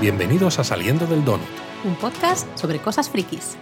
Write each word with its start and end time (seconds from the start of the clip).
Bienvenidos 0.00 0.58
a 0.58 0.64
Saliendo 0.64 1.06
del 1.06 1.22
Donut. 1.26 1.46
Un 1.84 1.94
podcast 1.94 2.48
sobre 2.56 2.78
cosas 2.78 3.10
frikis. 3.10 3.58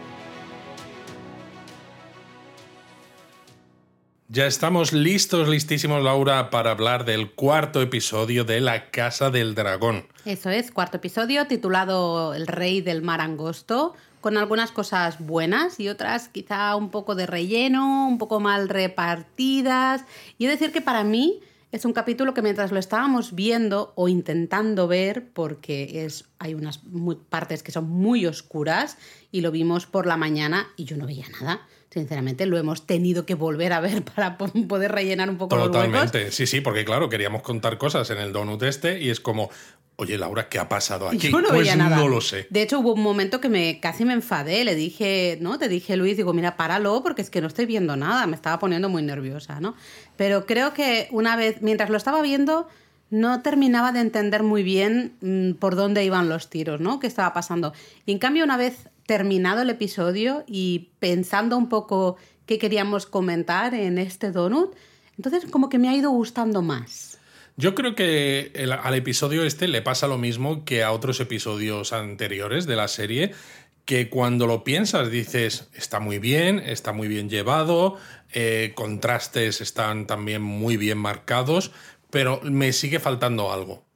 Ya 4.28 4.46
estamos 4.46 4.92
listos, 4.92 5.48
listísimos, 5.48 6.00
Laura, 6.00 6.48
para 6.50 6.70
hablar 6.70 7.04
del 7.04 7.32
cuarto 7.32 7.82
episodio 7.82 8.44
de 8.44 8.60
La 8.60 8.92
Casa 8.92 9.30
del 9.30 9.56
Dragón. 9.56 10.06
Eso 10.26 10.48
es, 10.50 10.70
cuarto 10.70 10.98
episodio 10.98 11.48
titulado 11.48 12.32
El 12.34 12.46
Rey 12.46 12.82
del 12.82 13.02
Mar 13.02 13.20
Angosto, 13.20 13.94
con 14.20 14.36
algunas 14.36 14.70
cosas 14.70 15.18
buenas 15.18 15.80
y 15.80 15.88
otras 15.88 16.28
quizá 16.28 16.76
un 16.76 16.90
poco 16.90 17.16
de 17.16 17.26
relleno, 17.26 18.06
un 18.06 18.18
poco 18.18 18.38
mal 18.38 18.68
repartidas. 18.68 20.04
Y 20.38 20.44
he 20.44 20.46
de 20.46 20.54
decir 20.54 20.70
que 20.70 20.82
para 20.82 21.02
mí 21.02 21.40
es 21.70 21.84
un 21.84 21.92
capítulo 21.92 22.32
que 22.32 22.42
mientras 22.42 22.72
lo 22.72 22.78
estábamos 22.78 23.34
viendo 23.34 23.92
o 23.94 24.08
intentando 24.08 24.88
ver, 24.88 25.30
porque 25.32 26.04
es, 26.04 26.24
hay 26.38 26.54
unas 26.54 26.80
partes 27.28 27.62
que 27.62 27.72
son 27.72 27.88
muy 27.88 28.26
oscuras 28.26 28.96
y 29.30 29.42
lo 29.42 29.50
vimos 29.50 29.86
por 29.86 30.06
la 30.06 30.16
mañana 30.16 30.68
y 30.76 30.84
yo 30.84 30.96
no 30.96 31.06
veía 31.06 31.26
nada. 31.40 31.66
Sinceramente, 31.90 32.44
lo 32.44 32.58
hemos 32.58 32.86
tenido 32.86 33.24
que 33.24 33.34
volver 33.34 33.72
a 33.72 33.80
ver 33.80 34.02
para 34.14 34.36
poder 34.36 34.92
rellenar 34.92 35.30
un 35.30 35.38
poco 35.38 35.56
Totalmente. 35.56 36.04
los 36.04 36.14
huecos. 36.14 36.34
Sí, 36.34 36.46
sí, 36.46 36.60
porque 36.60 36.84
claro, 36.84 37.08
queríamos 37.08 37.42
contar 37.42 37.78
cosas 37.78 38.10
en 38.10 38.18
el 38.18 38.32
donut 38.32 38.62
este 38.62 39.00
y 39.00 39.08
es 39.08 39.20
como, 39.20 39.50
oye 39.96 40.18
Laura, 40.18 40.48
¿qué 40.48 40.58
ha 40.58 40.68
pasado 40.68 41.08
aquí? 41.08 41.30
Yo 41.30 41.40
no 41.40 41.48
pues 41.48 41.60
veía 41.60 41.76
nada. 41.76 41.96
no 41.96 42.08
lo 42.08 42.20
sé. 42.20 42.46
De 42.50 42.62
hecho, 42.62 42.78
hubo 42.80 42.92
un 42.92 43.02
momento 43.02 43.40
que 43.40 43.48
me 43.48 43.80
casi 43.80 44.04
me 44.04 44.12
enfadé. 44.12 44.64
Le 44.64 44.74
dije, 44.74 45.38
¿no? 45.40 45.58
Te 45.58 45.68
dije, 45.68 45.96
Luis, 45.96 46.16
digo, 46.16 46.32
mira, 46.34 46.56
páralo 46.56 47.02
porque 47.02 47.22
es 47.22 47.30
que 47.30 47.40
no 47.40 47.48
estoy 47.48 47.66
viendo 47.66 47.96
nada. 47.96 48.26
Me 48.26 48.36
estaba 48.36 48.58
poniendo 48.58 48.88
muy 48.88 49.02
nerviosa, 49.02 49.58
¿no? 49.60 49.74
Pero 50.16 50.46
creo 50.46 50.74
que 50.74 51.08
una 51.10 51.36
vez, 51.36 51.62
mientras 51.62 51.90
lo 51.90 51.96
estaba 51.96 52.22
viendo, 52.22 52.68
no 53.10 53.42
terminaba 53.42 53.92
de 53.92 54.00
entender 54.00 54.42
muy 54.42 54.62
bien 54.62 55.14
mm, 55.20 55.52
por 55.58 55.74
dónde 55.74 56.04
iban 56.04 56.28
los 56.28 56.50
tiros, 56.50 56.80
¿no? 56.80 57.00
¿Qué 57.00 57.06
estaba 57.06 57.32
pasando? 57.32 57.72
Y 58.06 58.12
en 58.12 58.18
cambio, 58.18 58.44
una 58.44 58.56
vez 58.56 58.88
terminado 59.08 59.62
el 59.62 59.70
episodio 59.70 60.44
y 60.46 60.90
pensando 60.98 61.56
un 61.56 61.70
poco 61.70 62.18
qué 62.44 62.58
queríamos 62.58 63.06
comentar 63.06 63.72
en 63.72 63.96
este 63.96 64.32
donut, 64.32 64.76
entonces 65.16 65.50
como 65.50 65.70
que 65.70 65.78
me 65.78 65.88
ha 65.88 65.96
ido 65.96 66.10
gustando 66.10 66.60
más. 66.60 67.18
Yo 67.56 67.74
creo 67.74 67.94
que 67.94 68.52
al 68.82 68.94
episodio 68.94 69.44
este 69.44 69.66
le 69.66 69.80
pasa 69.80 70.08
lo 70.08 70.18
mismo 70.18 70.66
que 70.66 70.84
a 70.84 70.92
otros 70.92 71.20
episodios 71.20 71.94
anteriores 71.94 72.66
de 72.66 72.76
la 72.76 72.86
serie, 72.86 73.32
que 73.86 74.10
cuando 74.10 74.46
lo 74.46 74.62
piensas 74.62 75.10
dices, 75.10 75.70
está 75.72 76.00
muy 76.00 76.18
bien, 76.18 76.58
está 76.58 76.92
muy 76.92 77.08
bien 77.08 77.30
llevado, 77.30 77.96
eh, 78.34 78.72
contrastes 78.74 79.62
están 79.62 80.06
también 80.06 80.42
muy 80.42 80.76
bien 80.76 80.98
marcados, 80.98 81.72
pero 82.10 82.42
me 82.42 82.74
sigue 82.74 83.00
faltando 83.00 83.50
algo. 83.50 83.87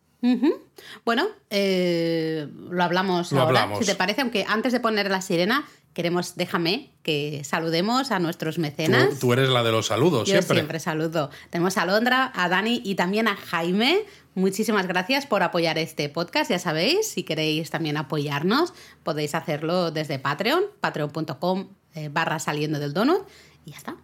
Bueno, 1.04 1.26
eh, 1.50 2.48
lo 2.70 2.82
hablamos 2.82 3.32
Lo 3.32 3.40
ahora, 3.40 3.62
hablamos. 3.62 3.78
si 3.80 3.84
te 3.86 3.94
parece, 3.96 4.20
aunque 4.20 4.44
antes 4.48 4.72
de 4.72 4.80
poner 4.80 5.10
la 5.10 5.20
sirena, 5.20 5.66
queremos, 5.94 6.36
déjame 6.36 6.90
que 7.02 7.42
saludemos 7.44 8.10
a 8.12 8.18
nuestros 8.20 8.58
mecenas. 8.58 9.18
tú 9.18 9.32
eres 9.32 9.48
la 9.48 9.62
de 9.62 9.72
los 9.72 9.86
saludos, 9.86 10.28
Yo 10.28 10.34
siempre. 10.34 10.56
siempre. 10.58 10.80
saludo. 10.80 11.30
Tenemos 11.50 11.76
a 11.76 11.86
Londra, 11.86 12.30
a 12.34 12.48
Dani 12.48 12.80
y 12.84 12.94
también 12.94 13.26
a 13.28 13.36
Jaime. 13.36 14.04
Muchísimas 14.34 14.86
gracias 14.86 15.26
por 15.26 15.42
apoyar 15.42 15.76
este 15.76 16.08
podcast. 16.08 16.50
Ya 16.50 16.58
sabéis, 16.58 17.08
si 17.08 17.24
queréis 17.24 17.70
también 17.70 17.96
apoyarnos, 17.96 18.72
podéis 19.02 19.34
hacerlo 19.34 19.90
desde 19.90 20.18
Patreon, 20.18 20.62
patreon.com 20.80 21.68
eh, 21.94 22.08
barra 22.10 22.38
saliendo 22.38 22.78
del 22.78 22.94
donut. 22.94 23.26
Y 23.66 23.72
ya 23.72 23.76
está. 23.76 23.96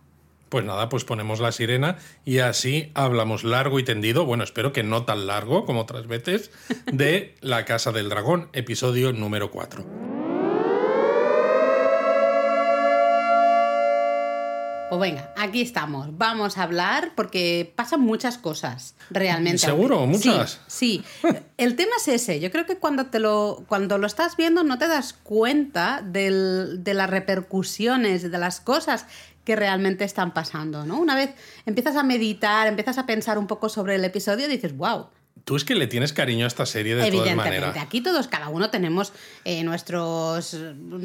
Pues 0.49 0.65
nada, 0.65 0.89
pues 0.89 1.05
ponemos 1.05 1.41
la 1.41 1.53
sirena 1.53 1.97
y 2.25 2.39
así 2.39 2.91
hablamos 2.95 3.45
largo 3.45 3.79
y 3.79 3.85
tendido, 3.85 4.25
bueno, 4.25 4.45
espero 4.45 4.73
que 4.73 4.83
no 4.83 5.05
tan 5.05 5.27
largo 5.27 5.67
como 5.67 5.81
otras 5.83 6.07
veces, 6.07 6.51
de 6.93 7.35
La 7.41 7.65
Casa 7.67 7.93
del 7.93 8.09
Dragón, 8.09 8.49
episodio 8.55 9.13
número 9.13 9.51
4. 9.51 9.85
Pues 14.91 15.03
venga, 15.03 15.35
aquí 15.37 15.61
estamos. 15.61 16.17
Vamos 16.17 16.57
a 16.57 16.63
hablar 16.63 17.13
porque 17.15 17.71
pasan 17.77 18.01
muchas 18.01 18.39
cosas 18.39 18.95
realmente. 19.11 19.59
¿Seguro? 19.59 20.07
¿Muchas? 20.07 20.63
Sí, 20.67 21.05
sí. 21.21 21.31
El 21.59 21.77
tema 21.77 21.91
es 21.99 22.09
ese. 22.09 22.41
Yo 22.41 22.51
creo 22.51 22.65
que 22.65 22.79
cuando, 22.79 23.05
te 23.09 23.19
lo, 23.19 23.65
cuando 23.69 23.99
lo 23.99 24.07
estás 24.07 24.39
viendo 24.39 24.65
no 24.65 24.79
te 24.79 24.89
das 24.89 25.13
cuenta 25.13 26.01
del- 26.03 26.83
de 26.85 26.95
las 26.95 27.11
repercusiones, 27.11 28.31
de 28.31 28.39
las 28.39 28.63
cosas 28.63 29.05
que 29.49 29.57
realmente 29.57 30.05
están 30.05 30.35
pasando, 30.35 30.85
¿no? 30.85 30.99
Una 30.99 31.15
vez 31.15 31.31
empiezas 31.65 31.97
a 31.97 32.03
meditar, 32.03 32.67
empiezas 32.67 32.99
a 32.99 33.07
pensar 33.07 33.39
un 33.39 33.47
poco 33.47 33.71
sobre 33.71 33.95
el 33.95 34.05
episodio, 34.05 34.47
dices, 34.47 34.77
wow, 34.77 35.07
Tú 35.45 35.57
es 35.57 35.65
que 35.65 35.75
le 35.75 35.87
tienes 35.87 36.13
cariño 36.13 36.45
a 36.45 36.49
esta 36.49 36.67
serie 36.67 36.95
de 36.95 37.01
todas 37.01 37.09
Evidentemente, 37.09 37.61
maneras. 37.61 37.83
aquí 37.83 38.03
todos, 38.03 38.29
cada 38.29 38.51
uno 38.51 38.69
tenemos 38.69 39.15
eh, 39.47 39.65
nuestros 39.65 40.55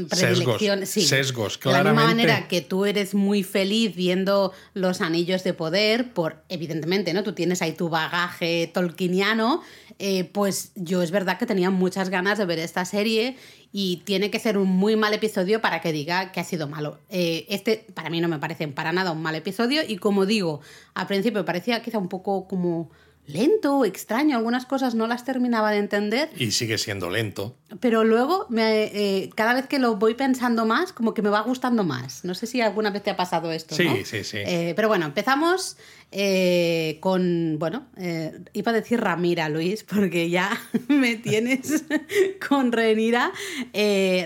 predilecciones. 0.10 0.90
Sí. 0.90 1.02
sesgos, 1.04 1.58
De 1.64 1.72
la 1.72 1.84
misma 1.86 2.08
manera 2.08 2.50
que 2.50 2.60
tú 2.60 2.84
eres 2.84 3.14
muy 3.14 3.44
feliz 3.44 3.96
viendo 3.96 4.52
los 4.74 5.00
anillos 5.00 5.46
de 5.46 5.54
poder, 5.54 6.12
por 6.12 6.44
evidentemente, 6.50 7.14
¿no? 7.14 7.24
Tú 7.24 7.32
tienes 7.32 7.62
ahí 7.62 7.72
tu 7.72 7.88
bagaje 7.88 8.70
tolkieniano, 8.74 9.62
eh, 10.00 10.26
pues 10.26 10.72
yo 10.76 11.02
es 11.02 11.12
verdad 11.12 11.38
que 11.38 11.46
tenía 11.46 11.70
muchas 11.70 12.10
ganas 12.10 12.38
de 12.38 12.46
ver 12.46 12.60
esta 12.60 12.86
serie 12.86 13.38
y 13.72 13.98
tiene 14.06 14.30
que 14.30 14.40
ser 14.40 14.58
un 14.58 14.70
muy 14.70 14.96
mal 14.96 15.14
episodio 15.14 15.62
para 15.62 15.82
que 15.82 15.92
diga 15.92 16.32
que 16.32 16.40
ha 16.40 16.44
sido 16.44 16.68
malo. 16.68 17.00
Eh, 17.10 17.46
este 17.50 17.86
para 17.94 18.10
mí 18.10 18.22
no 18.22 18.28
me 18.28 18.40
parece 18.40 18.68
para 18.68 18.92
nada 18.92 19.12
un 19.12 19.22
mal 19.22 19.36
episodio 19.36 19.82
y 19.88 19.98
como 19.98 20.26
digo, 20.26 20.62
al 20.94 21.08
principio 21.08 21.44
parecía 21.46 21.82
quizá 21.82 21.98
un 21.98 22.10
poco 22.10 22.48
como 22.48 22.90
lento, 23.26 23.86
extraño, 23.86 24.38
algunas 24.38 24.66
cosas 24.66 24.96
no 24.96 25.08
las 25.08 25.24
terminaba 25.24 25.72
de 25.72 25.78
entender, 25.78 26.30
Y 26.38 26.52
sigue 26.52 26.78
siendo 26.78 27.10
lento. 27.10 27.56
pero 27.80 28.04
luego 28.04 28.46
me, 28.50 28.84
eh, 28.86 29.30
cada 29.36 29.54
vez 29.54 29.68
que 29.68 29.80
lo 29.80 29.96
voy 29.96 30.14
pensando 30.14 30.66
más, 30.66 30.92
como 30.94 31.14
que 31.14 31.22
me 31.22 31.30
va 31.30 31.42
gustando 31.42 31.84
más. 31.84 32.26
No 32.26 32.36
sé 32.36 32.48
si 32.48 32.62
alguna 32.62 32.90
vez 32.92 33.04
te 33.04 33.12
ha 33.12 33.16
pasado 33.16 33.52
esto. 33.52 33.76
Sí, 33.76 33.86
¿no? 33.86 33.96
sí, 34.04 34.24
sí. 34.24 34.38
Eh, 34.40 34.74
pero 34.76 34.88
bueno, 34.90 35.06
empezamos 35.06 35.78
eh, 36.12 36.98
con, 37.00 37.58
bueno, 37.60 37.88
eh, 37.98 38.40
iba 38.54 38.72
a 38.72 38.76
decir 38.76 39.00
Ramira, 39.00 39.50
Luis, 39.50 39.84
porque 39.84 40.30
ya 40.30 40.52
me 40.88 41.16
tienes 41.16 41.86
con 42.50 42.72
Renira. 42.72 43.32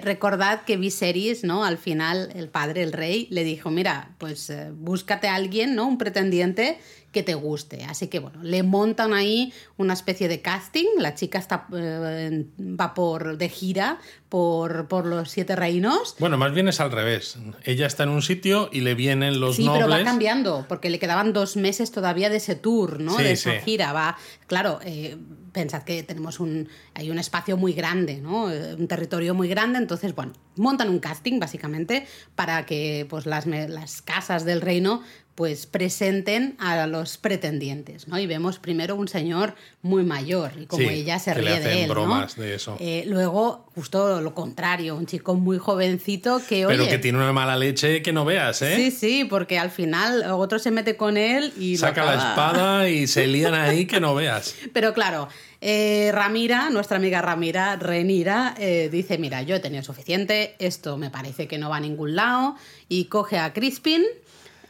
Recordad 0.01 0.63
que 0.63 0.75
Viserys, 0.77 1.43
¿no? 1.43 1.63
Al 1.63 1.77
final, 1.77 2.31
el 2.35 2.49
padre, 2.49 2.83
el 2.83 2.93
rey, 2.93 3.27
le 3.29 3.43
dijo, 3.43 3.69
mira, 3.69 4.15
pues 4.17 4.51
búscate 4.73 5.27
a 5.27 5.35
alguien, 5.35 5.75
¿no? 5.75 5.87
Un 5.87 5.97
pretendiente 5.97 6.79
que 7.17 7.23
te 7.23 7.33
guste. 7.33 7.83
Así 7.85 8.09
que 8.09 8.19
bueno, 8.19 8.43
le 8.43 8.61
montan 8.61 9.13
ahí 9.13 9.51
una 9.77 9.93
especie 9.93 10.27
de 10.27 10.41
casting. 10.41 10.85
La 10.99 11.15
chica 11.15 11.39
está, 11.39 11.67
eh, 11.73 12.45
va 12.59 12.93
por 12.93 13.39
de 13.39 13.49
gira 13.49 13.97
por, 14.29 14.87
por 14.87 15.05
los 15.05 15.29
siete 15.31 15.55
reinos. 15.55 16.15
Bueno, 16.19 16.37
más 16.37 16.53
bien 16.53 16.67
es 16.67 16.79
al 16.79 16.91
revés. 16.91 17.37
Ella 17.63 17.87
está 17.87 18.03
en 18.03 18.09
un 18.09 18.21
sitio 18.21 18.69
y 18.71 18.81
le 18.81 18.93
vienen 18.95 19.39
los 19.39 19.55
Sí, 19.55 19.65
nobles. 19.65 19.85
pero 19.85 19.97
va 19.97 20.03
cambiando, 20.03 20.65
porque 20.67 20.89
le 20.89 20.99
quedaban 20.99 21.31
dos 21.33 21.55
meses 21.55 21.91
todavía 21.91 22.29
de 22.29 22.37
ese 22.37 22.55
tour, 22.55 22.99
¿no? 22.99 23.15
Sí, 23.17 23.23
de 23.23 23.31
esa 23.31 23.51
sí. 23.53 23.57
gira. 23.63 23.93
Va, 23.93 24.17
claro, 24.47 24.79
eh, 24.83 25.17
pensad 25.53 25.83
que 25.83 26.03
tenemos 26.03 26.39
un, 26.39 26.67
hay 26.93 27.09
un 27.09 27.19
espacio 27.19 27.57
muy 27.57 27.73
grande, 27.73 28.17
¿no? 28.17 28.51
Eh, 28.51 28.75
Un 28.75 28.87
territorio 28.87 29.33
muy 29.33 29.47
grande, 29.47 29.77
entonces, 29.79 30.13
bueno, 30.13 30.33
montan 30.55 30.89
un 30.89 30.99
casting 30.99 31.39
básicamente 31.39 32.05
para 32.35 32.65
que 32.65 33.05
pues, 33.09 33.25
las, 33.25 33.45
las 33.45 34.01
casas 34.01 34.43
del 34.45 34.61
reino 34.61 35.01
pues 35.35 35.67
presenten 35.67 36.55
a 36.59 36.87
los 36.87 37.17
pretendientes, 37.19 38.07
¿no? 38.07 38.17
Y 38.17 38.25
vemos 38.25 38.57
primero 38.57 38.95
un 38.95 39.07
señor 39.07 39.53
muy 39.83 40.03
mayor 40.03 40.53
y 40.59 40.65
como 40.65 40.81
Sí, 40.81 40.89
ella 40.89 41.19
se 41.19 41.31
que 41.33 41.41
le 41.43 41.45
ríe 41.51 41.57
hacen 41.59 41.63
de 41.71 41.81
él, 41.83 41.87
¿no? 41.89 41.93
bromas 41.93 42.35
de 42.35 42.55
eso. 42.55 42.75
Eh, 42.79 43.03
luego, 43.05 43.69
justo 43.75 44.16
lo 44.21 44.33
contrario, 44.33 44.95
un 44.95 45.05
chico 45.05 45.35
muy 45.35 45.57
jovencito 45.57 46.41
que, 46.47 46.65
pero 46.67 46.83
oye, 46.83 46.89
que 46.89 46.97
tiene 46.97 47.17
una 47.17 47.33
mala 47.33 47.55
leche 47.55 48.01
que 48.01 48.13
no 48.13 48.25
veas, 48.25 48.61
¿eh? 48.61 48.75
Sí, 48.75 48.91
sí, 48.91 49.25
porque 49.25 49.59
al 49.59 49.71
final 49.71 50.23
otro 50.31 50.59
se 50.59 50.71
mete 50.71 50.95
con 50.95 51.17
él 51.17 51.53
y 51.57 51.77
Saca 51.77 52.05
la 52.05 52.15
espada 52.15 52.89
y 52.89 53.07
se 53.07 53.27
lían 53.27 53.53
ahí 53.53 53.85
que 53.85 53.99
no 53.99 54.15
veas. 54.15 54.55
Pero 54.73 54.93
claro, 54.93 55.27
eh, 55.61 56.11
Ramira, 56.13 56.69
nuestra 56.69 56.97
amiga 56.97 57.21
Ramira, 57.21 57.75
Renira, 57.77 58.53
eh, 58.59 58.89
dice, 58.91 59.17
mira, 59.17 59.41
yo 59.41 59.55
he 59.55 59.59
tenido 59.59 59.83
suficiente, 59.83 60.55
esto 60.59 60.97
me 60.97 61.09
parece 61.09 61.47
que 61.47 61.57
no 61.57 61.69
va 61.69 61.77
a 61.77 61.81
ningún 61.81 62.15
lado, 62.15 62.55
y 62.89 63.05
coge 63.05 63.39
a 63.39 63.53
Crispin. 63.53 64.03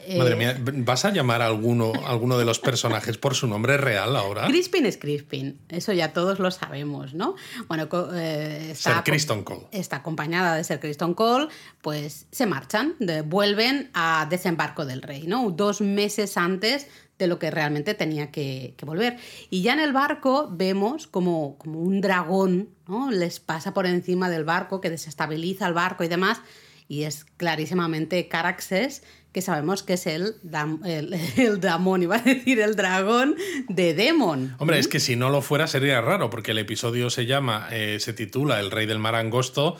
Eh, 0.07 0.17
Madre 0.17 0.35
mía, 0.35 0.57
¿vas 0.59 1.03
a 1.05 1.11
llamar 1.11 1.41
a 1.41 1.47
alguno, 1.47 1.91
a 2.05 2.09
alguno 2.11 2.37
de 2.37 2.45
los 2.45 2.59
personajes 2.59 3.17
por 3.17 3.35
su 3.35 3.45
nombre 3.47 3.77
real 3.77 4.15
ahora? 4.15 4.45
Crispin 4.47 4.85
es 4.85 4.97
Crispin, 4.97 5.59
eso 5.69 5.91
ya 5.93 6.13
todos 6.13 6.39
lo 6.39 6.49
sabemos, 6.51 7.13
¿no? 7.13 7.35
Bueno, 7.67 7.87
eh, 8.15 8.69
está 8.71 9.03
Cole. 9.43 9.67
Acompañada 9.97 10.55
de 10.55 10.63
Ser 10.63 10.79
Criston 10.79 11.13
Cole, 11.13 11.47
pues 11.81 12.25
se 12.31 12.45
marchan, 12.45 12.95
de- 12.99 13.21
vuelven 13.21 13.89
a 13.93 14.27
Desembarco 14.29 14.85
del 14.85 15.01
Rey, 15.01 15.27
¿no? 15.27 15.51
Dos 15.51 15.81
meses 15.81 16.37
antes 16.37 16.87
de 17.19 17.27
lo 17.27 17.39
que 17.39 17.49
realmente 17.49 17.95
tenía 17.95 18.29
que, 18.31 18.75
que 18.77 18.85
volver. 18.85 19.17
Y 19.49 19.63
ya 19.63 19.73
en 19.73 19.79
el 19.79 19.91
barco 19.91 20.47
vemos 20.51 21.07
como, 21.07 21.57
como 21.57 21.79
un 21.81 21.99
dragón, 21.99 22.69
¿no? 22.87 23.09
Les 23.11 23.39
pasa 23.39 23.73
por 23.73 23.87
encima 23.87 24.29
del 24.29 24.43
barco, 24.43 24.79
que 24.81 24.89
desestabiliza 24.91 25.67
el 25.67 25.73
barco 25.73 26.03
y 26.03 26.07
demás, 26.07 26.41
y 26.87 27.03
es 27.03 27.25
clarísimamente 27.35 28.27
Caraxes, 28.27 29.01
que 29.37 29.43
sabemos 29.43 29.83
que 29.83 29.93
es 29.93 30.07
el, 30.07 30.33
dam- 30.43 30.83
el, 30.83 31.13
el 31.37 31.59
damón, 31.61 32.01
iba 32.01 32.15
a 32.15 32.21
decir 32.23 32.59
el 32.59 32.75
dragón 32.75 33.35
de 33.69 33.93
Demon. 33.93 34.55
Hombre, 34.57 34.79
es 34.79 34.87
que 34.87 34.99
si 34.99 35.15
no 35.15 35.29
lo 35.29 35.43
fuera 35.43 35.67
sería 35.67 36.01
raro, 36.01 36.31
porque 36.31 36.51
el 36.53 36.57
episodio 36.57 37.11
se 37.11 37.27
llama, 37.27 37.67
eh, 37.71 37.99
se 37.99 38.13
titula 38.13 38.59
El 38.59 38.71
Rey 38.71 38.87
del 38.87 38.97
Mar 38.97 39.13
Angosto, 39.13 39.79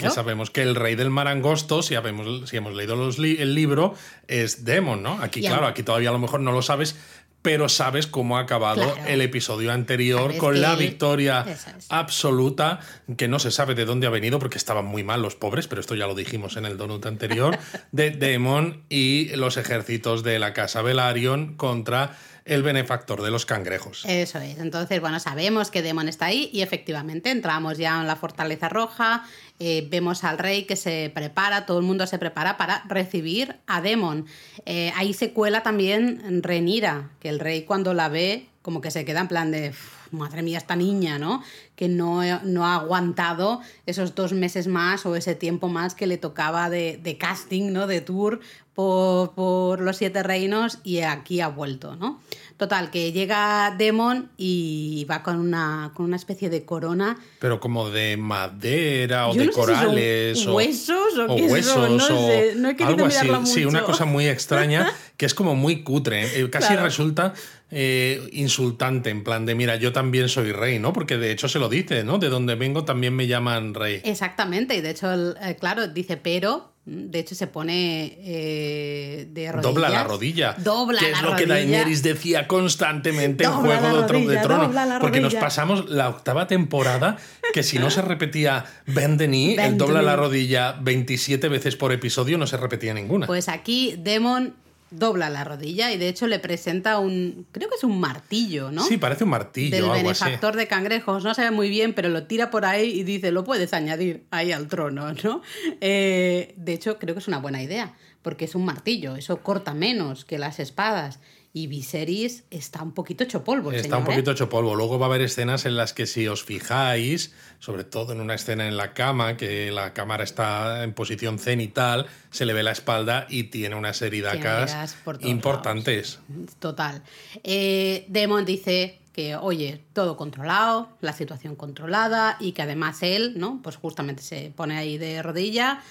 que 0.00 0.08
sabemos 0.08 0.48
que 0.50 0.62
el 0.62 0.74
Rey 0.74 0.94
del 0.94 1.10
Mar 1.10 1.28
Angosto, 1.28 1.82
si, 1.82 1.96
habemos, 1.96 2.48
si 2.48 2.56
hemos 2.56 2.74
leído 2.74 2.96
los 2.96 3.18
li- 3.18 3.36
el 3.40 3.54
libro, 3.54 3.94
es 4.26 4.64
Demon, 4.64 5.02
¿no? 5.02 5.20
Aquí, 5.20 5.40
Y 5.40 5.48
claro, 5.48 5.66
aquí 5.66 5.82
todavía 5.82 6.08
a 6.08 6.12
lo 6.12 6.18
mejor 6.18 6.40
no 6.40 6.50
lo 6.52 6.62
sabes, 6.62 6.96
pero 7.44 7.68
sabes 7.68 8.06
cómo 8.06 8.38
ha 8.38 8.40
acabado 8.40 8.94
Claro. 8.94 9.06
el 9.06 9.20
episodio 9.20 9.70
anterior 9.70 10.22
Sabes 10.22 10.38
con 10.38 10.60
la 10.62 10.76
victoria 10.76 11.44
es. 11.46 11.66
absoluta, 11.90 12.80
que 13.18 13.28
no 13.28 13.38
se 13.38 13.50
sabe 13.50 13.74
de 13.74 13.84
dónde 13.84 14.06
ha 14.06 14.10
venido, 14.10 14.38
porque 14.38 14.56
estaban 14.56 14.86
muy 14.86 15.04
mal 15.04 15.20
los 15.20 15.34
pobres, 15.36 15.68
pero 15.68 15.82
esto 15.82 15.94
ya 15.94 16.06
lo 16.06 16.14
dijimos 16.14 16.56
en 16.56 16.64
el 16.64 16.78
donut 16.78 17.04
anterior, 17.04 17.58
de 17.92 18.10
Demon 18.24 18.82
y 18.88 19.26
los 19.36 19.58
ejércitos 19.58 20.22
de 20.22 20.38
la 20.38 20.54
Casa 20.54 20.80
Velaryon 20.80 21.54
contra 21.56 22.16
el 22.44 22.62
benefactor 22.62 23.22
de 23.22 23.30
los 23.30 23.46
cangrejos. 23.46 24.04
Eso 24.06 24.38
es. 24.38 24.58
Entonces, 24.58 25.00
bueno, 25.00 25.18
sabemos 25.20 25.70
que 25.70 25.82
Demon 25.82 26.08
está 26.08 26.26
ahí 26.26 26.50
y 26.52 26.60
efectivamente 26.62 27.30
entramos 27.30 27.78
ya 27.78 28.00
en 28.00 28.06
la 28.06 28.16
Fortaleza 28.16 28.68
Roja, 28.68 29.24
eh, 29.58 29.86
vemos 29.90 30.24
al 30.24 30.36
rey 30.38 30.64
que 30.64 30.76
se 30.76 31.10
prepara, 31.14 31.64
todo 31.64 31.78
el 31.78 31.84
mundo 31.84 32.06
se 32.06 32.18
prepara 32.18 32.56
para 32.56 32.82
recibir 32.86 33.56
a 33.66 33.80
Demon. 33.80 34.26
Eh, 34.66 34.92
ahí 34.96 35.14
se 35.14 35.32
cuela 35.32 35.62
también 35.62 36.42
Renira, 36.42 37.10
que 37.20 37.28
el 37.30 37.40
rey 37.40 37.62
cuando 37.62 37.94
la 37.94 38.08
ve 38.08 38.46
como 38.62 38.80
que 38.80 38.90
se 38.90 39.04
queda 39.04 39.20
en 39.20 39.28
plan 39.28 39.50
de... 39.50 39.70
"Uf, 39.70 40.04
Madre 40.10 40.42
mía, 40.42 40.58
esta 40.58 40.76
niña, 40.76 41.18
¿no? 41.18 41.42
Que 41.76 41.88
no, 41.88 42.20
no 42.44 42.64
ha 42.66 42.76
aguantado 42.76 43.60
esos 43.86 44.14
dos 44.14 44.32
meses 44.32 44.66
más 44.68 45.04
o 45.06 45.16
ese 45.16 45.34
tiempo 45.34 45.68
más 45.68 45.94
que 45.94 46.06
le 46.06 46.18
tocaba 46.18 46.70
de, 46.70 46.98
de 47.02 47.16
casting, 47.18 47.72
¿no? 47.72 47.86
De 47.86 48.00
tour 48.00 48.40
por, 48.74 49.32
por 49.34 49.80
los 49.80 49.96
siete 49.96 50.22
reinos 50.22 50.78
y 50.84 51.00
aquí 51.00 51.40
ha 51.40 51.48
vuelto, 51.48 51.96
¿no? 51.96 52.20
Total, 52.56 52.90
que 52.92 53.10
llega 53.10 53.74
Demon 53.76 54.30
y 54.36 55.04
va 55.10 55.24
con 55.24 55.38
una, 55.40 55.90
con 55.94 56.06
una 56.06 56.14
especie 56.16 56.48
de 56.50 56.64
corona. 56.64 57.16
Pero 57.40 57.58
como 57.58 57.90
de 57.90 58.16
madera 58.16 59.26
o 59.28 59.34
Yo 59.34 59.40
de 59.40 59.46
no 59.46 59.52
sé 59.52 59.60
si 59.60 59.66
son 59.66 59.74
corales 59.76 60.46
o 60.46 60.54
huesos 60.54 61.18
o 61.18 61.32
o 61.32 61.36
qué 61.36 61.42
son, 61.42 61.50
huesos 61.52 61.90
no 61.90 62.04
o 62.04 62.28
sé, 62.28 62.52
no 62.56 62.68
he 62.68 62.76
querido 62.76 63.04
algo 63.06 63.06
así. 63.06 63.52
Sí, 63.52 63.64
una 63.64 63.82
cosa 63.82 64.04
muy 64.04 64.28
extraña 64.28 64.92
que 65.16 65.26
es 65.26 65.34
como 65.34 65.56
muy 65.56 65.82
cutre. 65.82 66.40
eh, 66.40 66.48
Casi 66.50 66.68
Claro. 66.68 66.84
resulta 66.84 67.34
eh, 67.72 68.20
insultante 68.32 69.10
en 69.10 69.24
plan 69.24 69.46
de 69.46 69.56
mira, 69.56 69.74
yo 69.76 69.92
también 69.92 70.28
soy 70.28 70.52
rey, 70.52 70.78
¿no? 70.78 70.92
Porque 70.92 71.16
de 71.16 71.32
hecho 71.32 71.48
se 71.48 71.58
lo 71.58 71.63
dice, 71.68 72.04
¿no? 72.04 72.18
De 72.18 72.28
donde 72.28 72.54
vengo 72.54 72.84
también 72.84 73.14
me 73.14 73.26
llaman 73.26 73.74
rey. 73.74 74.00
Exactamente, 74.04 74.74
y 74.76 74.80
de 74.80 74.90
hecho, 74.90 75.12
eh, 75.36 75.56
claro, 75.58 75.88
dice 75.88 76.16
pero, 76.16 76.72
de 76.86 77.18
hecho 77.18 77.34
se 77.34 77.46
pone 77.46 78.18
eh, 78.20 79.26
de 79.30 79.50
rodillas. 79.52 79.62
Dobla 79.74 79.88
la 79.88 80.04
rodilla. 80.04 80.54
Dobla 80.58 80.98
que 81.00 81.10
la 81.10 81.16
es 81.16 81.22
lo 81.22 81.28
que 81.30 81.46
rodilla. 81.46 81.54
Daenerys 81.54 82.02
decía 82.02 82.46
constantemente 82.46 83.44
en 83.44 83.52
Juego 83.52 83.86
de, 83.96 84.02
Tro- 84.02 84.06
de 84.06 84.12
rodilla, 84.36 84.42
Tronos. 84.42 85.00
Porque 85.00 85.20
nos 85.20 85.32
rodilla. 85.32 85.40
pasamos 85.40 85.88
la 85.88 86.08
octava 86.10 86.46
temporada 86.46 87.16
que 87.52 87.62
si 87.62 87.78
no 87.78 87.90
se 87.90 88.02
repetía 88.02 88.64
Bend 88.86 89.18
the 89.18 89.26
knee, 89.28 89.54
el 89.56 89.78
dobla 89.78 90.02
la 90.02 90.16
rodilla 90.16 90.72
27 90.80 91.48
veces 91.48 91.76
por 91.76 91.90
episodio, 91.92 92.36
no 92.38 92.46
se 92.46 92.56
repetía 92.58 92.92
ninguna. 92.92 93.26
Pues 93.26 93.48
aquí 93.48 93.94
Demon 93.98 94.54
dobla 94.98 95.30
la 95.30 95.44
rodilla 95.44 95.92
y 95.92 95.98
de 95.98 96.08
hecho 96.08 96.26
le 96.26 96.38
presenta 96.38 96.98
un, 96.98 97.46
creo 97.52 97.68
que 97.68 97.76
es 97.76 97.84
un 97.84 97.98
martillo, 98.00 98.70
¿no? 98.70 98.84
Sí, 98.84 98.96
parece 98.96 99.24
un 99.24 99.30
martillo 99.30 99.76
del 99.76 99.84
algo 99.84 100.10
así. 100.10 100.24
benefactor 100.24 100.56
de 100.56 100.66
cangrejos, 100.66 101.24
no 101.24 101.34
se 101.34 101.42
ve 101.42 101.50
muy 101.50 101.68
bien, 101.68 101.94
pero 101.94 102.08
lo 102.08 102.24
tira 102.24 102.50
por 102.50 102.64
ahí 102.64 102.90
y 102.90 103.02
dice, 103.02 103.32
lo 103.32 103.44
puedes 103.44 103.72
añadir 103.72 104.24
ahí 104.30 104.52
al 104.52 104.68
trono, 104.68 105.12
¿no? 105.24 105.42
Eh, 105.80 106.54
de 106.56 106.72
hecho, 106.72 106.98
creo 106.98 107.14
que 107.14 107.20
es 107.20 107.28
una 107.28 107.38
buena 107.38 107.62
idea, 107.62 107.94
porque 108.22 108.44
es 108.44 108.54
un 108.54 108.64
martillo, 108.64 109.16
eso 109.16 109.38
corta 109.42 109.74
menos 109.74 110.24
que 110.24 110.38
las 110.38 110.60
espadas. 110.60 111.20
Y 111.56 111.68
Viserys 111.68 112.42
está 112.50 112.82
un 112.82 112.90
poquito 112.90 113.22
hecho 113.22 113.44
polvo. 113.44 113.70
Está 113.70 113.84
señor, 113.84 114.00
un 114.00 114.04
poquito 114.06 114.32
¿eh? 114.32 114.34
hecho 114.34 114.48
polvo. 114.48 114.74
Luego 114.74 114.98
va 114.98 115.06
a 115.06 115.08
haber 115.08 115.20
escenas 115.20 115.66
en 115.66 115.76
las 115.76 115.92
que 115.92 116.06
si 116.06 116.26
os 116.26 116.42
fijáis, 116.42 117.32
sobre 117.60 117.84
todo 117.84 118.12
en 118.12 118.20
una 118.20 118.34
escena 118.34 118.66
en 118.66 118.76
la 118.76 118.92
cama, 118.92 119.36
que 119.36 119.70
la 119.70 119.92
cámara 119.92 120.24
está 120.24 120.82
en 120.82 120.94
posición 120.94 121.38
cenital, 121.38 122.06
se 122.32 122.44
le 122.44 122.54
ve 122.54 122.64
la 122.64 122.72
espalda 122.72 123.28
y 123.30 123.44
tiene 123.44 123.76
unas 123.76 124.02
heridacas 124.02 124.96
importantes. 125.20 126.18
Total. 126.58 127.04
Eh, 127.44 128.04
Demon 128.08 128.44
dice 128.44 128.98
que, 129.12 129.36
oye, 129.36 129.80
todo 129.92 130.16
controlado, 130.16 130.88
la 131.00 131.12
situación 131.12 131.54
controlada 131.54 132.36
y 132.40 132.50
que 132.50 132.62
además 132.62 133.00
él, 133.04 133.34
¿no? 133.36 133.60
Pues 133.62 133.76
justamente 133.76 134.24
se 134.24 134.52
pone 134.56 134.76
ahí 134.76 134.98
de 134.98 135.22
rodilla 135.22 135.84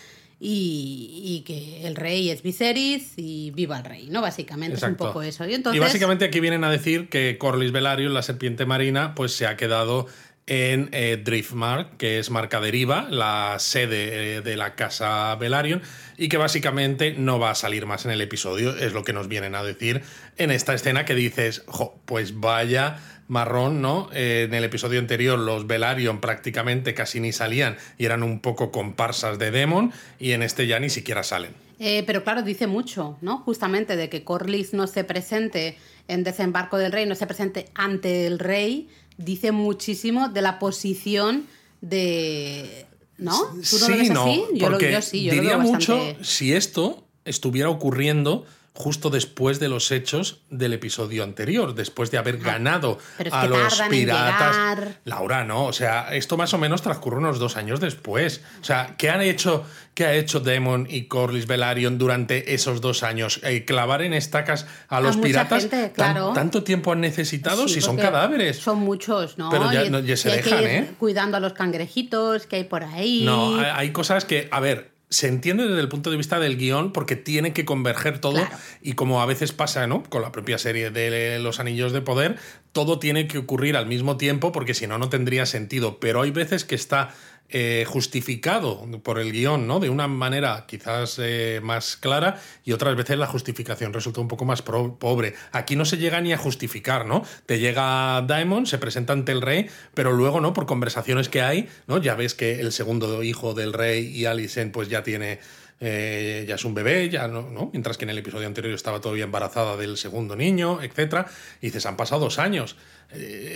y, 0.45 1.21
y 1.23 1.41
que 1.45 1.87
el 1.87 1.95
rey 1.95 2.29
es 2.29 2.43
Viserys 2.43 3.13
y 3.15 3.51
viva 3.51 3.77
el 3.77 3.85
rey, 3.85 4.07
¿no? 4.09 4.21
Básicamente 4.21 4.75
es 4.75 4.83
un 4.83 4.95
poco 4.95 5.21
eso. 5.21 5.47
Y, 5.47 5.53
entonces, 5.53 5.79
básicamente 5.79 6.25
aquí 6.25 6.41
vienen 6.41 6.65
a 6.65 6.69
decir 6.69 7.07
que 7.07 7.37
Corlys 7.37 7.71
Velaryon, 7.71 8.13
la 8.13 8.23
serpiente 8.23 8.65
marina, 8.65 9.15
pues 9.15 9.33
se 9.33 9.47
ha 9.47 9.55
quedado 9.55 10.05
en 10.45 10.89
eh, 10.91 11.21
Driftmark, 11.23 11.95
que 11.95 12.19
es 12.19 12.29
Marca 12.29 12.59
Deriva, 12.59 13.07
la 13.09 13.55
sede 13.59 14.35
eh, 14.35 14.41
de 14.41 14.57
la 14.57 14.75
casa 14.75 15.33
Velaryon, 15.35 15.81
y 16.17 16.27
que 16.27 16.35
básicamente 16.35 17.15
no 17.17 17.39
va 17.39 17.51
a 17.51 17.55
salir 17.55 17.85
más 17.85 18.03
en 18.03 18.11
el 18.11 18.19
episodio, 18.19 18.75
es 18.75 18.91
lo 18.91 19.05
que 19.05 19.13
nos 19.13 19.29
vienen 19.29 19.55
a 19.55 19.63
decir 19.63 20.01
en 20.37 20.51
esta 20.51 20.73
escena 20.73 21.05
que 21.05 21.15
dices, 21.15 21.63
jo, 21.67 22.01
pues 22.03 22.41
vaya 22.41 22.97
marrón, 23.27 23.81
¿no? 23.81 24.09
Eh, 24.13 24.43
en 24.47 24.53
el 24.53 24.63
episodio 24.63 24.99
anterior 24.99 25.39
los 25.39 25.65
Velaryon 25.67 26.19
prácticamente 26.21 26.93
casi 26.93 27.19
ni 27.19 27.31
salían 27.31 27.77
y 27.97 28.05
eran 28.05 28.23
un 28.23 28.39
poco 28.39 28.71
comparsas 28.71 29.39
de 29.39 29.51
Demon, 29.51 29.91
y 30.19 30.31
en 30.31 30.43
este 30.43 30.67
ya 30.67 30.79
ni 30.79 30.89
siquiera 30.89 31.23
salen. 31.23 31.53
Eh, 31.79 32.03
pero 32.05 32.23
claro, 32.23 32.43
dice 32.43 32.67
mucho, 32.67 33.17
¿no? 33.21 33.39
Justamente 33.39 33.95
de 33.95 34.07
que 34.09 34.23
Corlys 34.23 34.73
no 34.73 34.87
se 34.87 35.03
presente 35.03 35.77
en 36.07 36.23
Desembarco 36.23 36.77
del 36.77 36.91
Rey, 36.91 37.05
no 37.05 37.15
se 37.15 37.25
presente 37.27 37.65
ante 37.73 38.27
el 38.27 38.39
rey, 38.39 38.87
dice 39.17 39.51
muchísimo 39.51 40.29
de 40.29 40.41
la 40.41 40.59
posición 40.59 41.45
de... 41.81 42.85
¿No? 43.17 43.37
¿Tú 43.69 43.77
no 43.79 43.89
lo 43.89 43.97
ves 43.97 44.09
así? 44.09 44.43
Yo, 44.55 44.69
lo- 44.69 44.79
yo 44.79 45.01
sí, 45.01 45.23
yo 45.23 45.33
lo 45.33 45.41
diría 45.41 45.57
veo 45.57 45.71
mucho 45.71 45.97
bastante... 45.97 46.23
si 46.25 46.53
esto 46.53 47.05
estuviera 47.25 47.69
ocurriendo 47.69 48.45
justo 48.75 49.11
después 49.11 49.59
de 49.59 49.69
los 49.69 49.91
hechos 49.91 50.41
del 50.49 50.73
episodio 50.73 51.23
anterior, 51.23 51.75
después 51.75 52.09
de 52.09 52.17
haber 52.17 52.39
ganado 52.39 52.97
Ah, 52.99 53.13
pero 53.17 53.29
es 53.29 53.33
a 53.33 53.45
los 53.47 53.81
piratas. 53.89 54.87
Laura, 55.05 55.43
no, 55.43 55.65
o 55.65 55.73
sea, 55.73 56.13
esto 56.15 56.37
más 56.37 56.53
o 56.55 56.57
menos 56.57 56.81
transcurre 56.81 57.17
unos 57.17 57.37
dos 57.37 57.55
años 57.55 57.79
después. 57.79 58.41
O 58.61 58.63
sea, 58.63 58.95
¿qué 58.97 59.11
han 59.11 59.21
hecho, 59.21 59.63
qué 59.93 60.05
ha 60.05 60.13
hecho 60.15 60.39
Demon 60.39 60.87
y 60.89 61.03
Corlys 61.03 61.45
Velaryon 61.45 61.99
durante 61.99 62.55
esos 62.55 62.81
dos 62.81 63.03
años? 63.03 63.39
Eh, 63.43 63.63
clavar 63.63 64.01
en 64.01 64.13
estacas 64.13 64.65
a 64.87 64.99
los 65.01 65.17
piratas. 65.17 65.61
gente, 65.61 65.89
¿Tan- 65.89 66.13
claro. 66.13 66.33
¿Tanto 66.33 66.63
tiempo 66.63 66.91
han 66.93 67.01
necesitado 67.01 67.67
Sí, 67.67 67.75
si 67.75 67.81
son 67.81 67.97
cadáveres? 67.97 68.57
Son 68.57 68.79
muchos, 68.79 69.37
¿no? 69.37 69.51
Pero 69.51 69.71
ya- 69.71 69.85
Y- 69.85 69.91
no, 69.91 69.99
ya 69.99 70.17
se 70.17 70.29
que 70.31 70.35
dejan, 70.37 70.63
ir 70.63 70.67
¿eh? 70.69 70.91
Cuidando 70.97 71.37
a 71.37 71.39
los 71.39 71.53
cangrejitos 71.53 72.47
que 72.47 72.55
hay 72.55 72.63
por 72.63 72.83
ahí. 72.83 73.21
No, 73.23 73.59
hay- 73.59 73.71
hay 73.75 73.91
cosas 73.91 74.25
que, 74.25 74.47
a 74.51 74.59
ver, 74.59 74.92
se 75.13 75.27
entiende 75.27 75.67
desde 75.67 75.79
el 75.79 75.89
punto 75.89 76.09
de 76.09 76.17
vista 76.17 76.39
del 76.39 76.57
guion 76.57 76.91
porque 76.91 77.15
tiene 77.15 77.53
que 77.53 77.65
converger 77.65 78.19
todo 78.19 78.33
Claro. 78.33 78.57
y 78.81 78.93
como 78.93 79.21
a 79.21 79.25
veces 79.27 79.51
pasa, 79.51 79.85
¿no? 79.85 80.01
Con 80.03 80.23
la 80.23 80.31
propia 80.31 80.57
serie 80.57 80.89
de 80.89 81.37
Los 81.39 81.59
Anillos 81.59 81.93
de 81.93 82.01
Poder, 82.01 82.37
todo 82.71 82.97
tiene 82.97 83.27
que 83.27 83.37
ocurrir 83.37 83.77
al 83.77 83.85
mismo 83.85 84.17
tiempo 84.17 84.51
porque 84.51 84.73
si 84.73 84.87
no, 84.87 84.97
no 84.97 85.09
tendría 85.09 85.45
sentido. 85.45 85.99
Pero 85.99 86.23
hay 86.23 86.31
veces 86.31 86.65
que 86.65 86.73
está 86.73 87.13
eh, 87.55 87.85
justificado 87.87 88.85
por 89.03 89.19
el 89.19 89.31
guion, 89.31 89.67
¿no? 89.67 89.79
De 89.79 89.89
una 89.89 90.07
manera 90.07 90.65
quizás 90.67 91.19
eh, 91.19 91.61
más 91.63 91.95
clara 91.95 92.41
y 92.65 92.71
otras 92.71 92.95
veces 92.95 93.17
la 93.17 93.27
justificación 93.27 93.93
resulta 93.93 94.19
un 94.21 94.27
poco 94.27 94.43
más 94.43 94.63
pobre. 94.63 95.35
Aquí 95.51 95.75
no 95.75 95.85
se 95.85 95.97
llega 95.97 96.19
ni 96.19 96.33
a 96.33 96.37
justificar, 96.37 97.05
¿no? 97.05 97.23
Te 97.45 97.59
llega 97.59 98.23
Daemon, 98.23 98.65
se 98.65 98.79
presenta 98.79 99.13
ante 99.13 99.31
el 99.31 99.41
rey, 99.41 99.69
pero 99.93 100.11
luego, 100.11 100.41
¿no? 100.41 100.51
Por 100.53 100.65
conversaciones 100.65 101.29
que 101.29 101.43
hay, 101.43 101.69
¿no? 101.87 101.99
Ya 101.99 102.15
ves 102.15 102.33
que 102.33 102.59
el 102.59 102.71
segundo 102.71 103.21
hijo 103.21 103.53
del 103.53 103.71
rey 103.71 104.07
y 104.07 104.25
Alicent 104.25 104.73
pues 104.73 104.89
ya 104.89 105.03
tiene... 105.03 105.39
eh, 105.79 106.45
ya 106.47 106.55
es 106.55 106.65
un 106.65 106.73
bebé, 106.73 107.09
ya 107.09 107.27
no, 107.27 107.49
no, 107.51 107.69
mientras 107.71 107.97
que 107.97 108.05
en 108.05 108.09
el 108.09 108.17
episodio 108.17 108.47
anterior 108.47 108.73
estaba 108.73 108.99
todavía 108.99 109.25
embarazada 109.25 109.77
del 109.77 109.97
segundo 109.97 110.35
niño, 110.35 110.81
etcétera. 110.81 111.27
Y 111.61 111.67
dices, 111.67 111.85
han 111.85 111.97
pasado 111.97 112.21
dos 112.21 112.39
años. 112.39 112.77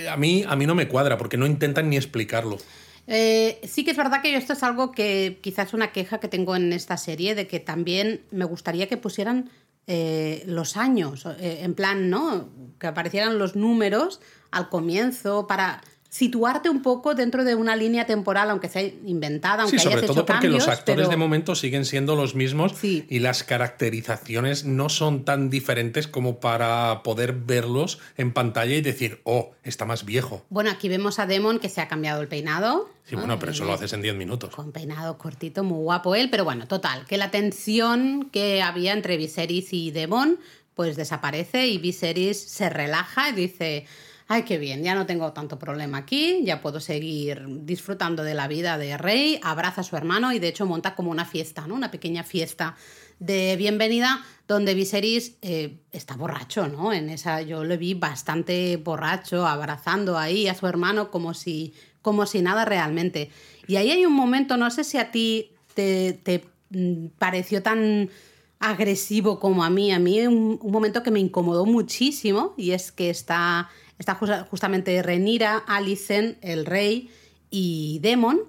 A, 0.08 0.18
mí, 0.18 0.44
a 0.48 0.56
mí 0.56 0.68
no 0.68 0.76
me 0.76 0.88
cuadra 0.88 1.18
porque 1.18 1.38
no 1.38 1.48
intentan 1.48 1.90
ni 1.90 1.98
explicarlo. 1.98 2.60
Eh, 3.08 3.62
sí 3.64 3.86
que 3.86 3.92
es 3.92 3.98
verdad 3.98 4.22
que 4.22 4.36
esto 4.36 4.54
es 4.54 4.64
algo 4.64 4.92
que 4.92 5.40
quizás 5.42 5.70
es 5.70 5.74
una 5.74 5.94
queja 5.94 6.20
que 6.20 6.28
tengo 6.28 6.56
en 6.56 6.74
esta 6.74 6.98
serie, 6.98 7.36
de 7.36 7.48
que 7.48 7.60
también 7.60 8.22
me 8.32 8.46
gustaría 8.46 8.88
que 8.88 8.98
pusieran 8.98 9.50
eh, 9.88 10.44
los 10.46 10.76
años, 10.76 11.26
eh, 11.26 11.60
en 11.64 11.74
plan, 11.74 12.10
¿no? 12.10 12.50
Que 12.78 12.88
aparecieran 12.88 13.40
los 13.40 13.56
números 13.56 14.20
al 14.52 14.68
comienzo 14.68 15.48
para 15.48 15.82
situarte 16.10 16.70
un 16.70 16.82
poco 16.82 17.16
dentro 17.16 17.44
de 17.44 17.56
una 17.56 17.76
línea 17.76 18.06
temporal, 18.06 18.50
aunque 18.50 18.70
sea 18.70 18.82
inventada, 18.82 19.64
aunque 19.64 19.78
sí, 19.78 19.84
sobre 19.84 19.98
hayas 19.98 20.08
todo 20.08 20.20
hecho 20.20 20.26
porque 20.26 20.48
cambios, 20.48 20.66
los 20.66 20.68
actores 20.68 20.98
pero- 21.02 21.10
de 21.10 21.18
momento 21.18 21.54
siguen 21.56 21.86
siendo 21.86 22.16
los 22.16 22.34
mismos 22.36 22.74
Sí. 22.80 23.06
y 23.10 23.20
las 23.20 23.44
caracterizaciones 23.44 24.66
no 24.66 24.90
son 24.90 25.24
tan 25.26 25.50
diferentes 25.50 26.08
como 26.08 26.40
para 26.40 27.02
poder 27.04 27.34
verlos 27.34 28.00
en 28.18 28.34
pantalla 28.34 28.76
y 28.76 28.82
decir, 28.82 29.22
oh, 29.24 29.52
está 29.64 29.86
más 29.86 30.06
viejo. 30.06 30.46
Bueno, 30.50 30.70
aquí 30.72 30.90
vemos 30.90 31.20
a 31.20 31.26
Demon 31.26 31.60
que 31.60 31.70
se 31.70 31.82
ha 31.82 31.88
cambiado 31.88 32.22
el 32.22 32.28
peinado. 32.28 32.90
Sí, 33.06 33.16
¿no? 33.16 33.22
bueno, 33.22 33.40
pero 33.40 33.52
eso 33.54 33.64
lo 33.66 33.74
haces 33.74 33.94
en 33.94 34.02
10 34.02 34.16
minutos. 34.16 34.54
Con 34.54 34.72
peinado 34.72 35.18
cortito, 35.18 35.64
muy 35.64 35.80
guapo 35.82 36.16
él, 36.16 36.30
pero 36.30 36.44
bueno, 36.44 36.68
total, 36.68 37.06
que 37.06 37.18
la 37.18 37.32
tensión 37.32 38.30
que 38.32 38.62
había 38.62 38.94
entre 38.94 39.18
Viserys 39.18 39.72
y 39.74 39.92
Demon 39.92 40.40
pues 40.76 40.96
desaparece 40.96 41.68
y 41.68 41.80
Viserys 41.80 42.40
se 42.40 42.70
relaja 42.70 43.30
y 43.30 43.34
dice, 43.34 43.86
ay, 44.28 44.44
qué 44.44 44.58
bien, 44.58 44.84
ya 44.84 44.94
no 44.94 45.06
tengo 45.06 45.32
tanto 45.32 45.58
problema 45.58 46.00
aquí, 46.00 46.42
ya 46.44 46.62
puedo 46.62 46.80
seguir 46.80 47.46
disfrutando 47.62 48.24
de 48.24 48.34
la 48.34 48.48
vida 48.48 48.78
de 48.78 48.98
rey, 48.98 49.40
abraza 49.42 49.82
a 49.82 49.84
su 49.84 49.96
hermano 49.96 50.34
y 50.34 50.40
de 50.40 50.50
hecho 50.50 50.66
monta 50.66 50.96
como 50.96 51.12
una 51.12 51.26
fiesta, 51.26 51.66
¿no? 51.66 51.76
Una 51.76 51.92
pequeña 51.92 52.24
fiesta 52.24 52.76
de 53.20 53.56
bienvenida 53.58 54.24
donde 54.48 54.74
Viserys 54.74 55.38
eh, 55.42 55.80
está 55.92 56.16
borracho, 56.16 56.68
¿no? 56.68 56.92
En 56.92 57.10
esa 57.10 57.42
yo 57.42 57.64
lo 57.64 57.78
vi 57.78 57.94
bastante 57.94 58.78
borracho, 58.78 59.48
abrazando 59.48 60.18
ahí 60.18 60.48
a 60.48 60.56
su 60.56 60.68
hermano 60.68 61.10
como 61.10 61.34
si, 61.34 61.74
como 62.02 62.26
si 62.26 62.42
nada 62.42 62.66
realmente. 62.66 63.32
Y 63.68 63.78
ahí 63.78 63.92
hay 63.92 64.06
un 64.06 64.14
momento, 64.14 64.58
no 64.58 64.70
sé 64.72 64.84
si 64.84 64.98
a 64.98 65.12
ti 65.12 65.52
te, 65.74 66.14
te, 66.14 66.44
mm, 66.70 67.08
pareció 67.18 67.64
tan 67.64 68.10
agresivo 68.60 69.40
como 69.40 69.64
a 69.64 69.70
mí. 69.70 69.92
A 69.92 70.00
mí 70.00 70.26
un, 70.28 70.60
un 70.62 70.72
momento 70.72 71.02
que 71.02 71.12
me 71.12 71.20
incomodó 71.20 71.66
muchísimo 71.66 72.54
y 72.58 72.72
es 72.72 72.92
que 72.92 73.10
está, 73.10 73.70
está 74.00 74.16
justa- 74.16 74.48
justamente 74.50 75.02
Renira, 75.04 75.58
Alicent, 75.68 76.38
el 76.42 76.66
rey 76.66 77.10
y 77.50 78.00
Demon. 78.02 78.42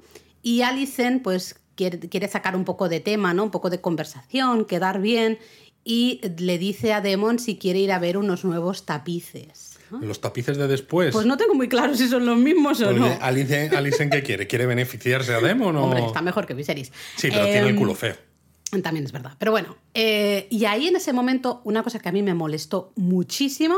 Y 0.43 0.63
Alicent 0.63 1.23
pues 1.23 1.57
quiere, 1.75 1.99
quiere 1.99 2.29
sacar 2.29 2.57
un 2.57 2.65
poco 2.65 2.89
de 2.89 3.01
tema, 3.01 3.35
¿no? 3.35 3.45
Un 3.45 3.51
poco 3.51 3.71
de 3.71 3.81
conversación, 3.81 4.65
quedar 4.65 5.01
bien 5.01 5.39
y 5.85 6.21
le 6.39 6.59
dice 6.59 6.93
a 6.93 7.01
Demon 7.01 7.39
si 7.39 7.57
quiere 7.57 7.79
ir 7.79 7.93
a 7.93 7.99
ver 7.99 8.19
unos 8.19 8.45
nuevos 8.45 8.85
tapices. 8.85 9.77
Los 10.03 10.21
tapices 10.21 10.59
de 10.59 10.67
después. 10.69 11.15
Pues 11.15 11.25
no 11.25 11.39
tengo 11.39 11.55
muy 11.55 11.67
claro 11.67 11.95
si 11.95 12.09
son 12.09 12.27
los 12.27 12.37
mismos 12.37 12.79
o 12.83 12.85
Porque 12.85 13.01
no. 13.01 13.19
Alice, 13.23 13.71
Alice, 13.75 14.11
¿qué 14.11 14.23
quiere? 14.23 14.47
¿Quiere 14.47 14.67
beneficiarse 14.67 15.33
a 15.33 15.41
Demon 15.41 15.75
o...? 15.79 15.85
Hombre, 15.85 16.05
está 16.05 16.21
mejor 16.21 16.47
que 16.47 16.53
Viserys. 16.53 16.93
Sí, 17.17 17.29
pero 17.31 17.45
tiene 17.45 17.61
el 17.61 17.69
Em, 17.69 17.77
culo 17.77 17.95
feo. 17.95 18.15
También 18.83 19.05
es 19.05 19.13
verdad. 19.13 19.33
Pero 19.39 19.51
bueno, 19.51 19.77
eh, 19.95 20.47
y 20.51 20.65
ahí 20.67 20.89
en 20.89 20.97
ese 20.97 21.13
momento, 21.13 21.63
una 21.65 21.83
cosa 21.83 21.99
que 22.01 22.09
a 22.09 22.13
mí 22.13 22.23
me 22.23 22.35
molestó 22.35 22.93
muchísimo 22.97 23.77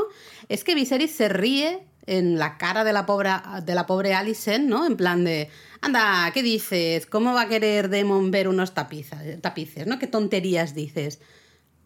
es 0.48 0.64
que 0.64 0.74
Viserys 0.74 1.12
se 1.12 1.28
ríe 1.28 1.86
en 2.06 2.38
la 2.38 2.58
cara 2.58 2.82
de 2.82 2.92
la 2.92 3.06
pobre, 3.06 3.30
de 3.64 3.74
la 3.74 3.86
pobre 3.86 4.14
Alicent, 4.14 4.66
¿no? 4.68 4.86
En 4.86 4.96
plan 4.96 5.22
de, 5.22 5.48
anda, 5.80 6.30
¿qué 6.34 6.42
dices? 6.42 7.06
¿Cómo 7.06 7.34
va 7.34 7.42
a 7.42 7.48
querer 7.48 7.88
Demon 7.88 8.30
ver 8.32 8.48
unos 8.48 8.74
tapiza- 8.74 9.40
tapices, 9.40 9.86
¿no? 9.86 9.98
¿Qué 10.00 10.08
tonterías 10.08 10.74
dices? 10.74 11.20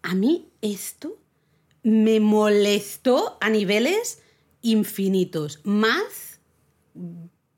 A 0.03 0.15
mí 0.15 0.49
esto 0.63 1.19
me 1.83 2.21
molestó 2.21 3.37
a 3.43 3.51
niveles 3.51 4.21
infinitos. 4.63 5.61
Más 5.65 6.41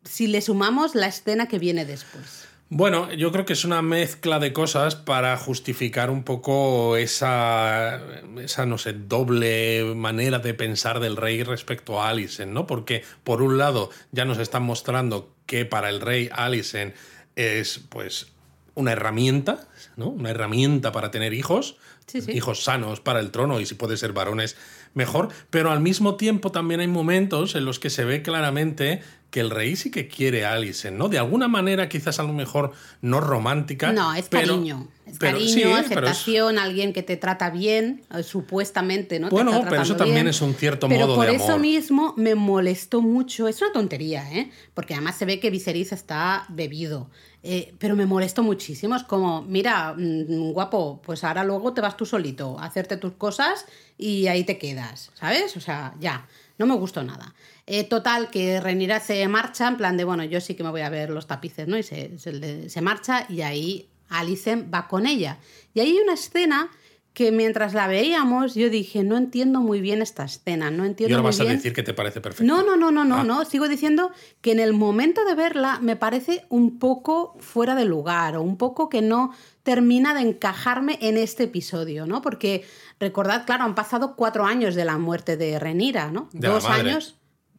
si 0.02 0.26
le 0.26 0.40
sumamos 0.40 0.94
la 0.96 1.06
escena 1.06 1.46
que 1.46 1.58
viene 1.60 1.84
después. 1.84 2.46
Bueno, 2.68 3.12
yo 3.12 3.30
creo 3.30 3.44
que 3.44 3.52
es 3.52 3.64
una 3.64 3.80
mezcla 3.80 4.40
de 4.40 4.52
cosas 4.52 4.96
para 4.96 5.36
justificar 5.36 6.10
un 6.10 6.24
poco 6.24 6.96
esa, 6.96 8.00
esa, 8.42 8.66
no 8.66 8.76
sé, 8.76 8.92
doble 8.92 9.94
manera 9.94 10.40
de 10.40 10.52
pensar 10.52 10.98
del 10.98 11.16
rey 11.16 11.44
respecto 11.44 12.02
a 12.02 12.08
Alicent, 12.08 12.50
¿no? 12.52 12.66
Porque, 12.66 13.04
por 13.22 13.40
un 13.40 13.56
lado, 13.56 13.90
ya 14.10 14.24
nos 14.24 14.38
están 14.38 14.64
mostrando 14.64 15.32
que 15.46 15.64
para 15.64 15.90
el 15.90 16.00
rey 16.00 16.28
Alicent 16.32 16.92
es, 17.36 17.78
pues, 17.88 18.32
una 18.74 18.92
herramienta, 18.92 19.68
¿no? 19.96 20.08
Una 20.08 20.30
herramienta 20.30 20.90
para 20.90 21.12
tener 21.12 21.34
hijos, 21.34 21.76
Sí, 22.06 22.20
sí. 22.20 22.32
hijos 22.32 22.62
sanos 22.64 23.00
para 23.00 23.20
el 23.20 23.30
trono 23.30 23.58
y 23.60 23.66
si 23.66 23.74
puede 23.74 23.96
ser 23.96 24.12
varones 24.12 24.56
mejor, 24.94 25.28
pero 25.50 25.70
al 25.70 25.80
mismo 25.80 26.16
tiempo 26.16 26.52
también 26.52 26.80
hay 26.80 26.86
momentos 26.88 27.54
en 27.54 27.64
los 27.64 27.78
que 27.80 27.90
se 27.90 28.04
ve 28.04 28.22
claramente 28.22 29.02
que 29.36 29.40
el 29.42 29.50
rey 29.50 29.76
sí 29.76 29.90
que 29.90 30.08
quiere 30.08 30.46
a 30.46 30.54
Alicent, 30.54 30.96
¿no? 30.96 31.10
De 31.10 31.18
alguna 31.18 31.46
manera 31.46 31.90
quizás 31.90 32.18
a 32.20 32.22
lo 32.22 32.32
mejor 32.32 32.72
no 33.02 33.20
romántica. 33.20 33.92
No, 33.92 34.14
es 34.14 34.30
pero- 34.30 34.54
cariño. 34.54 34.88
Es 35.04 35.18
pero- 35.18 35.32
cariño, 35.34 35.52
sí, 35.54 35.60
pero 35.62 35.74
es- 35.76 35.84
aceptación, 35.86 36.58
alguien 36.58 36.94
que 36.94 37.02
te 37.02 37.18
trata 37.18 37.50
bien, 37.50 38.02
eh, 38.16 38.22
supuestamente, 38.22 39.20
¿no? 39.20 39.28
Te 39.28 39.34
Bueno, 39.34 39.52
está 39.54 39.68
pero 39.68 39.82
eso 39.82 39.94
también 39.94 40.14
bien. 40.24 40.28
es 40.28 40.40
un 40.40 40.54
cierto 40.54 40.88
Pero 40.88 41.02
modo 41.06 41.16
por 41.16 41.26
de 41.26 41.34
eso 41.36 41.44
amor. 41.48 41.60
mismo 41.60 42.14
me 42.16 42.34
molestó 42.34 43.02
mucho. 43.02 43.46
Es 43.46 43.60
una 43.60 43.72
tontería, 43.72 44.32
¿eh? 44.32 44.50
Porque 44.72 44.94
además 44.94 45.16
se 45.16 45.26
ve 45.26 45.38
que 45.38 45.50
Viserys 45.50 45.92
está 45.92 46.46
bebido. 46.48 47.10
Eh, 47.42 47.74
pero 47.78 47.94
me 47.94 48.06
molestó 48.06 48.42
muchísimo. 48.42 48.96
Es 48.96 49.04
como, 49.04 49.42
mira, 49.42 49.94
mm, 49.96 50.52
guapo, 50.52 51.02
pues 51.04 51.22
ahora 51.24 51.44
luego 51.44 51.74
te 51.74 51.82
vas 51.82 51.94
tú 51.96 52.06
solito 52.06 52.58
a 52.58 52.64
hacerte 52.64 52.96
tus 52.96 53.12
cosas 53.12 53.66
y 53.98 54.28
ahí 54.28 54.44
te 54.44 54.56
quedas, 54.58 55.10
¿sabes? 55.14 55.56
O 55.56 55.60
sea, 55.60 55.94
ya, 56.00 56.26
no 56.58 56.66
me 56.66 56.74
gustó 56.74 57.04
nada. 57.04 57.34
Eh, 57.66 57.84
total, 57.84 58.30
que 58.30 58.60
Renira 58.60 59.00
se 59.00 59.26
marcha 59.28 59.66
en 59.66 59.76
plan 59.76 59.96
de, 59.96 60.04
bueno, 60.04 60.22
yo 60.24 60.40
sí 60.40 60.54
que 60.54 60.62
me 60.62 60.70
voy 60.70 60.82
a 60.82 60.88
ver 60.88 61.10
los 61.10 61.26
tapices, 61.26 61.66
¿no? 61.66 61.76
Y 61.76 61.82
se, 61.82 62.16
se 62.18 62.70
se 62.70 62.80
marcha 62.80 63.26
y 63.28 63.42
ahí 63.42 63.88
Alicent 64.08 64.72
va 64.72 64.86
con 64.86 65.04
ella. 65.06 65.38
Y 65.74 65.80
ahí 65.80 65.90
hay 65.90 65.98
una 65.98 66.14
escena 66.14 66.70
que 67.12 67.32
mientras 67.32 67.72
la 67.72 67.86
veíamos 67.88 68.54
yo 68.54 68.68
dije, 68.68 69.02
no 69.02 69.16
entiendo 69.16 69.60
muy 69.60 69.80
bien 69.80 70.02
esta 70.02 70.24
escena, 70.26 70.70
no 70.70 70.84
Y 70.84 70.88
entiendo 70.88 71.16
ahora 71.16 71.22
muy 71.22 71.28
vas 71.30 71.38
bien. 71.40 71.50
a 71.50 71.54
decir 71.54 71.72
que 71.72 71.82
te 71.82 71.94
parece 71.94 72.20
perfecto. 72.20 72.44
No, 72.44 72.62
no, 72.62 72.76
no, 72.76 72.92
no, 72.92 73.04
no, 73.06 73.20
Ah. 73.20 73.24
no. 73.24 73.44
Sigo 73.46 73.66
diciendo 73.68 74.12
que 74.42 74.52
en 74.52 74.60
el 74.60 74.72
momento 74.74 75.24
de 75.24 75.34
verla 75.34 75.78
me 75.80 75.96
parece 75.96 76.44
un 76.50 76.78
poco 76.78 77.34
fuera 77.40 77.74
de 77.74 77.86
lugar 77.86 78.36
o 78.36 78.42
un 78.42 78.58
poco 78.58 78.88
que 78.90 79.00
no 79.02 79.32
termina 79.62 80.12
de 80.14 80.20
encajarme 80.20 80.98
en 81.00 81.16
este 81.16 81.44
episodio, 81.44 82.06
¿no? 82.06 82.20
Porque 82.22 82.64
recordad, 83.00 83.44
claro, 83.46 83.64
han 83.64 83.74
pasado 83.74 84.14
cuatro 84.14 84.44
años 84.44 84.74
de 84.74 84.84
la 84.84 84.98
muerte 84.98 85.36
de 85.38 85.58
Renira, 85.58 86.10
¿no? 86.12 86.28
De 86.32 86.46
Dos 86.48 86.66
años 86.66 87.16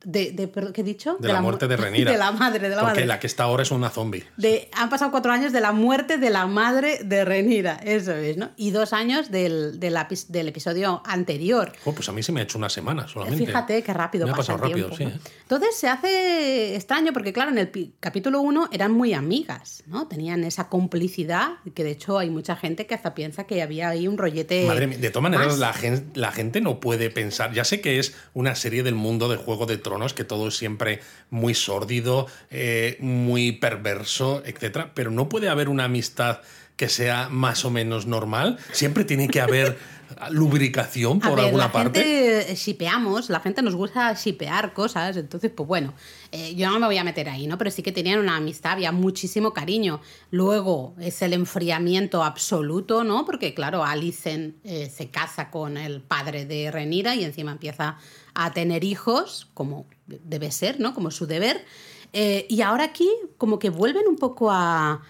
de, 0.10 0.32
de- 0.32 0.48
perdón, 0.48 0.72
¿qué 0.72 0.82
he 0.82 0.84
dicho? 0.86 1.18
De, 1.20 1.28
la, 1.28 1.36
mu- 1.42 1.44
muerte 1.48 1.68
de 1.68 1.76
Renira. 1.78 2.12
De 2.12 2.18
la 2.18 2.32
madre, 2.32 2.60
de 2.70 2.70
la 2.70 2.82
Porque 2.82 2.92
madre. 3.02 3.06
la 3.06 3.20
que 3.20 3.28
está 3.28 3.44
ahora 3.44 3.64
es 3.64 3.72
una 3.72 3.90
zombie. 3.90 4.24
De- 4.38 4.70
han 4.74 4.90
pasado 4.90 5.12
cuatro 5.12 5.32
años 5.34 5.52
de 5.52 5.60
la 5.60 5.74
muerte 5.74 6.18
de 6.18 6.30
la 6.30 6.48
madre 6.48 7.00
de 7.04 7.26
Renira, 7.26 7.74
eso 7.84 8.14
es, 8.14 8.38
¿no? 8.38 8.52
Y 8.56 8.72
dos 8.72 8.94
años 8.94 9.30
del, 9.32 9.80
del, 9.80 9.96
del 10.30 10.48
episodio 10.48 11.02
anterior. 11.06 11.74
Oh, 11.86 11.94
pues 11.94 12.08
a 12.08 12.14
mí 12.14 12.24
se 12.24 12.32
me 12.32 12.40
ha 12.40 12.44
hecho 12.44 12.58
una 12.58 12.70
semana 12.70 13.08
solamente. 13.08 13.46
Fíjate 13.46 13.84
qué 13.84 13.94
rápido 13.94 14.26
Me 14.26 14.32
ha 14.32 14.36
pasa 14.36 14.54
pasado 14.54 14.74
el 14.74 14.82
rápido, 14.86 14.96
sí. 14.98 15.04
¿eh? 15.04 15.20
Entonces 15.42 15.76
se 15.78 15.90
hace 15.90 16.76
extraño 16.76 17.12
porque, 17.14 17.34
claro, 17.34 17.52
en 17.52 17.58
el 17.58 17.94
capítulo 18.00 18.40
1 18.42 18.70
eran 18.72 18.92
muy 18.94 19.14
amigas, 19.14 19.84
¿no? 19.88 20.08
Tenían 20.08 20.44
esa 20.44 20.70
complicidad, 20.70 21.50
que 21.76 21.84
de 21.84 21.92
hecho 21.92 22.18
hay 22.18 22.30
mucha 22.30 22.56
gente 22.56 22.86
que 22.88 22.96
hasta 22.96 23.14
piensa 23.14 23.44
que 23.46 23.62
había 23.62 23.90
ahí 23.90 24.08
un 24.08 24.18
rollete. 24.18 24.66
Madre 24.68 24.88
mía, 24.88 24.98
de 24.98 25.10
todas 25.10 25.24
maneras, 25.30 25.58
la 25.58 25.74
gente, 25.74 26.18
la 26.20 26.32
gente 26.32 26.62
no 26.62 26.80
puede 26.80 27.10
pensar. 27.10 27.54
Ya 27.54 27.64
sé 27.66 27.82
que 27.82 28.00
es 28.00 28.16
una 28.34 28.56
serie 28.56 28.84
del 28.84 28.96
mundo 28.96 29.30
de 29.30 29.38
Juego 29.38 29.66
de 29.66 29.78
Tronos, 29.78 29.97
que 30.14 30.24
todo 30.24 30.48
es 30.48 30.58
siempre 30.58 31.02
muy 31.30 31.54
sórdido, 31.54 32.28
eh, 32.50 32.98
muy 33.00 33.54
perverso, 33.54 34.42
etcétera, 34.46 34.92
pero 34.94 35.12
no 35.12 35.30
puede 35.30 35.50
haber 35.50 35.70
una 35.70 35.86
amistad 35.86 36.42
que 36.78 36.90
sea 36.90 37.28
más 37.30 37.66
o 37.66 37.72
menos 37.72 38.06
normal. 38.06 38.58
Siempre 38.72 39.04
tiene 39.04 39.28
que 39.28 39.42
haber 39.42 39.78
lubricación 40.30 41.20
A 41.24 41.28
por 41.28 41.38
ver, 41.38 41.46
alguna 41.46 41.66
la 41.66 41.72
parte. 41.72 42.04
gente 42.04 42.56
shipeamos, 42.56 43.30
la 43.30 43.40
gente 43.40 43.62
nos 43.64 43.76
gusta 43.76 44.14
shipear 44.14 44.74
cosas, 44.74 45.18
entonces, 45.18 45.52
pues 45.54 45.68
bueno, 45.68 45.94
eh, 46.32 46.54
yo 46.56 46.70
no 46.70 46.80
me 46.80 46.86
voy 46.86 46.98
a 46.98 47.04
meter 47.04 47.30
ahí, 47.30 47.48
¿no? 47.48 47.58
Pero 47.58 47.72
sí 47.72 47.82
que 47.82 47.92
tenían 47.92 48.20
una 48.20 48.38
amistad, 48.38 48.74
había 48.74 48.92
muchísimo 48.92 49.54
cariño. 49.54 50.02
Luego 50.30 50.94
es 51.00 51.22
el 51.24 51.34
enfriamiento 51.34 52.24
absoluto, 52.24 53.04
¿no? 53.04 53.26
Porque, 53.26 53.56
claro, 53.56 53.84
Alicent 53.84 54.56
eh, 54.64 54.92
se 54.96 55.10
casa 55.10 55.50
con 55.50 55.78
el 55.78 56.02
padre 56.02 56.46
de 56.46 56.70
Renira 56.72 57.16
y 57.16 57.24
encima 57.24 57.52
empieza 57.52 57.98
a 58.36 58.54
tener 58.54 58.84
hijos, 58.84 59.50
como 59.56 59.88
debe 60.06 60.52
ser, 60.52 60.80
¿no? 60.80 60.94
Como 60.94 61.10
su 61.10 61.26
deber. 61.26 61.66
Eh, 62.14 62.46
y 62.50 62.62
ahora 62.62 62.86
aquí, 62.86 63.10
como 63.38 63.58
que 63.58 63.72
vuelven 63.72 64.08
un 64.08 64.16
poco 64.16 64.52
a 64.52 65.02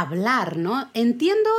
hablar, 0.00 0.56
¿no? 0.56 0.88
Entiendo 0.94 1.50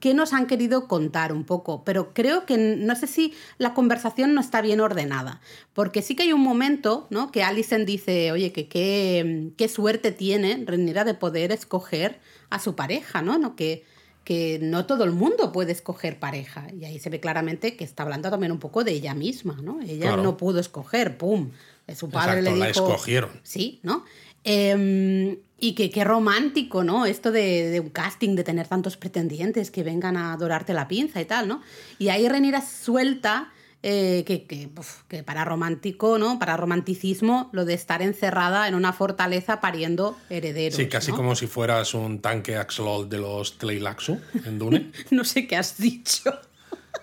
qué 0.00 0.12
nos 0.14 0.32
han 0.32 0.46
querido 0.46 0.88
contar 0.88 1.32
un 1.32 1.44
poco, 1.44 1.84
pero 1.84 2.12
creo 2.14 2.46
que 2.46 2.56
no 2.58 2.96
sé 2.96 3.06
si 3.06 3.32
la 3.58 3.74
conversación 3.74 4.34
no 4.34 4.40
está 4.40 4.60
bien 4.60 4.80
ordenada, 4.80 5.40
porque 5.72 6.02
sí 6.02 6.16
que 6.16 6.24
hay 6.24 6.32
un 6.32 6.40
momento, 6.40 7.06
¿no? 7.10 7.30
Que 7.30 7.42
Alicent 7.44 7.86
dice, 7.86 8.32
oye, 8.32 8.52
que 8.52 8.66
qué, 8.68 9.52
qué 9.56 9.68
suerte 9.68 10.10
tiene 10.12 10.62
Renira 10.66 11.04
de 11.04 11.14
poder 11.14 11.52
escoger 11.52 12.18
a 12.50 12.58
su 12.58 12.74
pareja, 12.74 13.22
¿no? 13.22 13.38
¿No? 13.38 13.54
Que, 13.54 13.84
que 14.24 14.58
no 14.60 14.84
todo 14.86 15.04
el 15.04 15.12
mundo 15.12 15.52
puede 15.52 15.72
escoger 15.72 16.18
pareja. 16.18 16.66
Y 16.78 16.84
ahí 16.86 16.98
se 16.98 17.10
ve 17.10 17.20
claramente 17.20 17.76
que 17.76 17.84
está 17.84 18.02
hablando 18.02 18.30
también 18.30 18.52
un 18.52 18.58
poco 18.58 18.82
de 18.82 18.92
ella 18.92 19.14
misma, 19.14 19.58
¿no? 19.62 19.80
Ella 19.82 20.06
Claro. 20.08 20.22
no 20.22 20.36
pudo 20.36 20.58
escoger, 20.60 21.16
¡pum! 21.18 21.50
Su 21.94 22.08
padre 22.10 22.38
Exacto, 22.40 22.50
le 22.50 22.58
la 22.58 22.66
dijo... 22.68 22.86
escogieron. 22.88 23.30
Sí, 23.42 23.78
¿no? 23.82 24.04
Eh, 24.44 25.38
y 25.58 25.74
que 25.74 25.90
qué 25.90 26.04
romántico, 26.04 26.84
¿no? 26.84 27.06
Esto 27.06 27.32
de, 27.32 27.70
de 27.70 27.80
un 27.80 27.88
casting, 27.88 28.36
de 28.36 28.44
tener 28.44 28.68
tantos 28.68 28.96
pretendientes 28.96 29.70
que 29.70 29.82
vengan 29.82 30.16
a 30.16 30.36
dorarte 30.36 30.74
la 30.74 30.88
pinza 30.88 31.20
y 31.20 31.24
tal, 31.24 31.48
¿no? 31.48 31.62
Y 31.98 32.08
ahí 32.08 32.28
Renira 32.28 32.60
suelta 32.60 33.50
eh, 33.82 34.24
que, 34.26 34.44
que, 34.44 34.70
que, 35.08 35.22
para 35.22 35.44
romántico, 35.44 36.18
¿no? 36.18 36.38
Para 36.38 36.56
romanticismo, 36.56 37.50
lo 37.52 37.64
de 37.64 37.74
estar 37.74 38.02
encerrada 38.02 38.66
en 38.66 38.74
una 38.74 38.92
fortaleza 38.92 39.60
pariendo 39.60 40.16
herederos. 40.30 40.76
Sí, 40.76 40.88
casi 40.88 41.10
¿no? 41.10 41.18
como 41.18 41.36
si 41.36 41.46
fueras 41.46 41.94
un 41.94 42.20
tanque 42.20 42.56
Axolotl 42.56 43.10
de 43.10 43.18
los 43.18 43.58
Tleilaxu 43.58 44.18
en 44.46 44.58
Dune. 44.58 44.90
no 45.10 45.24
sé 45.24 45.46
qué 45.46 45.56
has 45.56 45.76
dicho. 45.76 46.30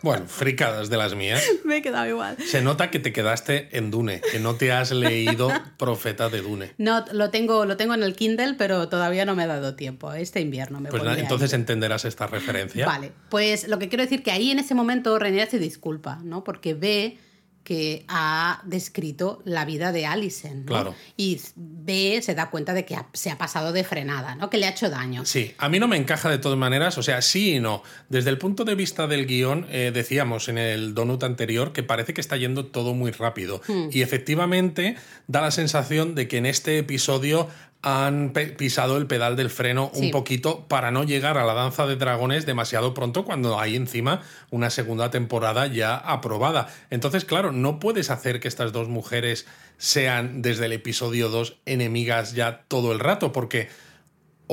Bueno, 0.01 0.25
fricadas 0.27 0.89
de 0.89 0.97
las 0.97 1.15
mías. 1.15 1.43
Me 1.65 1.77
he 1.77 1.81
quedado 1.81 2.07
igual. 2.07 2.37
Se 2.43 2.61
nota 2.61 2.89
que 2.89 2.99
te 2.99 3.13
quedaste 3.13 3.69
en 3.71 3.91
Dune, 3.91 4.21
que 4.31 4.39
no 4.39 4.55
te 4.55 4.71
has 4.71 4.91
leído 4.91 5.51
Profeta 5.77 6.29
de 6.29 6.41
Dune. 6.41 6.73
No, 6.77 7.05
lo 7.11 7.29
tengo, 7.29 7.65
lo 7.65 7.77
tengo 7.77 7.93
en 7.93 8.03
el 8.03 8.15
Kindle, 8.15 8.55
pero 8.57 8.89
todavía 8.89 9.25
no 9.25 9.35
me 9.35 9.43
ha 9.43 9.47
dado 9.47 9.75
tiempo. 9.75 10.11
Este 10.13 10.41
invierno 10.41 10.79
me 10.79 10.89
Pues 10.89 11.03
nada, 11.03 11.19
entonces 11.19 11.53
entenderás 11.53 12.05
esta 12.05 12.27
referencia. 12.27 12.85
Vale, 12.85 13.11
pues 13.29 13.67
lo 13.67 13.79
que 13.79 13.89
quiero 13.89 14.03
decir 14.03 14.23
que 14.23 14.31
ahí 14.31 14.51
en 14.51 14.59
ese 14.59 14.75
momento 14.75 15.17
Rhaenyra 15.19 15.45
se 15.47 15.59
disculpa, 15.59 16.19
¿no? 16.23 16.43
Porque 16.43 16.73
ve 16.73 17.17
que 17.63 18.05
ha 18.07 18.61
descrito 18.65 19.41
la 19.45 19.65
vida 19.65 19.91
de 19.91 20.05
¿no? 20.05 20.65
Claro. 20.65 20.95
Y 21.15 21.39
ve, 21.55 22.19
se 22.21 22.35
da 22.35 22.49
cuenta 22.49 22.73
de 22.73 22.85
que 22.85 22.97
se 23.13 23.29
ha 23.29 23.37
pasado 23.37 23.71
de 23.71 23.83
frenada, 23.83 24.35
¿no? 24.35 24.49
Que 24.49 24.57
le 24.57 24.65
ha 24.65 24.69
hecho 24.69 24.89
daño. 24.89 25.25
Sí, 25.25 25.53
a 25.57 25.69
mí 25.69 25.79
no 25.79 25.87
me 25.87 25.97
encaja 25.97 26.29
de 26.29 26.37
todas 26.37 26.57
maneras, 26.57 26.97
o 26.97 27.03
sea, 27.03 27.21
sí 27.21 27.55
y 27.55 27.59
no. 27.59 27.83
Desde 28.09 28.29
el 28.29 28.37
punto 28.37 28.65
de 28.65 28.75
vista 28.75 29.07
del 29.07 29.25
guion, 29.25 29.67
eh, 29.69 29.91
decíamos 29.93 30.49
en 30.49 30.57
el 30.57 30.93
donut 30.93 31.23
anterior 31.23 31.71
que 31.71 31.83
parece 31.83 32.13
que 32.13 32.21
está 32.21 32.35
yendo 32.37 32.65
todo 32.65 32.93
muy 32.93 33.11
rápido. 33.11 33.61
Hmm. 33.67 33.89
Y 33.91 34.01
efectivamente 34.01 34.95
da 35.27 35.41
la 35.41 35.51
sensación 35.51 36.15
de 36.15 36.27
que 36.27 36.37
en 36.37 36.45
este 36.45 36.77
episodio 36.77 37.47
han 37.83 38.31
pisado 38.57 38.97
el 38.97 39.07
pedal 39.07 39.35
del 39.35 39.49
freno 39.49 39.89
un 39.95 40.11
poquito 40.11 40.67
para 40.67 40.91
no 40.91 41.03
llegar 41.03 41.37
a 41.37 41.45
la 41.45 41.53
danza 41.53 41.87
de 41.87 41.95
dragones 41.95 42.45
demasiado 42.45 42.93
pronto 42.93 43.25
cuando 43.25 43.59
hay 43.59 43.75
encima 43.75 44.21
una 44.51 44.69
segunda 44.69 45.09
temporada 45.09 45.65
ya 45.65 45.95
aprobada. 45.95 46.67
Entonces, 46.91 47.25
claro, 47.25 47.51
no 47.51 47.79
puedes 47.79 48.11
hacer 48.11 48.39
que 48.39 48.47
estas 48.47 48.71
dos 48.71 48.87
mujeres 48.87 49.47
sean 49.77 50.43
desde 50.43 50.65
el 50.65 50.73
episodio 50.73 51.29
2 51.29 51.57
enemigas 51.65 52.33
ya 52.33 52.61
todo 52.67 52.91
el 52.91 52.99
rato, 52.99 53.31
porque 53.31 53.69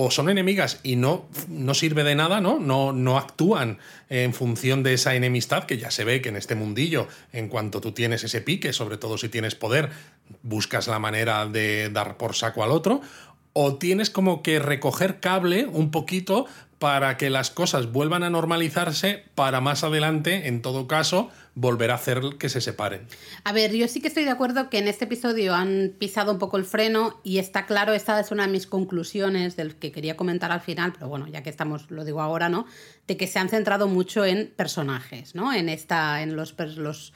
o 0.01 0.13
son 0.13 0.29
enemigas 0.29 0.79
y 0.85 0.95
no, 0.95 1.27
no 1.49 1.75
sirve 1.75 2.05
de 2.05 2.15
nada, 2.15 2.41
¿no? 2.41 2.61
¿no? 2.61 2.93
No 2.93 3.19
actúan 3.19 3.79
en 4.09 4.33
función 4.33 4.85
de 4.85 4.95
esa 4.95 5.17
enemistad, 5.17 5.65
que 5.65 5.77
ya 5.77 5.91
se 5.91 6.05
ve 6.05 6.23
que 6.23 6.29
en 6.29 6.37
este 6.37 6.55
mundillo, 6.55 7.09
en 7.33 7.49
cuanto 7.49 7.81
tú 7.81 7.91
tienes 7.91 8.23
ese 8.23 8.41
pique, 8.41 8.73
sobre 8.73 8.97
todo 8.97 9.19
si 9.19 9.29
tienes 9.29 9.57
poder, 9.57 9.91
buscas 10.45 10.87
la 10.87 11.01
manera 11.01 11.47
de 11.47 11.91
dar 11.91 12.17
por 12.17 12.37
saco 12.37 12.63
al 12.63 12.71
otro, 12.71 13.01
o 13.55 13.75
tienes 13.75 14.09
como 14.09 14.41
que 14.41 14.61
recoger 14.61 15.19
cable 15.19 15.67
un 15.67 15.91
poquito 15.91 16.47
para 16.79 17.17
que 17.17 17.29
las 17.29 17.51
cosas 17.51 17.91
vuelvan 17.91 18.23
a 18.23 18.31
normalizarse 18.31 19.25
para 19.35 19.61
más 19.61 19.83
adelante, 19.83 20.47
en 20.47 20.63
todo 20.63 20.87
caso, 20.87 21.31
volver 21.55 21.91
a 21.91 21.95
hacer 21.95 22.21
que 22.39 22.49
se 22.49 22.61
separen. 22.61 23.07
A 23.43 23.53
ver, 23.53 23.75
yo 23.75 23.89
sí 23.89 24.01
que 24.01 24.07
estoy 24.07 24.25
de 24.25 24.31
acuerdo 24.31 24.71
que 24.71 24.79
en 24.79 24.87
este 24.87 25.07
episodio 25.07 25.55
han 25.55 25.93
pisado 25.99 26.33
un 26.33 26.39
poco 26.39 26.57
el 26.57 26.65
freno 26.65 27.19
y 27.25 27.39
está 27.39 27.67
claro, 27.67 27.93
esta 27.95 28.21
es 28.21 28.31
una 28.31 28.47
de 28.47 28.53
mis 28.53 28.69
conclusiones 28.69 29.57
del 29.57 29.75
que 29.75 29.91
quería 29.91 30.17
comentar 30.17 30.53
al 30.53 30.61
final, 30.61 30.93
pero 30.93 31.09
bueno, 31.09 31.27
ya 31.27 31.43
que 31.43 31.51
estamos, 31.51 31.91
lo 31.91 32.05
digo 32.05 32.21
ahora, 32.21 32.49
¿no? 32.49 32.65
De 33.09 33.17
que 33.17 33.27
se 33.27 33.41
han 33.41 33.49
centrado 33.49 33.89
mucho 33.89 34.25
en 34.25 34.53
personajes, 34.55 35.35
¿no? 35.35 35.53
En 35.53 35.69
esta, 35.69 36.23
en 36.23 36.37
los, 36.37 36.55
los 36.77 37.13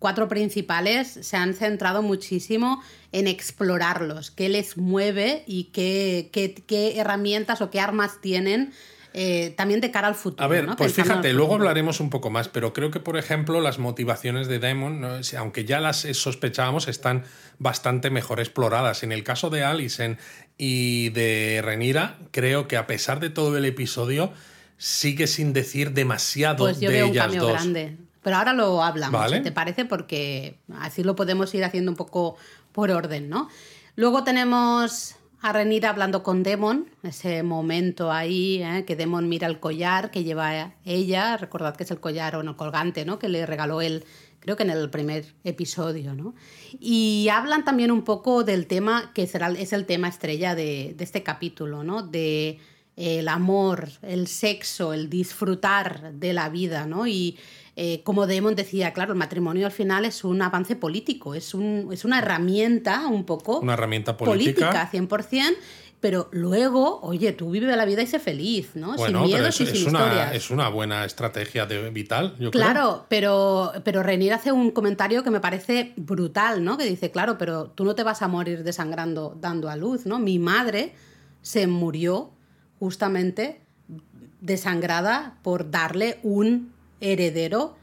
cuatro 0.00 0.26
principales 0.26 1.06
se 1.06 1.36
han 1.36 1.54
centrado 1.54 2.02
muchísimo 2.02 2.82
en 3.12 3.28
explorarlos, 3.28 4.32
qué 4.32 4.48
les 4.48 4.76
mueve 4.76 5.44
y 5.46 5.64
qué, 5.64 6.30
qué, 6.32 6.54
qué 6.66 6.98
herramientas 6.98 7.60
o 7.60 7.70
qué 7.70 7.78
armas 7.78 8.20
tienen 8.20 8.72
eh, 9.16 9.54
también 9.56 9.80
de 9.80 9.92
cara 9.92 10.08
al 10.08 10.16
futuro. 10.16 10.44
A 10.44 10.48
ver, 10.48 10.66
¿no? 10.66 10.76
pues 10.76 10.92
Pensando 10.92 11.22
fíjate, 11.22 11.32
luego 11.32 11.54
hablaremos 11.54 12.00
un 12.00 12.10
poco 12.10 12.30
más, 12.30 12.48
pero 12.48 12.72
creo 12.72 12.90
que, 12.90 12.98
por 12.98 13.16
ejemplo, 13.16 13.60
las 13.60 13.78
motivaciones 13.78 14.48
de 14.48 14.58
Damon, 14.58 15.02
aunque 15.38 15.64
ya 15.64 15.78
las 15.80 15.98
sospechábamos, 16.12 16.88
están 16.88 17.22
bastante 17.58 18.10
mejor 18.10 18.40
exploradas. 18.40 19.04
En 19.04 19.12
el 19.12 19.22
caso 19.22 19.50
de 19.50 19.62
Alicent 19.62 20.18
y 20.58 21.10
de 21.10 21.60
Renira, 21.64 22.18
creo 22.32 22.66
que 22.66 22.76
a 22.76 22.88
pesar 22.88 23.20
de 23.20 23.30
todo 23.30 23.56
el 23.56 23.64
episodio, 23.64 24.32
sigue 24.78 25.28
sin 25.28 25.52
decir 25.52 25.92
demasiado 25.92 26.64
Pues 26.64 26.80
yo 26.80 26.90
de 26.90 26.96
veo 26.96 27.06
un 27.06 27.12
ellas 27.12 27.24
cambio 27.26 27.42
dos. 27.42 27.52
grande. 27.52 27.96
Pero 28.22 28.36
ahora 28.36 28.52
lo 28.52 28.82
hablamos, 28.82 29.20
Vale. 29.20 29.36
si 29.36 29.42
¿te 29.44 29.52
parece? 29.52 29.84
Porque 29.84 30.58
así 30.80 31.04
lo 31.04 31.14
podemos 31.14 31.54
ir 31.54 31.62
haciendo 31.62 31.90
un 31.92 31.96
poco 31.96 32.36
por 32.72 32.90
orden, 32.90 33.28
¿no? 33.28 33.48
Luego 33.96 34.24
tenemos 34.24 35.14
a 35.44 35.52
Renira 35.52 35.90
hablando 35.90 36.22
con 36.22 36.42
Demon, 36.42 36.86
ese 37.02 37.42
momento 37.42 38.10
ahí, 38.10 38.62
¿eh? 38.62 38.86
que 38.86 38.96
Demon 38.96 39.28
mira 39.28 39.46
el 39.46 39.60
collar 39.60 40.10
que 40.10 40.24
lleva 40.24 40.72
ella, 40.86 41.36
recordad 41.36 41.76
que 41.76 41.82
es 41.82 41.90
el 41.90 42.00
collar 42.00 42.36
o 42.36 42.42
no 42.42 42.56
colgante, 42.56 43.04
¿no? 43.04 43.18
Que 43.18 43.28
le 43.28 43.44
regaló 43.44 43.82
él, 43.82 44.06
creo 44.40 44.56
que 44.56 44.62
en 44.62 44.70
el 44.70 44.88
primer 44.88 45.34
episodio, 45.44 46.14
¿no? 46.14 46.34
Y 46.80 47.28
hablan 47.30 47.62
también 47.62 47.90
un 47.90 48.04
poco 48.04 48.42
del 48.42 48.66
tema 48.66 49.12
que 49.12 49.26
será, 49.26 49.50
es 49.50 49.74
el 49.74 49.84
tema 49.84 50.08
estrella 50.08 50.54
de, 50.54 50.94
de 50.96 51.04
este 51.04 51.22
capítulo, 51.22 51.84
¿no? 51.84 52.02
De 52.02 52.58
el 52.96 53.28
amor, 53.28 53.88
el 54.02 54.26
sexo, 54.28 54.92
el 54.92 55.10
disfrutar 55.10 56.12
de 56.12 56.32
la 56.32 56.48
vida, 56.48 56.86
¿no? 56.86 57.06
Y 57.06 57.36
eh, 57.76 58.02
como 58.04 58.26
Damon 58.26 58.54
decía, 58.54 58.92
claro, 58.92 59.12
el 59.12 59.18
matrimonio 59.18 59.66
al 59.66 59.72
final 59.72 60.04
es 60.04 60.22
un 60.22 60.40
avance 60.42 60.76
político, 60.76 61.34
es, 61.34 61.54
un, 61.54 61.88
es 61.92 62.04
una 62.04 62.18
herramienta 62.18 63.08
un 63.08 63.24
poco 63.24 63.58
Una 63.58 63.72
herramienta 63.72 64.16
política. 64.16 64.88
100%, 64.92 65.56
pero 65.98 66.28
luego, 66.30 67.00
oye, 67.00 67.32
tú 67.32 67.50
vive 67.50 67.74
la 67.74 67.84
vida 67.84 68.02
y 68.02 68.06
sé 68.06 68.20
feliz, 68.20 68.72
¿no? 68.74 68.94
Bueno, 68.94 69.04
sin 69.04 69.06
pero 69.06 69.24
miedos 69.24 69.48
es, 69.48 69.60
y 69.60 69.64
es 69.64 69.70
sin 69.70 69.88
una, 69.88 70.00
historias. 70.00 70.34
es 70.34 70.50
una 70.50 70.68
buena 70.68 71.04
estrategia 71.04 71.66
de 71.66 71.90
vital, 71.90 72.36
yo 72.38 72.50
creo. 72.50 72.62
Claro, 72.62 73.06
pero, 73.08 73.72
pero 73.82 74.04
Renier 74.04 74.34
hace 74.34 74.52
un 74.52 74.70
comentario 74.70 75.24
que 75.24 75.30
me 75.30 75.40
parece 75.40 75.94
brutal, 75.96 76.62
¿no? 76.62 76.76
Que 76.76 76.84
dice, 76.84 77.10
claro, 77.10 77.38
pero 77.38 77.70
tú 77.70 77.84
no 77.84 77.96
te 77.96 78.04
vas 78.04 78.22
a 78.22 78.28
morir 78.28 78.62
desangrando 78.62 79.36
dando 79.40 79.68
a 79.68 79.76
luz, 79.76 80.06
¿no? 80.06 80.20
Mi 80.20 80.38
madre 80.38 80.92
se 81.40 81.66
murió 81.66 82.33
justamente 82.84 83.60
desangrada 84.40 85.36
por 85.42 85.70
darle 85.70 86.18
un 86.22 86.72
heredero 87.00 87.76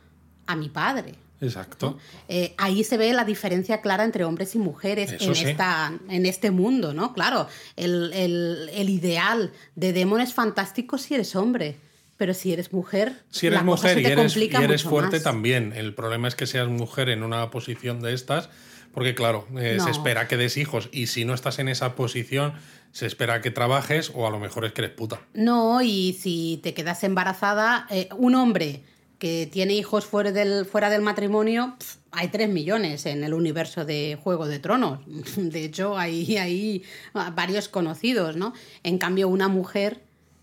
a 0.48 0.56
mi 0.56 0.70
padre. 0.70 1.16
Exacto. 1.42 1.98
Eh, 2.30 2.54
ahí 2.60 2.84
se 2.84 2.98
ve 2.98 3.12
la 3.14 3.26
diferencia 3.26 3.82
clara 3.82 4.04
entre 4.04 4.26
hombres 4.26 4.54
y 4.54 4.60
mujeres 4.60 5.12
Eso 5.14 5.30
en, 5.30 5.36
sí. 5.36 5.46
esta, 5.46 5.92
en 6.08 6.28
este 6.28 6.52
mundo, 6.52 6.94
¿no? 6.94 7.14
Claro, 7.14 7.48
el, 7.76 8.12
el- 8.14 8.70
el 8.74 8.90
ideal 8.90 9.52
de 9.76 9.92
Demon 9.92 10.22
es 10.22 10.34
fantástico 10.36 11.00
si 11.00 11.16
eres 11.16 11.36
hombre, 11.36 11.78
pero 12.18 12.36
si 12.36 12.54
eres 12.54 12.72
mujer, 12.72 13.24
Si 13.32 13.48
eres 13.48 13.58
la 13.60 13.66
cosa 13.66 13.82
mujer 13.88 13.94
se 13.96 14.00
y 14.02 14.04
te 14.04 14.12
eres, 14.12 14.34
complica 14.34 14.62
y 14.62 14.64
eres 14.66 14.86
mucho 14.86 14.90
fuerte 14.96 15.16
más. 15.18 15.24
también. 15.24 15.74
El 15.76 15.96
problema 15.96 16.28
es 16.28 16.36
que 16.36 16.46
seas 16.46 16.68
mujer 16.68 17.10
en 17.10 17.24
una 17.24 17.50
posición 17.50 18.02
de 18.02 18.14
estas, 18.14 18.50
porque 18.94 19.16
claro, 19.16 19.48
eh, 19.58 19.76
No. 19.80 19.84
se 19.86 19.90
espera 19.90 20.28
que 20.28 20.38
des 20.38 20.58
hijos 20.58 20.90
y 20.92 21.08
si 21.08 21.26
no 21.26 21.34
estás 21.34 21.58
en 21.58 21.70
esa 21.70 21.96
posición, 21.96 22.54
se 22.91 23.06
espera 23.06 23.41
que 23.41 23.51
trabajes 23.51 24.12
o 24.15 24.27
a 24.27 24.30
lo 24.30 24.39
mejor 24.39 24.65
es 24.65 24.73
que 24.73 24.82
eres 24.82 24.95
puta. 24.95 25.21
No, 25.34 25.82
y 25.82 26.13
si 26.13 26.60
te 26.63 26.73
quedas 26.73 27.04
embarazada, 27.04 27.88
eh, 27.89 28.10
un 28.17 28.36
hombre 28.36 28.84
que 29.17 29.47
tiene 29.51 29.75
hijos 29.75 30.06
fuera 30.06 30.32
del, 30.32 30.65
fuera 30.65 30.89
del 30.89 31.01
matrimonio, 31.01 31.75
hay 32.12 32.30
3 32.30 32.49
millones 32.49 33.06
en 33.06 33.23
el 33.23 33.36
universo 33.36 33.86
de 33.86 34.17
Juego 34.21 34.47
de 34.47 34.60
Tronos. 34.60 34.99
De 35.36 35.63
hecho, 35.63 35.97
hay, 35.97 36.38
hay 36.38 36.84
varios 37.34 37.69
conocidos, 37.69 38.36
¿no? 38.36 38.54
En 38.84 38.97
cambio, 38.97 39.27
una 39.27 39.47
mujer 39.47 40.01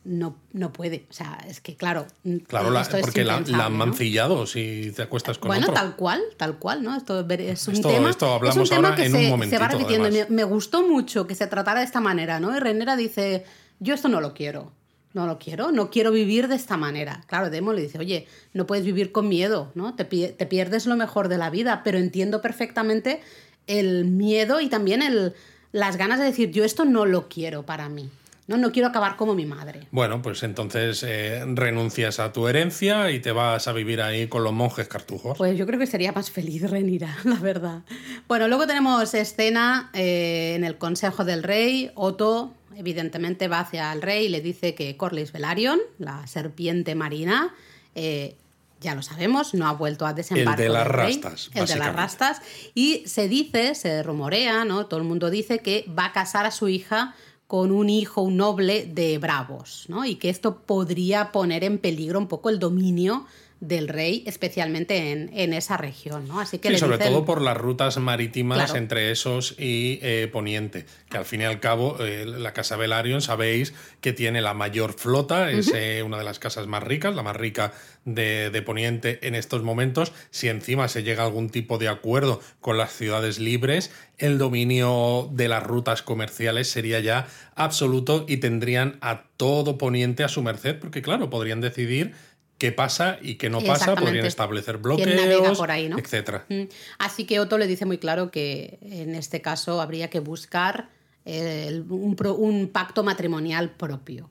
no, 0.09 0.37
no 0.53 0.73
puede. 0.73 1.07
O 1.11 1.13
sea, 1.13 1.39
es 1.47 1.61
que 1.61 1.77
claro. 1.77 2.07
Claro, 2.47 2.71
la- 2.71 2.81
es 2.81 2.89
porque 2.89 3.25
la, 3.25 3.37
han 3.37 3.45
¿no? 3.53 3.71
mancillado 3.71 4.47
si 4.47 4.93
te 4.97 5.03
acuestas 5.03 5.39
con 5.39 5.49
bueno, 5.49 5.67
otro. 5.67 5.75
tal 5.75 5.97
cual, 5.97 6.23
tal 6.37 6.59
cual, 6.59 6.83
¿no? 6.83 6.97
Esto 6.97 7.21
es 7.29 7.69
un 7.69 7.75
Esto- 7.75 7.89
tema. 7.91 8.11
esto 8.11 8.27
es 8.27 8.33
hablamos 8.33 8.57
un 8.71 8.77
tema 8.77 8.89
ahora 8.89 8.97
que 9.01 9.07
en 9.07 9.13
se, 9.13 9.33
un 9.33 9.49
se 9.49 9.59
va 9.59 9.69
repitiendo. 9.69 10.09
Me, 10.31 10.45
gustó 10.45 10.87
mucho 10.89 11.27
que 11.27 11.35
se 11.35 11.47
tratara 11.47 11.81
de 11.81 11.87
esta 11.87 12.01
manera, 12.01 12.41
¿no? 12.41 12.57
Y 12.57 12.59
Renera 12.59 12.97
dice: 12.97 13.45
Yo 13.81 13.95
esto 13.95 14.09
no 14.09 14.21
lo 14.21 14.35
quiero. 14.35 14.73
No 15.15 15.27
lo 15.27 15.39
quiero, 15.39 15.73
no 15.73 15.89
quiero 15.91 16.13
vivir 16.13 16.49
de 16.49 16.55
esta 16.55 16.77
manera. 16.77 17.25
Claro, 17.27 17.49
Demo 17.49 17.73
le 17.73 17.81
dice, 17.81 17.99
oye, 17.99 18.27
no 18.53 18.67
puedes 18.67 18.85
vivir 18.85 19.11
con 19.11 19.27
miedo, 19.27 19.73
¿no? 19.75 19.95
Te, 19.95 20.05
te 20.05 20.47
pierdes 20.47 20.85
lo 20.85 20.97
mejor 20.97 21.29
de 21.29 21.39
la 21.39 21.49
vida, 21.49 21.81
pero 21.83 21.97
entiendo 21.97 22.43
perfectamente 22.43 23.23
el 23.67 24.05
miedo 24.05 24.61
y 24.61 24.69
también 24.69 25.01
el, 25.01 25.33
las 25.73 25.97
ganas 25.97 26.19
de 26.19 26.27
decir, 26.27 26.51
yo 26.51 26.63
esto 26.63 26.85
no 26.85 27.07
lo 27.07 27.27
quiero 27.29 27.65
para 27.65 27.89
mí, 27.89 28.11
¿no? 28.49 28.57
No 28.57 28.73
quiero 28.73 28.89
acabar 28.89 29.17
como 29.17 29.35
mi 29.35 29.47
madre. 29.47 29.87
Bueno, 29.93 30.21
pues 30.21 30.43
entonces 30.43 31.05
eh, 31.07 31.45
renuncias 31.47 32.19
a 32.19 32.33
tu 32.33 32.49
herencia 32.49 33.11
y 33.11 33.21
te 33.21 33.31
vas 33.31 33.69
a 33.69 33.73
vivir 33.73 34.01
ahí 34.01 34.27
con 34.27 34.43
los 34.43 34.53
monjes 34.53 34.89
cartujos. 34.89 35.37
Pues 35.39 35.57
yo 35.57 35.67
creo 35.67 35.79
que 35.79 35.87
sería 35.87 36.11
más 36.13 36.31
feliz 36.31 36.63
Renira, 36.71 37.17
la 37.25 37.37
verdad. 37.37 37.83
Bueno, 38.27 38.49
luego 38.49 38.67
tenemos 38.67 39.15
escena 39.15 39.91
eh, 39.93 40.55
en 40.57 40.65
el 40.65 40.79
Consejo 40.79 41.25
del 41.25 41.43
Rey. 41.43 41.91
Otto, 41.95 42.55
evidentemente, 42.75 43.49
va 43.49 43.61
hacia 43.61 43.93
el 43.93 44.03
rey 44.03 44.27
y 44.27 44.29
le 44.31 44.41
dice 44.41 44.75
que 44.75 44.97
Corlys 44.97 45.31
Velaryon, 45.31 45.79
la 45.99 46.27
serpiente 46.27 46.95
marina, 46.95 47.55
eh, 47.95 48.35
ya 48.81 48.95
lo 48.95 49.03
sabemos, 49.03 49.55
no 49.55 49.67
ha 49.67 49.73
vuelto 49.73 50.07
a 50.07 50.15
desembarco. 50.15 50.63
El 50.63 50.69
de 50.69 50.73
las 50.73 50.87
rey. 50.87 51.21
rastas, 51.21 51.51
El 51.53 51.67
de 51.67 51.77
las 51.77 51.95
rastas. 51.95 52.41
Y 52.75 53.03
se 53.07 53.29
dice, 53.29 53.75
se 53.75 54.03
rumorea, 54.03 54.65
¿no? 54.65 54.87
Todo 54.87 55.01
el 55.01 55.07
mundo 55.07 55.31
dice 55.31 55.59
que 55.59 55.85
va 55.99 56.07
a 56.07 56.13
casar 56.13 56.47
a 56.47 56.51
su 56.51 56.69
hija 56.69 57.15
con 57.49 57.73
un 57.73 57.89
hijo, 57.89 58.21
un 58.21 58.37
noble 58.37 58.85
de 58.85 59.17
Bravos, 59.17 59.87
¿no? 59.89 60.05
Y 60.05 60.17
que 60.17 60.29
esto 60.29 60.61
podría 60.61 61.33
poner 61.33 61.65
en 61.65 61.79
peligro 61.79 62.19
un 62.19 62.29
poco 62.29 62.51
el 62.51 62.59
dominio 62.59 63.25
del 63.61 63.89
rey, 63.89 64.23
especialmente 64.27 65.11
en, 65.11 65.31
en 65.33 65.53
esa 65.53 65.77
región, 65.77 66.29
¿no? 66.29 66.39
Así 66.39 66.59
que 66.59 66.69
sí, 66.69 66.75
le 66.75 66.79
sobre 66.79 66.97
dicen- 66.99 67.13
todo 67.13 67.25
por 67.25 67.43
las 67.43 67.57
rutas 67.57 67.97
marítimas 67.99 68.59
Claro. 68.59 68.77
entre 68.77 69.11
esos 69.11 69.57
y 69.59 69.99
eh, 70.03 70.29
Poniente, 70.33 70.87
que 71.11 71.17
al 71.19 71.25
fin 71.25 71.41
y 71.41 71.45
al 71.45 71.59
cabo 71.59 71.97
eh, 71.99 72.25
la 72.25 72.53
Casa 72.53 72.77
Velaryon 72.77 73.21
sabéis 73.21 73.75
que 74.01 74.13
tiene 74.13 74.41
la 74.43 74.55
mayor 74.55 74.93
flota, 74.93 75.51
es 75.51 75.73
eh, 75.75 76.03
una 76.05 76.19
de 76.19 76.25
las 76.25 76.39
casas 76.39 76.69
más 76.69 76.85
ricas, 76.85 77.15
la 77.17 77.23
más 77.25 77.35
rica 77.37 77.73
de, 78.05 78.51
de 78.51 78.63
Poniente 78.63 79.19
en 79.27 79.35
estos 79.35 79.63
momentos. 79.65 80.13
Si 80.31 80.49
encima 80.49 80.87
se 80.89 81.03
llega 81.03 81.25
a 81.25 81.27
algún 81.27 81.51
tipo 81.51 81.79
de 81.79 81.89
acuerdo 81.89 82.41
con 82.61 82.79
las 82.79 82.93
ciudades 82.93 83.39
libres, 83.41 83.91
el 84.19 84.39
dominio 84.39 85.29
de 85.33 85.49
las 85.49 85.63
rutas 85.65 86.03
comerciales 86.03 86.69
sería 86.71 87.01
ya 87.01 87.27
absoluto 87.57 88.25
y 88.29 88.37
tendrían 88.39 88.99
a 89.01 89.25
todo 89.37 89.79
Poniente 89.79 90.23
a 90.25 90.29
su 90.29 90.43
merced, 90.43 90.77
porque 90.79 91.03
claro, 91.03 91.29
podrían 91.29 91.61
decidir 91.61 92.15
qué 92.59 92.73
pasa 92.73 93.19
y 93.23 93.37
qué 93.37 93.49
no 93.51 93.61
pasa, 93.61 93.95
podrían 93.95 94.27
establecer 94.27 94.81
¿Quién 94.81 95.11
navega 95.17 95.37
bloqueos, 95.37 95.59
por 95.59 95.71
ahí, 95.71 95.89
no? 95.89 95.99
etcétera. 95.99 96.45
Mm. 96.49 96.63
Así 96.99 97.25
que 97.25 97.39
Otto 97.41 97.57
le 97.59 97.67
dice 97.67 97.87
muy 97.87 97.99
claro 97.99 98.31
que 98.31 98.79
en 98.83 99.15
este 99.15 99.41
caso 99.41 99.81
habría 99.81 100.11
que 100.11 100.21
buscar 100.21 100.89
el- 101.25 101.85
un, 101.89 102.17
pro- 102.17 102.35
un 102.35 102.69
pacto 102.69 103.03
matrimonial 103.05 103.71
propio. 103.71 104.29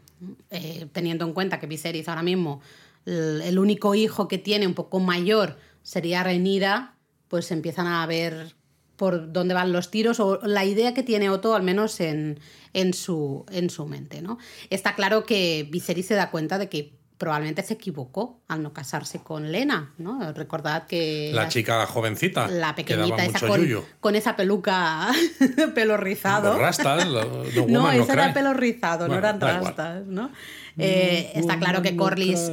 Eh, 0.49 0.87
teniendo 0.93 1.25
en 1.25 1.33
cuenta 1.33 1.59
que 1.59 1.67
Viserys 1.67 2.09
ahora 2.09 2.23
mismo, 2.23 2.59
el, 3.05 3.41
el 3.43 3.59
único 3.59 3.93
hijo 3.95 4.27
que 4.27 4.37
tiene 4.39 4.65
un 4.67 4.73
poco 4.73 4.99
mayor 4.99 5.57
sería 5.83 6.23
Rhaenyra, 6.23 6.95
pues 7.27 7.51
empiezan 7.51 7.85
a 7.87 8.05
ver 8.07 8.55
por 8.95 9.31
dónde 9.31 9.53
van 9.53 9.71
los 9.71 9.91
tiros 9.91 10.19
o 10.19 10.39
la 10.43 10.65
idea 10.65 10.95
que 10.95 11.03
tiene 11.03 11.29
Otto 11.29 11.53
al 11.55 11.61
menos 11.61 11.99
en, 11.99 12.39
en, 12.73 12.93
su, 12.95 13.45
en 13.51 13.69
su 13.69 13.85
mente. 13.85 14.23
¿no? 14.23 14.39
Está 14.71 14.95
claro 14.95 15.23
que 15.23 15.67
Viserys 15.71 16.07
se 16.07 16.15
da 16.15 16.31
cuenta 16.31 16.57
de 16.57 16.67
que 16.67 16.96
probablemente 17.17 17.63
se 17.63 17.73
equivocó 17.73 18.41
al 18.47 18.61
no 18.63 18.73
casarse 18.73 19.19
con 19.23 19.51
Lena. 19.51 19.93
¿no? 19.97 20.31
Recordad 20.33 20.85
que 20.87 21.31
La 21.33 21.47
chica 21.49 21.85
jovencita. 21.87 22.47
la 22.47 22.75
pequeñita 22.75 23.25
esa 23.25 23.39
con, 23.47 23.67
con 23.99 24.15
esa 24.15 24.35
peluca 24.35 25.09
pelo 25.75 25.97
rizado. 25.97 26.51
Los 26.53 26.59
rastas, 26.61 27.07
lo- 27.07 27.43
the 27.43 27.65
No, 27.67 27.79
woman 27.81 27.97
no 27.97 28.03
era 28.05 28.25
cry. 28.25 28.33
pelo 28.33 28.53
rizado, 28.53 29.07
no 29.07 29.15
eran 29.15 29.37
igual. 29.37 29.63
rastas, 29.63 30.05
¿no? 30.05 30.31
Eh, 30.79 31.31
está 31.33 31.57
claro 31.57 31.81
que 31.81 31.95
Corlys, 31.95 32.51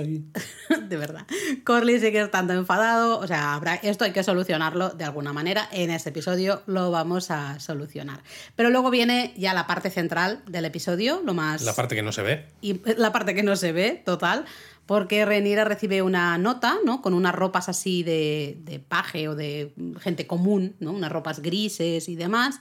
de 0.94 1.00
verdad, 1.00 1.26
Corlys 1.64 2.00
sigue 2.00 2.20
estando 2.20 2.52
enfadado, 2.52 3.18
o 3.18 3.26
sea, 3.26 3.54
habrá, 3.54 3.74
esto 3.74 4.04
hay 4.04 4.12
que 4.12 4.22
solucionarlo 4.22 4.90
de 4.90 5.02
alguna 5.02 5.32
manera, 5.32 5.68
en 5.72 5.90
este 5.90 6.10
episodio 6.10 6.62
lo 6.66 6.92
vamos 6.92 7.32
a 7.32 7.58
solucionar. 7.58 8.22
Pero 8.54 8.70
luego 8.70 8.90
viene 8.90 9.34
ya 9.36 9.54
la 9.54 9.66
parte 9.66 9.90
central 9.90 10.42
del 10.46 10.64
episodio, 10.66 11.20
lo 11.24 11.34
más... 11.34 11.62
La 11.62 11.74
parte 11.74 11.96
que 11.96 12.02
no 12.02 12.12
se 12.12 12.22
ve. 12.22 12.46
y 12.60 12.80
la 12.96 13.10
parte 13.10 13.34
que 13.34 13.42
no 13.42 13.56
se 13.56 13.72
ve, 13.72 14.02
total, 14.04 14.44
porque 14.86 15.24
Renira 15.24 15.64
recibe 15.64 16.02
una 16.02 16.38
nota, 16.38 16.76
¿no? 16.84 17.02
Con 17.02 17.14
unas 17.14 17.34
ropas 17.34 17.68
así 17.68 18.04
de, 18.04 18.58
de 18.60 18.78
paje 18.78 19.28
o 19.28 19.34
de 19.34 19.72
gente 19.98 20.28
común, 20.28 20.76
¿no? 20.78 20.92
Unas 20.92 21.10
ropas 21.10 21.40
grises 21.40 22.08
y 22.08 22.14
demás, 22.14 22.60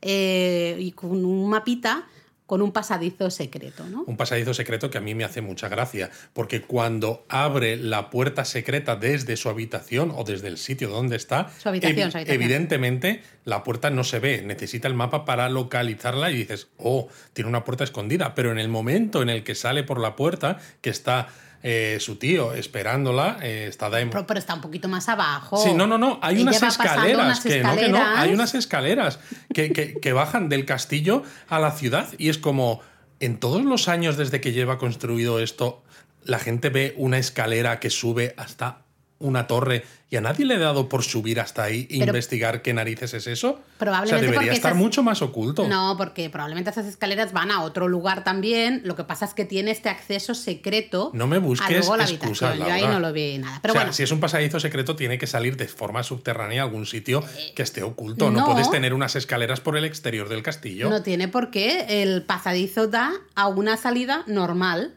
eh, 0.00 0.76
y 0.78 0.92
con 0.92 1.24
un 1.24 1.50
mapita 1.50 2.06
con 2.46 2.60
un 2.60 2.72
pasadizo 2.72 3.30
secreto, 3.30 3.84
¿no? 3.88 4.04
Un 4.06 4.16
pasadizo 4.16 4.52
secreto 4.52 4.90
que 4.90 4.98
a 4.98 5.00
mí 5.00 5.14
me 5.14 5.24
hace 5.24 5.40
mucha 5.40 5.68
gracia, 5.68 6.10
porque 6.34 6.60
cuando 6.62 7.24
abre 7.28 7.76
la 7.76 8.10
puerta 8.10 8.44
secreta 8.44 8.96
desde 8.96 9.36
su 9.36 9.48
habitación 9.48 10.12
o 10.14 10.24
desde 10.24 10.48
el 10.48 10.58
sitio 10.58 10.90
donde 10.90 11.16
está, 11.16 11.50
Su 11.58 11.70
habitación, 11.70 12.10
su 12.10 12.18
habitación. 12.18 12.42
evidentemente 12.42 13.22
la 13.44 13.64
puerta 13.64 13.88
no 13.90 14.04
se 14.04 14.18
ve, 14.18 14.42
necesita 14.42 14.88
el 14.88 14.94
mapa 14.94 15.24
para 15.24 15.48
localizarla 15.48 16.30
y 16.30 16.36
dices, 16.36 16.68
oh, 16.76 17.08
tiene 17.32 17.48
una 17.48 17.64
puerta 17.64 17.84
escondida, 17.84 18.34
pero 18.34 18.52
en 18.52 18.58
el 18.58 18.68
momento 18.68 19.22
en 19.22 19.30
el 19.30 19.42
que 19.42 19.54
sale 19.54 19.82
por 19.82 19.98
la 20.00 20.14
puerta, 20.14 20.58
que 20.82 20.90
está 20.90 21.28
eh, 21.66 21.96
su 21.98 22.16
tío 22.16 22.52
esperándola, 22.52 23.38
eh, 23.40 23.66
está 23.70 23.88
Daemon. 23.88 24.10
Pero, 24.12 24.26
pero 24.26 24.38
está 24.38 24.52
un 24.54 24.60
poquito 24.60 24.86
más 24.86 25.08
abajo. 25.08 25.56
Sí, 25.56 25.72
no, 25.72 25.86
no, 25.86 25.96
no. 25.96 26.18
Hay 26.22 26.42
unas 26.42 26.62
escaleras, 26.62 27.24
unas 27.24 27.40
que 27.40 27.62
no, 27.62 27.74
que 27.74 27.88
no. 27.88 27.98
Hay 28.04 28.34
unas 28.34 28.54
escaleras 28.54 29.18
que, 29.54 29.72
que- 29.72 29.94
que 29.94 30.12
bajan 30.12 30.50
del 30.50 30.66
castillo 30.66 31.22
a 31.48 31.58
la 31.58 31.70
ciudad 31.72 32.08
y 32.18 32.28
es 32.28 32.36
como, 32.36 32.82
en 33.18 33.40
todos 33.40 33.64
los 33.64 33.88
años 33.88 34.18
desde 34.18 34.42
que 34.42 34.52
lleva 34.52 34.76
construido 34.76 35.40
esto, 35.40 35.82
la 36.22 36.38
gente 36.38 36.68
ve 36.68 36.94
una 36.98 37.16
escalera 37.18 37.80
que 37.80 37.88
sube 37.88 38.34
hasta 38.36 38.83
una 39.24 39.46
torre 39.46 39.84
y 40.10 40.16
a 40.16 40.20
nadie 40.20 40.44
le 40.44 40.54
ha 40.54 40.58
dado 40.58 40.88
por 40.88 41.02
subir 41.02 41.40
hasta 41.40 41.64
ahí 41.64 41.88
e 41.90 41.98
Pero- 41.98 42.12
investigar 42.12 42.62
qué 42.62 42.72
narices 42.72 43.14
es 43.14 43.26
eso. 43.26 43.60
Probablemente 43.78 44.14
o 44.14 44.18
sea, 44.20 44.30
debería 44.30 44.52
estar 44.52 44.72
esas- 44.72 44.80
mucho 44.80 45.02
más 45.02 45.22
oculto. 45.22 45.66
No, 45.66 45.96
porque 45.98 46.30
probablemente 46.30 46.70
esas 46.70 46.86
escaleras 46.86 47.32
van 47.32 47.50
a 47.50 47.62
otro 47.62 47.88
lugar 47.88 48.22
también. 48.22 48.82
Lo 48.84 48.94
que 48.94 49.02
pasa 49.02 49.24
es 49.24 49.34
que 49.34 49.44
tiene 49.44 49.72
este 49.72 49.88
acceso 49.88 50.34
secreto. 50.34 51.10
No 51.14 51.26
me 51.26 51.38
busques 51.38 51.88
a 51.88 51.96
la 51.96 52.04
excusas, 52.04 52.50
habitación. 52.50 52.68
Yo 52.68 52.72
ahí 52.72 52.86
no 52.86 53.00
lo 53.00 53.12
vi 53.12 53.38
nada. 53.38 53.58
Pero 53.60 53.72
o 53.72 53.74
sea, 53.74 53.82
bueno, 53.82 53.92
si 53.92 54.02
es 54.04 54.12
un 54.12 54.20
pasadizo 54.20 54.60
secreto, 54.60 54.94
tiene 54.94 55.18
que 55.18 55.26
salir 55.26 55.56
de 55.56 55.66
forma 55.66 56.02
subterránea 56.04 56.62
a 56.62 56.66
algún 56.66 56.86
sitio 56.86 57.24
que 57.56 57.62
esté 57.62 57.82
oculto. 57.82 58.30
No, 58.30 58.40
no. 58.40 58.46
puedes 58.46 58.70
tener 58.70 58.94
unas 58.94 59.16
escaleras 59.16 59.60
por 59.60 59.76
el 59.76 59.84
exterior 59.84 60.28
del 60.28 60.42
castillo. 60.42 60.90
No 60.90 61.02
tiene 61.02 61.26
por 61.26 61.50
qué. 61.50 62.02
El 62.02 62.22
pasadizo 62.22 62.86
da 62.86 63.12
a 63.34 63.48
una 63.48 63.76
salida 63.76 64.22
normal. 64.28 64.94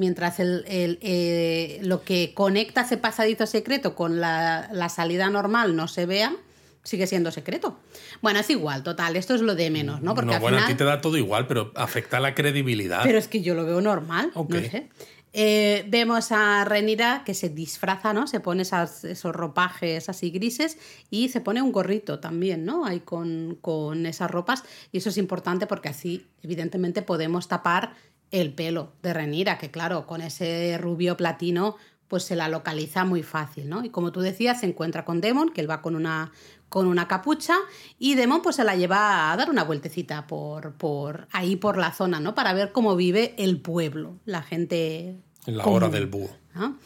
Mientras 0.00 0.40
el, 0.40 0.64
el, 0.66 0.98
eh, 1.02 1.78
lo 1.82 2.02
que 2.02 2.32
conecta 2.34 2.80
ese 2.80 2.96
pasadizo 2.96 3.46
secreto 3.46 3.94
con 3.94 4.18
la, 4.18 4.70
la 4.72 4.88
salida 4.88 5.28
normal 5.28 5.76
no 5.76 5.88
se 5.88 6.06
vea, 6.06 6.34
sigue 6.82 7.06
siendo 7.06 7.30
secreto. 7.30 7.78
Bueno, 8.22 8.40
es 8.40 8.48
igual, 8.48 8.82
total, 8.82 9.14
esto 9.16 9.34
es 9.34 9.42
lo 9.42 9.54
de 9.54 9.68
menos, 9.68 10.00
¿no? 10.00 10.14
Porque 10.14 10.28
no, 10.30 10.34
al 10.36 10.40
bueno, 10.40 10.56
a 10.58 10.66
ti 10.66 10.74
te 10.74 10.84
da 10.84 11.02
todo 11.02 11.18
igual, 11.18 11.46
pero 11.46 11.70
afecta 11.76 12.18
la 12.18 12.34
credibilidad. 12.34 13.02
Pero 13.02 13.18
es 13.18 13.28
que 13.28 13.42
yo 13.42 13.54
lo 13.54 13.66
veo 13.66 13.82
normal, 13.82 14.30
Ok. 14.34 14.50
no 14.54 14.60
sé. 14.60 14.88
Eh, 15.32 15.84
vemos 15.88 16.32
a 16.32 16.64
Renira 16.64 17.22
que 17.24 17.34
se 17.34 17.50
disfraza, 17.50 18.12
¿no? 18.14 18.26
Se 18.26 18.40
pone 18.40 18.62
esas- 18.62 19.04
esos 19.04 19.32
ropajes 19.36 20.08
así 20.08 20.30
grises 20.30 20.78
y 21.10 21.28
se 21.28 21.40
pone 21.40 21.60
un 21.62 21.70
gorrito 21.72 22.18
también, 22.20 22.64
¿no? 22.64 22.86
Ahí 22.86 23.00
con, 23.00 23.58
con 23.60 24.06
esas 24.06 24.30
ropas. 24.30 24.64
Y 24.90 24.98
eso 24.98 25.10
es 25.10 25.18
importante 25.18 25.66
porque 25.68 25.90
así, 25.90 26.26
evidentemente, 26.42 27.02
podemos 27.02 27.46
tapar 27.46 27.92
el 28.30 28.52
pelo 28.52 28.92
de 29.02 29.12
Renira, 29.12 29.58
que 29.58 29.70
claro, 29.70 30.06
con 30.06 30.20
ese 30.20 30.78
rubio 30.78 31.16
platino, 31.16 31.76
pues 32.08 32.24
se 32.24 32.36
la 32.36 32.48
localiza 32.48 33.04
muy 33.04 33.22
fácil, 33.22 33.68
¿no? 33.68 33.84
Y 33.84 33.90
como 33.90 34.10
tú 34.10 34.20
decías, 34.20 34.60
se 34.60 34.66
encuentra 34.66 35.04
con 35.04 35.20
Demon, 35.20 35.50
que 35.50 35.60
él 35.60 35.70
va 35.70 35.80
con 35.80 35.94
una, 35.94 36.32
con 36.68 36.86
una 36.88 37.06
capucha, 37.06 37.54
y 37.98 38.14
Demon 38.14 38.42
pues 38.42 38.56
se 38.56 38.64
la 38.64 38.74
lleva 38.74 39.32
a 39.32 39.36
dar 39.36 39.48
una 39.48 39.62
vueltecita 39.62 40.26
por, 40.26 40.74
por 40.74 41.28
ahí 41.30 41.56
por 41.56 41.76
la 41.76 41.92
zona, 41.92 42.18
¿no? 42.18 42.34
Para 42.34 42.52
ver 42.52 42.72
cómo 42.72 42.96
vive 42.96 43.34
el 43.38 43.60
pueblo, 43.60 44.18
la 44.24 44.42
gente. 44.42 45.16
En 45.46 45.56
la 45.56 45.62
común, 45.62 45.84
hora 45.84 45.88
del 45.88 46.06
búho. 46.06 46.30
¿no? 46.54 46.78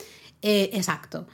Eh, 0.43 0.71
exacto. 0.75 1.27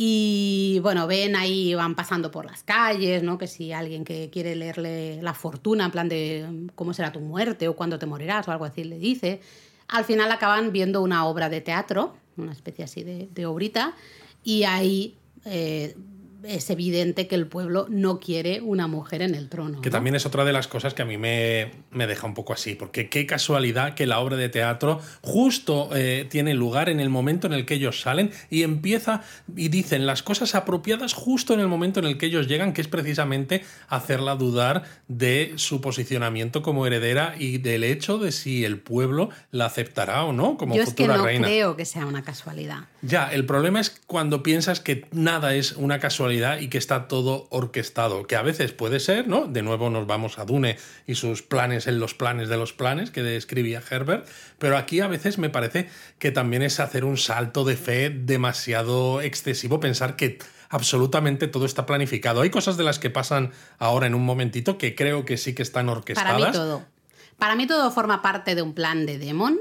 Y 0.00 0.78
bueno, 0.80 1.08
ven 1.08 1.34
ahí, 1.34 1.74
van 1.74 1.96
pasando 1.96 2.30
por 2.30 2.44
las 2.44 2.62
calles, 2.62 3.24
¿no? 3.24 3.36
Que 3.36 3.48
si 3.48 3.72
alguien 3.72 4.04
que 4.04 4.30
quiere 4.30 4.54
leerle 4.54 5.20
la 5.22 5.34
fortuna, 5.34 5.86
en 5.86 5.90
plan 5.90 6.08
de 6.08 6.68
cómo 6.76 6.94
será 6.94 7.10
tu 7.10 7.18
muerte 7.18 7.66
o 7.66 7.74
cuándo 7.74 7.98
te 7.98 8.06
morirás 8.06 8.46
o 8.46 8.52
algo 8.52 8.64
así, 8.64 8.84
le 8.84 8.96
dice. 8.96 9.40
Al 9.88 10.04
final 10.04 10.30
acaban 10.30 10.70
viendo 10.70 11.02
una 11.02 11.26
obra 11.26 11.48
de 11.48 11.62
teatro, 11.62 12.14
una 12.36 12.52
especie 12.52 12.84
así 12.84 13.02
de, 13.02 13.28
de 13.34 13.46
obrita, 13.46 13.96
y 14.44 14.62
ahí 14.62 15.16
eh, 15.44 15.96
es 16.44 16.70
evidente 16.70 17.26
que 17.26 17.34
el 17.34 17.46
pueblo 17.46 17.86
no 17.88 18.20
quiere 18.20 18.60
una 18.60 18.86
mujer 18.86 19.22
en 19.22 19.34
el 19.34 19.48
trono. 19.48 19.80
Que 19.80 19.90
¿no? 19.90 19.92
también 19.92 20.14
es 20.14 20.24
otra 20.26 20.44
de 20.44 20.52
las 20.52 20.68
cosas 20.68 20.94
que 20.94 21.02
a 21.02 21.04
mí 21.04 21.16
me, 21.16 21.70
me 21.90 22.06
deja 22.06 22.26
un 22.26 22.34
poco 22.34 22.52
así, 22.52 22.74
porque 22.74 23.08
qué 23.08 23.26
casualidad 23.26 23.94
que 23.94 24.06
la 24.06 24.20
obra 24.20 24.36
de 24.36 24.48
teatro 24.48 25.00
justo 25.20 25.90
eh, 25.94 26.26
tiene 26.30 26.54
lugar 26.54 26.88
en 26.88 27.00
el 27.00 27.08
momento 27.08 27.46
en 27.46 27.52
el 27.54 27.66
que 27.66 27.74
ellos 27.74 28.00
salen 28.00 28.30
y 28.50 28.62
empieza 28.62 29.22
y 29.56 29.68
dicen 29.68 30.06
las 30.06 30.22
cosas 30.22 30.54
apropiadas 30.54 31.12
justo 31.12 31.54
en 31.54 31.60
el 31.60 31.68
momento 31.68 31.98
en 32.00 32.06
el 32.06 32.18
que 32.18 32.26
ellos 32.26 32.46
llegan, 32.46 32.72
que 32.72 32.82
es 32.82 32.88
precisamente 32.88 33.64
hacerla 33.88 34.36
dudar 34.36 34.84
de 35.08 35.54
su 35.56 35.80
posicionamiento 35.80 36.62
como 36.62 36.86
heredera 36.86 37.34
y 37.38 37.58
del 37.58 37.84
hecho 37.84 38.18
de 38.18 38.32
si 38.32 38.64
el 38.64 38.78
pueblo 38.78 39.30
la 39.50 39.66
aceptará 39.66 40.24
o 40.24 40.32
no 40.32 40.56
como 40.56 40.76
Yo 40.76 40.82
es 40.82 40.94
que 40.94 41.04
futura 41.04 41.16
no 41.16 41.24
reina. 41.24 41.48
creo 41.48 41.76
que 41.76 41.84
sea 41.84 42.06
una 42.06 42.22
casualidad. 42.22 42.84
Ya, 43.02 43.32
el 43.32 43.44
problema 43.44 43.80
es 43.80 43.90
cuando 44.06 44.42
piensas 44.42 44.80
que 44.80 45.06
nada 45.10 45.54
es 45.54 45.72
una 45.72 45.98
casualidad 45.98 46.27
y 46.32 46.68
que 46.68 46.78
está 46.78 47.08
todo 47.08 47.46
orquestado, 47.50 48.26
que 48.26 48.36
a 48.36 48.42
veces 48.42 48.72
puede 48.72 49.00
ser, 49.00 49.28
¿no? 49.28 49.46
De 49.46 49.62
nuevo 49.62 49.90
nos 49.90 50.06
vamos 50.06 50.38
a 50.38 50.44
Dune 50.44 50.76
y 51.06 51.14
sus 51.14 51.42
planes 51.42 51.86
en 51.86 52.00
los 52.00 52.14
planes 52.14 52.48
de 52.48 52.56
los 52.56 52.72
planes 52.72 53.10
que 53.10 53.22
describía 53.22 53.82
Herbert, 53.90 54.26
pero 54.58 54.76
aquí 54.76 55.00
a 55.00 55.06
veces 55.06 55.38
me 55.38 55.50
parece 55.50 55.88
que 56.18 56.30
también 56.30 56.62
es 56.62 56.80
hacer 56.80 57.04
un 57.04 57.16
salto 57.16 57.64
de 57.64 57.76
fe 57.76 58.10
demasiado 58.10 59.20
excesivo, 59.20 59.80
pensar 59.80 60.16
que 60.16 60.38
absolutamente 60.68 61.48
todo 61.48 61.64
está 61.66 61.86
planificado. 61.86 62.42
Hay 62.42 62.50
cosas 62.50 62.76
de 62.76 62.84
las 62.84 62.98
que 62.98 63.10
pasan 63.10 63.52
ahora 63.78 64.06
en 64.06 64.14
un 64.14 64.24
momentito 64.24 64.78
que 64.78 64.94
creo 64.94 65.24
que 65.24 65.36
sí 65.36 65.54
que 65.54 65.62
están 65.62 65.88
orquestadas. 65.88 66.32
Para 66.32 66.46
mí 66.46 66.52
todo. 66.52 66.84
Para 67.38 67.54
mí 67.56 67.66
todo 67.66 67.90
forma 67.90 68.20
parte 68.20 68.54
de 68.54 68.62
un 68.62 68.74
plan 68.74 69.06
de 69.06 69.18
Demon. 69.18 69.58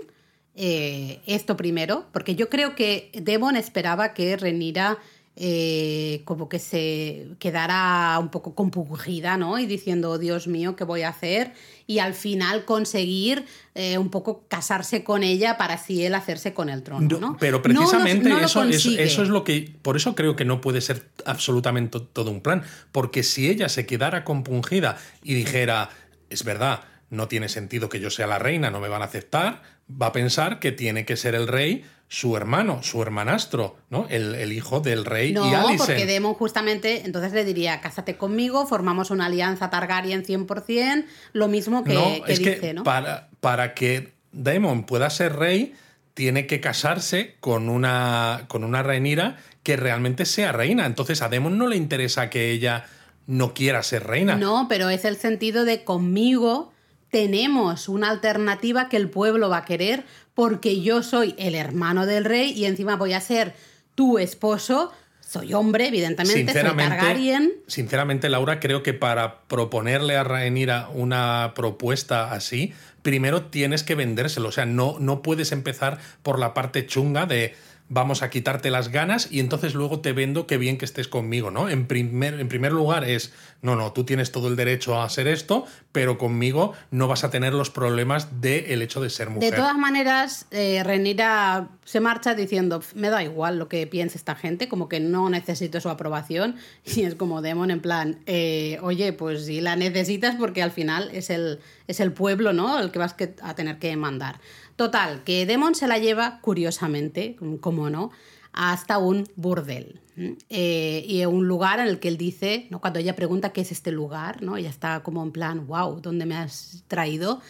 Eh, 0.59 1.21
esto 1.27 1.55
primero, 1.55 2.07
porque 2.11 2.33
yo 2.33 2.49
creo 2.49 2.73
que 2.73 3.11
Demon 3.13 3.55
esperaba 3.55 4.15
que 4.15 4.35
Renira 4.37 4.97
eh, 5.39 6.23
como 6.25 6.49
que 6.49 6.57
se 6.57 7.27
quedara 7.37 8.17
un 8.19 8.29
poco 8.29 8.55
compungida, 8.55 9.37
¿no? 9.37 9.59
Y 9.59 9.67
diciendo, 9.67 10.17
Dios 10.17 10.47
mío, 10.47 10.75
¿qué 10.75 10.83
voy 10.83 11.03
a 11.03 11.09
hacer? 11.09 11.53
Y 11.85 11.99
al 11.99 12.15
final 12.15 12.65
conseguir 12.65 13.45
eh, 13.75 13.99
un 13.99 14.09
poco 14.09 14.45
casarse 14.47 15.03
con 15.03 15.21
ella 15.21 15.55
para 15.59 15.75
así 15.75 16.03
él 16.03 16.15
hacerse 16.15 16.55
con 16.55 16.69
el 16.69 16.81
trono, 16.81 17.19
¿no? 17.19 17.37
pero 17.39 17.61
precisamente 17.61 18.31
eso, 18.43 18.63
eso, 18.63 19.21
es 19.21 19.29
lo 19.29 19.43
que... 19.43 19.71
Por 19.83 19.95
eso 19.95 20.15
creo 20.15 20.35
que 20.35 20.43
no 20.43 20.59
puede 20.59 20.81
ser 20.81 21.07
absolutamente 21.23 21.99
todo 21.99 22.31
un 22.31 22.41
plan. 22.41 22.63
Porque 22.91 23.21
si 23.21 23.47
ella 23.47 23.69
se 23.69 23.85
quedara 23.85 24.23
compungida 24.23 24.97
y 25.23 25.35
dijera, 25.35 25.91
es 26.31 26.43
verdad, 26.45 26.81
no 27.11 27.27
tiene 27.27 27.47
sentido 27.47 27.89
que 27.89 27.99
yo 27.99 28.09
sea 28.09 28.25
la 28.25 28.39
reina, 28.39 28.71
no 28.71 28.79
me 28.79 28.87
van 28.87 29.03
a 29.03 29.05
aceptar, 29.05 29.61
va 29.89 30.07
a 30.07 30.11
pensar 30.11 30.59
que 30.59 30.71
tiene 30.71 31.05
que 31.05 31.17
ser 31.17 31.35
el 31.35 31.47
rey 31.47 31.85
su 32.09 32.37
hermano, 32.37 32.81
su 32.83 33.01
hermanastro, 33.01 33.75
¿no? 33.89 34.07
El, 34.09 34.53
hijo 34.53 34.79
del 34.79 35.03
rey 35.03 35.33
no, 35.33 35.49
y 35.49 35.53
Alicent. 35.53 35.79
porque 35.79 36.05
Demon 36.05 36.35
justamente, 36.35 37.05
entonces 37.05 37.33
le 37.33 37.43
diría, 37.43 37.81
cásate 37.81 38.15
conmigo, 38.15 38.65
formamos 38.65 39.11
una 39.11 39.25
alianza 39.25 39.69
Targaryen 39.69 40.23
100%, 40.23 41.05
lo 41.33 41.47
mismo 41.49 41.83
que, 41.83 41.93
no, 41.93 42.23
que 42.25 42.31
es 42.31 42.39
dice, 42.39 42.59
que 42.59 42.73
¿no? 42.73 42.83
Para, 42.83 43.29
para 43.41 43.73
que 43.73 44.13
Daemon 44.31 44.85
pueda 44.85 45.09
ser 45.09 45.35
rey, 45.35 45.75
tiene 46.13 46.47
que 46.47 46.61
casarse 46.61 47.35
con 47.41 47.67
una, 47.67 48.45
con 48.47 48.63
una 48.63 48.83
reinira 48.83 49.37
que 49.63 49.75
realmente 49.75 50.25
sea 50.25 50.53
reina. 50.53 50.85
Entonces 50.85 51.21
a 51.21 51.27
Daemon 51.27 51.57
no 51.57 51.67
le 51.67 51.75
interesa 51.75 52.29
que 52.29 52.51
ella 52.51 52.85
no 53.25 53.53
quiera 53.53 53.83
ser 53.83 54.07
reina. 54.07 54.35
No, 54.37 54.67
pero 54.69 54.89
es 54.89 55.03
el 55.03 55.17
sentido 55.17 55.65
de 55.65 55.83
conmigo 55.83 56.71
tenemos 57.09 57.89
una 57.89 58.09
alternativa 58.09 58.89
que 58.89 58.97
el 58.97 59.09
pueblo 59.09 59.49
va 59.49 59.57
a 59.57 59.65
querer 59.65 60.03
porque 60.33 60.81
yo 60.81 61.03
soy 61.03 61.35
el 61.37 61.55
hermano 61.55 62.05
del 62.05 62.25
rey 62.25 62.51
y 62.51 62.65
encima 62.65 62.95
voy 62.95 63.13
a 63.13 63.21
ser 63.21 63.55
tu 63.95 64.19
esposo. 64.19 64.91
Soy 65.19 65.53
hombre, 65.53 65.87
evidentemente, 65.87 66.53
soy 66.53 66.75
Targaryen. 66.75 67.51
Sinceramente, 67.67 68.29
Laura, 68.29 68.59
creo 68.59 68.81
que 68.81 68.93
para 68.93 69.41
proponerle 69.47 70.15
a 70.15 70.23
Rhaenyra 70.23 70.89
una 70.93 71.53
propuesta 71.53 72.31
así, 72.31 72.73
primero 73.01 73.45
tienes 73.45 73.83
que 73.83 73.95
vendérselo. 73.95 74.49
O 74.49 74.51
sea, 74.51 74.65
no, 74.65 74.97
no 74.99 75.21
puedes 75.21 75.51
empezar 75.51 75.99
por 76.23 76.39
la 76.39 76.53
parte 76.53 76.85
chunga 76.85 77.25
de 77.25 77.55
vamos 77.89 78.21
a 78.21 78.29
quitarte 78.29 78.69
las 78.69 78.89
ganas 78.89 79.29
y 79.31 79.39
entonces 79.39 79.73
luego 79.73 80.01
te 80.01 80.11
vendo 80.11 80.45
que 80.45 80.57
bien 80.57 80.77
que 80.77 80.85
estés 80.85 81.07
conmigo, 81.07 81.51
¿no? 81.51 81.69
En 81.69 81.87
primer, 81.87 82.39
en 82.39 82.49
primer 82.49 82.73
lugar 82.73 83.03
es, 83.05 83.33
no, 83.61 83.75
no, 83.75 83.93
tú 83.93 84.03
tienes 84.03 84.31
todo 84.31 84.49
el 84.49 84.55
derecho 84.55 84.95
a 84.95 85.05
hacer 85.05 85.27
esto, 85.27 85.65
pero 85.91 86.17
conmigo 86.17 86.73
no 86.91 87.07
vas 87.07 87.23
a 87.23 87.29
tener 87.29 87.53
los 87.53 87.69
problemas 87.69 88.41
del 88.41 88.81
hecho 88.81 89.01
de 89.01 89.09
ser 89.09 89.29
mujer. 89.29 89.51
De 89.51 89.55
todas 89.55 89.77
maneras, 89.77 90.47
eh, 90.51 90.83
Renira 90.83 91.69
se 91.85 92.01
marcha 92.01 92.35
diciendo, 92.35 92.83
me 92.93 93.09
da 93.09 93.23
igual 93.23 93.57
lo 93.57 93.69
que 93.69 93.87
piense 93.87 94.17
esta 94.17 94.35
gente, 94.35 94.67
como 94.67 94.89
que 94.89 94.99
no 94.99 95.29
necesito 95.29 95.79
su 95.79 95.89
aprobación, 95.89 96.57
y 96.85 97.03
es 97.03 97.15
como 97.15 97.41
Demon 97.41 97.71
en 97.71 97.79
plan, 97.79 98.19
eh, 98.25 98.79
oye, 98.81 99.13
pues 99.13 99.45
si 99.45 99.61
la 99.61 99.75
necesitas 99.75 100.35
porque 100.35 100.61
al 100.61 100.71
final 100.71 101.09
es 101.13 101.29
el, 101.29 101.59
es 101.87 102.01
el 102.01 102.11
pueblo, 102.11 102.51
¿no? 102.51 102.79
El 102.79 102.91
que 102.91 102.99
vas 102.99 103.15
a 103.41 103.55
tener 103.55 103.79
que 103.79 103.95
mandar. 103.95 104.39
Total, 104.77 105.23
que 105.23 105.45
Demon 105.47 105.73
se 105.75 105.87
la 105.87 105.97
lleva, 105.97 106.39
curiosamente, 106.39 107.35
como 107.59 107.89
no, 107.89 108.11
hasta 108.53 108.99
un 108.99 109.27
burdel. 109.35 110.01
Eh, 110.49 111.03
y 111.07 111.25
un 111.25 111.47
lugar 111.47 111.79
en 111.79 111.87
el 111.87 111.99
que 111.99 112.07
él 112.07 112.17
dice, 112.17 112.67
¿no? 112.69 112.79
cuando 112.79 112.99
ella 112.99 113.15
pregunta 113.15 113.51
qué 113.53 113.61
es 113.61 113.71
este 113.71 113.91
lugar, 113.91 114.41
¿no? 114.41 114.55
ella 114.55 114.69
está 114.69 115.01
como 115.01 115.21
en 115.23 115.31
plan, 115.31 115.67
wow, 115.67 115.99
¿dónde 115.99 116.25
me 116.25 116.35
has 116.35 116.83
traído? 116.87 117.41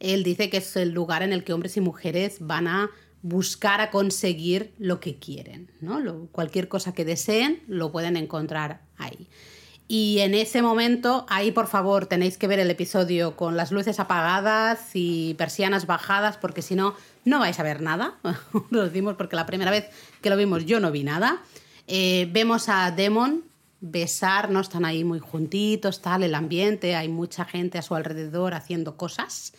Él 0.00 0.22
dice 0.22 0.50
que 0.50 0.58
es 0.58 0.76
el 0.76 0.90
lugar 0.90 1.22
en 1.22 1.32
el 1.32 1.44
que 1.44 1.52
hombres 1.52 1.76
y 1.76 1.80
mujeres 1.80 2.38
van 2.40 2.66
a 2.66 2.90
buscar 3.22 3.80
a 3.80 3.90
conseguir 3.90 4.72
lo 4.78 5.00
que 5.00 5.18
quieren. 5.18 5.70
¿no? 5.80 6.28
cualquier 6.32 6.68
cosa 6.68 6.92
que 6.92 7.04
deseen 7.04 7.62
lo 7.68 7.92
pueden 7.92 8.16
encontrar 8.16 8.82
ahí. 8.96 9.28
Y 9.92 10.20
en 10.20 10.34
ese 10.34 10.62
momento, 10.62 11.26
ahí 11.28 11.50
por 11.50 11.66
favor 11.66 12.06
tenéis 12.06 12.38
que 12.38 12.46
ver 12.46 12.60
el 12.60 12.70
episodio 12.70 13.34
con 13.34 13.56
las 13.56 13.72
luces 13.72 13.98
apagadas 13.98 14.90
y 14.94 15.34
persianas 15.34 15.86
bajadas, 15.86 16.36
porque 16.36 16.62
si 16.62 16.76
no, 16.76 16.94
no 17.24 17.40
vais 17.40 17.58
a 17.58 17.64
ver 17.64 17.82
nada. 17.82 18.14
lo 18.70 18.84
decimos 18.84 19.16
porque 19.16 19.34
la 19.34 19.46
primera 19.46 19.72
vez 19.72 19.88
que 20.22 20.30
lo 20.30 20.36
vimos 20.36 20.64
yo 20.64 20.78
no 20.78 20.92
vi 20.92 21.02
nada. 21.02 21.42
Eh, 21.88 22.28
vemos 22.30 22.68
a 22.68 22.92
Demon 22.92 23.42
besar, 23.80 24.48
¿no? 24.52 24.60
Están 24.60 24.84
ahí 24.84 25.02
muy 25.02 25.18
juntitos, 25.18 26.00
tal, 26.00 26.22
el 26.22 26.36
ambiente, 26.36 26.94
hay 26.94 27.08
mucha 27.08 27.44
gente 27.44 27.76
a 27.76 27.82
su 27.82 27.96
alrededor 27.96 28.54
haciendo 28.54 28.96
cosas. 28.96 29.54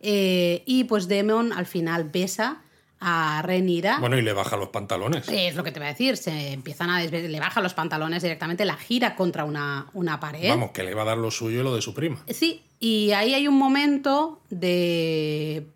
Eh, 0.00 0.62
y 0.64 0.84
pues 0.84 1.08
Demon 1.08 1.52
al 1.52 1.66
final 1.66 2.04
besa 2.04 2.62
a 3.00 3.42
Renira. 3.42 3.98
Bueno, 4.00 4.18
y 4.18 4.22
le 4.22 4.32
baja 4.32 4.56
los 4.56 4.68
pantalones. 4.70 5.28
Es 5.28 5.54
lo 5.54 5.64
que 5.64 5.72
te 5.72 5.78
voy 5.78 5.88
a 5.88 5.90
decir, 5.90 6.16
se 6.16 6.52
empiezan 6.52 6.90
a 6.90 7.02
le 7.02 7.40
baja 7.40 7.60
los 7.60 7.74
pantalones 7.74 8.22
directamente, 8.22 8.64
la 8.64 8.76
gira 8.76 9.14
contra 9.14 9.44
una, 9.44 9.86
una 9.92 10.20
pared. 10.20 10.48
Vamos, 10.48 10.70
que 10.70 10.82
le 10.82 10.94
va 10.94 11.02
a 11.02 11.06
dar 11.06 11.18
lo 11.18 11.30
suyo 11.30 11.60
y 11.60 11.62
lo 11.62 11.74
de 11.74 11.82
su 11.82 11.92
prima. 11.94 12.22
Sí, 12.28 12.62
y 12.80 13.12
ahí 13.12 13.34
hay 13.34 13.46
un 13.46 13.56
momento 13.58 14.40
de... 14.50 15.66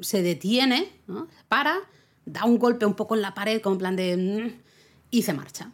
se 0.00 0.22
detiene, 0.22 0.88
¿no? 1.06 1.28
para, 1.48 1.78
da 2.26 2.44
un 2.44 2.58
golpe 2.58 2.84
un 2.84 2.94
poco 2.94 3.14
en 3.14 3.22
la 3.22 3.34
pared, 3.34 3.60
como 3.60 3.74
en 3.74 3.78
plan 3.78 3.96
de... 3.96 4.16
Mm", 4.16 4.60
y 5.10 5.22
se 5.22 5.32
marcha. 5.32 5.70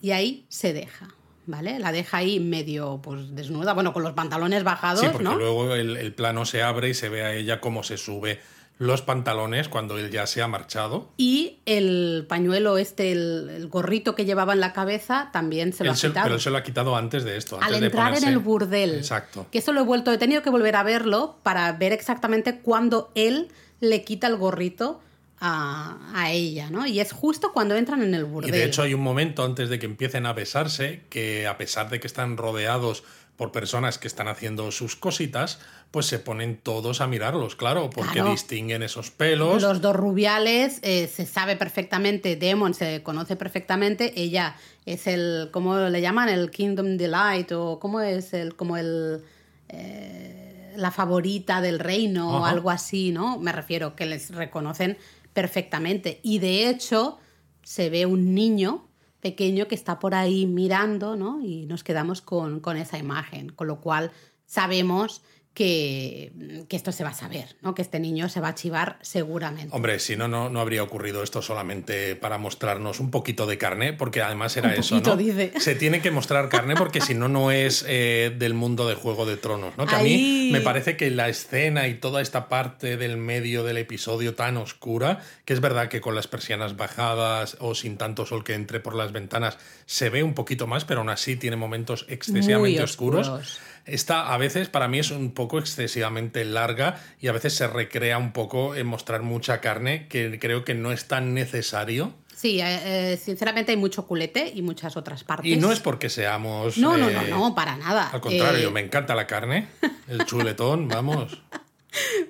Y 0.00 0.10
ahí 0.10 0.46
se 0.48 0.72
deja. 0.72 1.08
¿Vale? 1.46 1.78
La 1.78 1.92
deja 1.92 2.18
ahí 2.18 2.40
medio 2.40 3.00
pues 3.02 3.34
desnuda, 3.34 3.72
bueno, 3.72 3.94
con 3.94 4.02
los 4.02 4.12
pantalones 4.12 4.64
bajados. 4.64 5.00
Sí, 5.00 5.06
porque 5.10 5.24
luego 5.24 5.74
el, 5.74 5.96
el 5.96 6.12
plano 6.12 6.44
se 6.44 6.62
abre 6.62 6.90
y 6.90 6.94
se 6.94 7.08
ve 7.08 7.22
a 7.22 7.32
ella 7.32 7.58
cómo 7.62 7.82
se 7.82 7.96
sube 7.96 8.38
los 8.78 9.02
pantalones 9.02 9.68
cuando 9.68 9.98
él 9.98 10.10
ya 10.10 10.26
se 10.26 10.40
ha 10.40 10.46
marchado. 10.46 11.10
Y 11.16 11.58
el 11.66 12.26
pañuelo 12.28 12.78
este, 12.78 13.10
el, 13.10 13.68
gorrito 13.68 14.14
que 14.14 14.24
llevaba 14.24 14.52
en 14.52 14.60
la 14.60 14.72
cabeza, 14.72 15.30
también 15.32 15.72
se 15.72 15.84
lo 15.84 15.92
ha 15.92 15.94
quitado. 15.94 16.24
Pero 16.24 16.34
él 16.36 16.40
se 16.40 16.50
lo 16.50 16.56
ha 16.58 16.62
quitado 16.62 16.96
antes 16.96 17.24
de 17.24 17.36
esto. 17.36 17.58
Al 17.60 17.82
entrar 17.82 18.16
en 18.16 18.24
el 18.24 18.38
burdel. 18.38 18.94
Exacto. 18.94 19.46
Que 19.50 19.58
eso 19.58 19.72
lo 19.72 19.80
he 19.80 19.84
vuelto, 19.84 20.12
he 20.12 20.18
tenido 20.18 20.42
que 20.42 20.50
volver 20.50 20.76
a 20.76 20.84
verlo 20.84 21.38
para 21.42 21.72
ver 21.72 21.92
exactamente 21.92 22.60
cuándo 22.60 23.10
él 23.14 23.48
le 23.80 24.04
quita 24.04 24.28
el 24.28 24.36
gorrito 24.36 25.00
a, 25.40 25.98
a, 26.14 26.30
ella, 26.30 26.70
¿no? 26.70 26.86
Y 26.86 27.00
es 27.00 27.12
justo 27.12 27.52
cuando 27.52 27.76
entran 27.76 28.02
en 28.02 28.14
el 28.14 28.24
burdel. 28.24 28.54
Y 28.54 28.58
de 28.58 28.64
hecho 28.64 28.82
hay 28.82 28.94
un 28.94 29.00
momento 29.00 29.44
antes 29.44 29.68
de 29.68 29.78
que 29.78 29.86
empiecen 29.86 30.26
a 30.26 30.32
besarse 30.32 31.02
que 31.10 31.46
a 31.46 31.58
pesar 31.58 31.90
de 31.90 32.00
que 32.00 32.06
están 32.06 32.36
rodeados 32.36 33.04
por 33.38 33.52
personas 33.52 33.98
que 33.98 34.08
están 34.08 34.26
haciendo 34.26 34.72
sus 34.72 34.96
cositas, 34.96 35.60
pues 35.90 36.06
se 36.06 36.18
ponen 36.18 36.58
todos 36.58 37.00
a 37.00 37.06
mirarlos, 37.06 37.56
claro, 37.56 37.88
porque 37.90 38.22
distinguen 38.22 38.82
esos 38.82 39.10
pelos. 39.10 39.62
Los 39.62 39.80
dos 39.80 39.96
rubiales 39.96 40.80
eh, 40.82 41.06
se 41.06 41.24
sabe 41.24 41.56
perfectamente, 41.56 42.36
Demon 42.36 42.74
se 42.74 43.02
conoce 43.02 43.36
perfectamente, 43.36 44.20
ella 44.20 44.56
es 44.84 45.06
el, 45.06 45.48
¿cómo 45.50 45.78
le 45.78 46.00
llaman? 46.00 46.28
El 46.28 46.50
Kingdom 46.50 46.96
Delight 46.96 47.52
o 47.52 47.78
cómo 47.80 48.00
es 48.00 48.34
el, 48.34 48.54
como 48.54 48.76
el... 48.76 49.24
Eh, 49.68 50.44
la 50.76 50.92
favorita 50.92 51.60
del 51.60 51.80
reino 51.80 52.38
o 52.38 52.44
algo 52.44 52.70
así, 52.70 53.10
¿no? 53.10 53.36
Me 53.38 53.50
refiero 53.50 53.96
que 53.96 54.06
les 54.06 54.30
reconocen 54.30 54.96
perfectamente. 55.32 56.20
Y 56.22 56.38
de 56.38 56.68
hecho, 56.68 57.18
se 57.64 57.90
ve 57.90 58.06
un 58.06 58.32
niño 58.32 58.88
pequeño 59.20 59.66
que 59.66 59.74
está 59.74 59.98
por 59.98 60.14
ahí 60.14 60.46
mirando, 60.46 61.16
¿no? 61.16 61.40
Y 61.42 61.66
nos 61.66 61.82
quedamos 61.82 62.22
con, 62.22 62.60
con 62.60 62.76
esa 62.76 62.96
imagen, 62.96 63.50
con 63.50 63.66
lo 63.66 63.80
cual 63.80 64.12
sabemos 64.46 65.22
que, 65.58 66.30
esto 66.70 66.92
se 66.92 67.02
va 67.02 67.10
a 67.10 67.14
saber, 67.14 67.56
¿no? 67.62 67.74
que 67.74 67.82
este 67.82 67.98
niño 67.98 68.28
se 68.28 68.40
va 68.40 68.48
a 68.48 68.54
chivar 68.54 68.96
seguramente. 69.02 69.74
Hombre, 69.74 69.98
si 69.98 70.14
no, 70.14 70.28
no, 70.28 70.48
no 70.48 70.60
habría 70.60 70.84
ocurrido 70.84 71.24
esto 71.24 71.42
solamente 71.42 72.14
para 72.14 72.38
mostrarnos 72.38 73.00
un 73.00 73.10
poquito 73.10 73.44
de 73.44 73.58
carne, 73.58 73.92
porque 73.92 74.22
además 74.22 74.56
era 74.56 74.72
eso, 74.76 75.00
¿no? 75.00 75.16
Dice. 75.16 75.52
Se 75.58 75.74
tiene 75.74 76.00
que 76.00 76.12
mostrar 76.12 76.48
carne 76.48 76.76
porque 76.76 77.00
si 77.00 77.14
no, 77.14 77.28
no 77.28 77.50
es 77.50 77.84
eh, 77.88 78.32
del 78.38 78.54
mundo 78.54 78.86
de 78.86 78.94
Juego 78.94 79.26
de 79.26 79.36
Tronos, 79.36 79.76
¿no? 79.76 79.86
Que 79.86 79.96
a 79.96 79.98
mí 79.98 80.50
me 80.52 80.60
parece 80.60 80.96
que 80.96 81.10
la 81.10 81.28
escena 81.28 81.88
y 81.88 81.94
toda 81.94 82.22
esta 82.22 82.48
parte 82.48 82.96
del 82.96 83.16
medio 83.16 83.64
del 83.64 83.78
episodio 83.78 84.36
tan 84.36 84.58
oscura, 84.58 85.24
que 85.44 85.54
es 85.54 85.60
verdad 85.60 85.88
que 85.88 86.00
con 86.00 86.14
las 86.14 86.28
persianas 86.28 86.76
bajadas 86.76 87.56
o 87.58 87.74
sin 87.74 87.96
tanto 87.96 88.26
sol 88.26 88.44
que 88.44 88.54
entre 88.54 88.78
por 88.78 88.94
las 88.94 89.10
ventanas 89.10 89.58
se 89.86 90.08
ve 90.08 90.22
un 90.22 90.34
poquito 90.34 90.68
más, 90.68 90.84
pero 90.84 91.00
aún 91.00 91.08
así 91.08 91.34
tiene 91.34 91.56
momentos 91.56 92.06
excesivamente 92.08 92.80
oscuros 92.80 93.58
esta 93.88 94.32
a 94.32 94.38
veces 94.38 94.68
para 94.68 94.88
mí 94.88 94.98
es 94.98 95.10
un 95.10 95.32
poco 95.32 95.58
excesivamente 95.58 96.44
larga 96.44 97.00
y 97.20 97.28
a 97.28 97.32
veces 97.32 97.54
se 97.54 97.66
recrea 97.66 98.18
un 98.18 98.32
poco 98.32 98.74
en 98.74 98.86
mostrar 98.86 99.22
mucha 99.22 99.60
carne 99.60 100.08
que 100.08 100.38
creo 100.38 100.64
que 100.64 100.74
no 100.74 100.92
es 100.92 101.08
tan 101.08 101.34
necesario. 101.34 102.12
Sí, 102.34 102.60
eh, 102.60 103.12
eh, 103.12 103.16
sinceramente 103.16 103.72
hay 103.72 103.76
mucho 103.76 104.06
culete 104.06 104.52
y 104.54 104.62
muchas 104.62 104.96
otras 104.96 105.24
partes. 105.24 105.50
Y 105.50 105.56
no 105.56 105.72
es 105.72 105.80
porque 105.80 106.08
seamos... 106.08 106.78
No, 106.78 106.96
no, 106.96 107.10
no, 107.10 107.22
eh, 107.22 107.30
no, 107.30 107.54
para 107.54 107.76
nada. 107.76 108.10
Al 108.10 108.20
contrario, 108.20 108.70
me 108.70 108.80
encanta 108.80 109.16
la 109.16 109.26
carne, 109.26 109.66
el 110.06 110.24
chuletón, 110.24 110.86
vamos. 110.88 111.42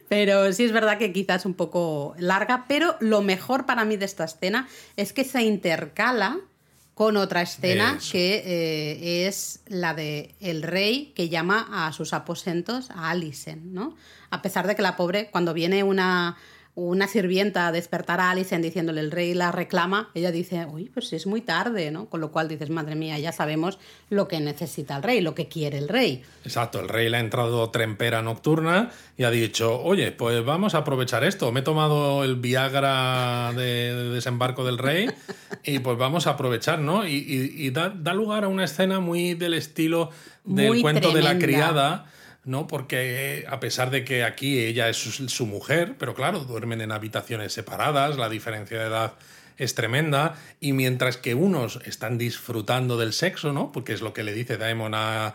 Pero 0.09 0.51
sí 0.55 0.65
es 0.65 0.73
verdad 0.73 0.97
que 0.97 1.13
quizás 1.13 1.45
un 1.45 1.53
poco 1.53 2.15
larga, 2.19 2.65
pero 2.69 2.97
lo 3.01 3.21
mejor 3.21 3.67
para 3.67 3.85
mí 3.85 3.99
de 3.99 4.07
esta 4.07 4.25
escena 4.25 4.67
es 4.97 5.13
que 5.13 5.25
se 5.25 5.43
intercala 5.43 6.39
con 6.99 7.17
otra 7.17 7.43
escena 7.43 7.97
que 8.11 8.43
eh, 8.45 9.29
es 9.29 9.61
la 9.69 9.95
de 9.95 10.35
el 10.41 10.65
rey 10.65 11.13
que 11.15 11.29
llama 11.29 11.69
a 11.71 11.93
sus 11.93 12.13
aposentos 12.13 12.91
a 12.91 13.11
Alicent, 13.11 13.63
¿no? 13.63 13.95
A 14.31 14.43
pesar 14.43 14.67
de 14.67 14.75
que 14.75 14.83
la 14.83 14.97
pobre, 14.97 15.31
cuando 15.31 15.55
viene 15.55 15.85
una, 15.85 16.37
una 16.79 17.09
sirvienta 17.09 17.73
despertar 17.73 18.21
a 18.21 18.31
Alicent 18.31 18.63
diciéndole 18.63 19.01
el 19.01 19.11
rey 19.11 19.35
la 19.35 19.51
reclama, 19.51 20.11
ella 20.15 20.31
dice, 20.31 20.65
uy, 20.67 20.85
pues 20.95 21.13
es 21.13 21.27
muy 21.27 21.41
tarde, 21.41 21.91
¿no? 21.91 22.07
Con 22.07 22.21
lo 22.21 22.31
cual 22.31 22.47
dices, 22.47 22.71
madre 22.71 22.95
mía, 22.95 23.19
ya 23.19 23.33
sabemos 23.33 23.81
lo 24.11 24.29
que 24.29 24.39
necesita 24.39 24.97
el 24.97 25.03
rey, 25.03 25.21
lo 25.21 25.35
que 25.35 25.49
quiere 25.49 25.79
el 25.79 25.89
rey. 25.89 26.23
Exacto, 26.45 26.79
el 26.79 26.89
rey 26.89 27.09
le 27.09 27.17
ha 27.17 27.21
entrado 27.21 27.69
trempera 27.71 28.23
nocturna 28.23 28.91
y 29.17 29.25
ha 29.25 29.31
dicho, 29.33 29.81
oye, 29.83 30.13
pues 30.13 30.45
vamos 30.45 30.77
a 30.77 30.79
aprovechar 30.79 31.25
esto, 31.25 31.51
me 31.51 31.61
he 31.61 31.63
tomado 31.65 32.23
el 32.23 32.37
Viagra 32.37 33.53
de, 33.57 34.11
desembarco 34.13 34.65
del 34.65 34.79
rey 34.79 35.11
y 35.65 35.81
pues 35.81 35.99
vamos 35.99 36.29
a 36.29 36.31
aprovechar, 36.31 36.79
¿no? 36.79 37.05
Y, 37.09 37.71
da, 37.71 38.15
lugar 38.15 38.45
a 38.45 38.49
una 38.49 38.65
escena 38.65 39.01
muy 39.01 39.35
del 39.35 39.55
estilo 39.55 40.11
del 40.45 40.81
cuento 40.81 41.11
de 41.11 41.23
la 41.23 41.39
criada 41.39 42.07
¿no? 42.49 42.67
Porque 42.67 43.45
a 43.49 43.61
pesar 43.61 43.91
de 43.91 44.05
que 44.05 44.25
aquí 44.25 44.59
ella 44.59 44.89
es 44.89 44.97
su, 44.97 45.47
mujer, 45.47 45.95
pero 45.99 46.15
claro, 46.15 46.41
duermen 46.41 46.81
en 46.81 46.93
habitaciones 46.93 47.53
separadas, 47.53 48.17
la 48.17 48.29
diferencia 48.29 48.79
de 48.79 48.87
edad 48.87 49.13
es 49.59 49.75
tremenda, 49.75 50.37
y 50.59 50.73
mientras 50.73 51.17
que 51.17 51.35
unos 51.35 51.81
están 51.85 52.17
disfrutando 52.17 52.97
del 52.97 53.13
sexo, 53.13 53.53
¿no? 53.53 53.71
Porque 53.71 53.93
es 53.93 54.01
lo 54.01 54.13
que 54.13 54.25
le 54.25 54.33
dice 54.33 54.57
Daemon 54.57 54.95
a, 54.95 55.35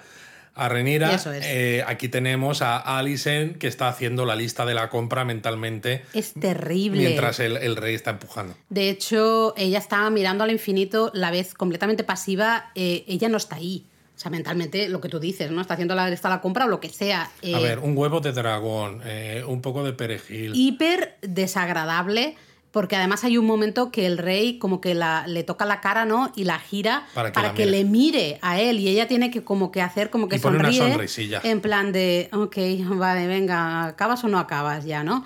a 0.56 0.70
Renira, 0.70 1.20
eh, 1.44 1.84
aquí 1.88 2.10
tenemos 2.10 2.62
a 2.62 2.78
Alicent 2.78 3.58
que 3.58 3.68
está 3.68 3.90
haciendo 3.90 4.26
la 4.26 4.36
lista 4.36 4.66
de 4.66 4.74
la 4.74 4.90
compra 4.90 5.26
mentalmente. 5.26 6.04
Es 6.14 6.34
terrible. 6.34 7.00
Mientras 7.00 7.40
el, 7.40 7.76
rey 7.76 7.96
está 7.96 8.12
empujando. 8.12 8.56
De 8.70 8.90
hecho, 8.90 9.54
ella 9.58 9.80
estaba 9.80 10.10
mirando 10.10 10.44
al 10.44 10.52
infinito, 10.52 11.12
la 11.14 11.32
vez 11.32 11.54
completamente 11.54 12.04
pasiva, 12.04 12.72
eh, 12.76 13.04
ella 13.08 13.30
no 13.30 13.38
está 13.38 13.56
ahí. 13.58 13.86
O 14.16 14.20
sea, 14.20 14.30
mentalmente 14.30 14.90
lo 14.90 15.02
que 15.02 15.10
tú 15.10 15.20
dices, 15.20 15.50
¿no? 15.52 15.62
Está 15.62 15.74
haciendo 15.74 15.96
la, 15.96 16.10
está 16.10 16.30
la 16.30 16.40
compra 16.40 16.66
o 16.66 16.68
lo 16.68 16.80
que 16.80 16.90
sea. 16.90 17.24
a 17.24 17.30
eh, 17.42 17.62
ver, 17.62 17.80
un 17.80 17.98
huevo 17.98 18.20
de 18.20 18.32
dragón, 18.32 19.02
eh, 19.06 19.44
un 19.48 19.62
poco 19.62 19.84
de 19.84 19.94
perejil. 19.94 20.52
Hiper 20.56 21.18
desagradable, 21.22 22.36
porque 22.70 22.96
además 22.96 23.24
hay 23.24 23.38
un 23.38 23.46
momento 23.46 23.92
que 23.92 24.06
el 24.06 24.18
rey 24.18 24.60
como 24.60 24.82
que 24.82 24.94
la, 24.94 25.26
le 25.28 25.44
toca 25.44 25.66
la 25.66 25.82
cara, 25.82 26.06
¿no? 26.06 26.32
Y 26.36 26.44
la 26.44 26.60
gira 26.60 27.08
para 27.14 27.54
que, 27.54 27.66
le 27.66 27.84
mire 27.86 28.40
a 28.42 28.60
él 28.60 28.80
y 28.80 28.88
ella 28.88 29.08
tiene 29.08 29.32
que 29.32 29.44
como 29.44 29.72
que 29.72 29.82
hacer 29.82 30.10
como 30.10 30.28
que 30.28 30.38
sonríe. 30.40 30.96
En 31.44 31.62
plan 31.62 31.92
de, 31.92 32.30
ok, 32.34 32.58
vale, 32.98 33.28
venga, 33.28 33.86
¿acabas 33.88 34.24
o 34.24 34.28
no 34.28 34.38
acabas 34.38 34.86
ya, 34.86 35.04
no? 35.04 35.24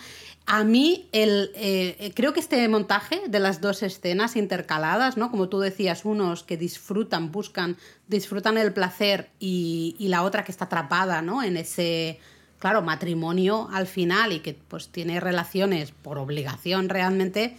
A 0.49 0.63
mí, 0.63 1.09
el, 1.11 1.51
eh, 1.55 2.13
creo 2.15 2.31
que 2.31 2.39
este 2.39 2.65
montaje 2.69 3.21
de 3.27 3.39
las 3.39 3.59
dos 3.59 3.83
escenas 3.83 4.37
intercaladas, 4.37 5.17
¿no? 5.17 5.29
Como 5.29 5.49
tú 5.49 5.59
decías, 5.59 6.05
unos 6.05 6.43
que 6.43 6.55
disfrutan, 6.55 7.33
buscan, 7.33 7.75
disfrutan 8.07 8.57
el 8.57 8.71
placer 8.71 9.29
y, 9.39 9.97
la 9.99 10.23
otra 10.23 10.45
que 10.45 10.53
está 10.53 10.63
atrapada, 10.63 11.21
¿no? 11.21 11.43
En 11.43 11.57
ese, 11.57 12.21
claro, 12.59 12.81
matrimonio 12.81 13.67
al 13.73 13.87
final 13.87 14.31
y 14.31 14.39
que 14.39 14.53
pues 14.53 14.87
tiene 14.87 15.19
relaciones 15.19 15.91
por 15.91 16.17
obligación 16.17 16.87
realmente, 16.87 17.57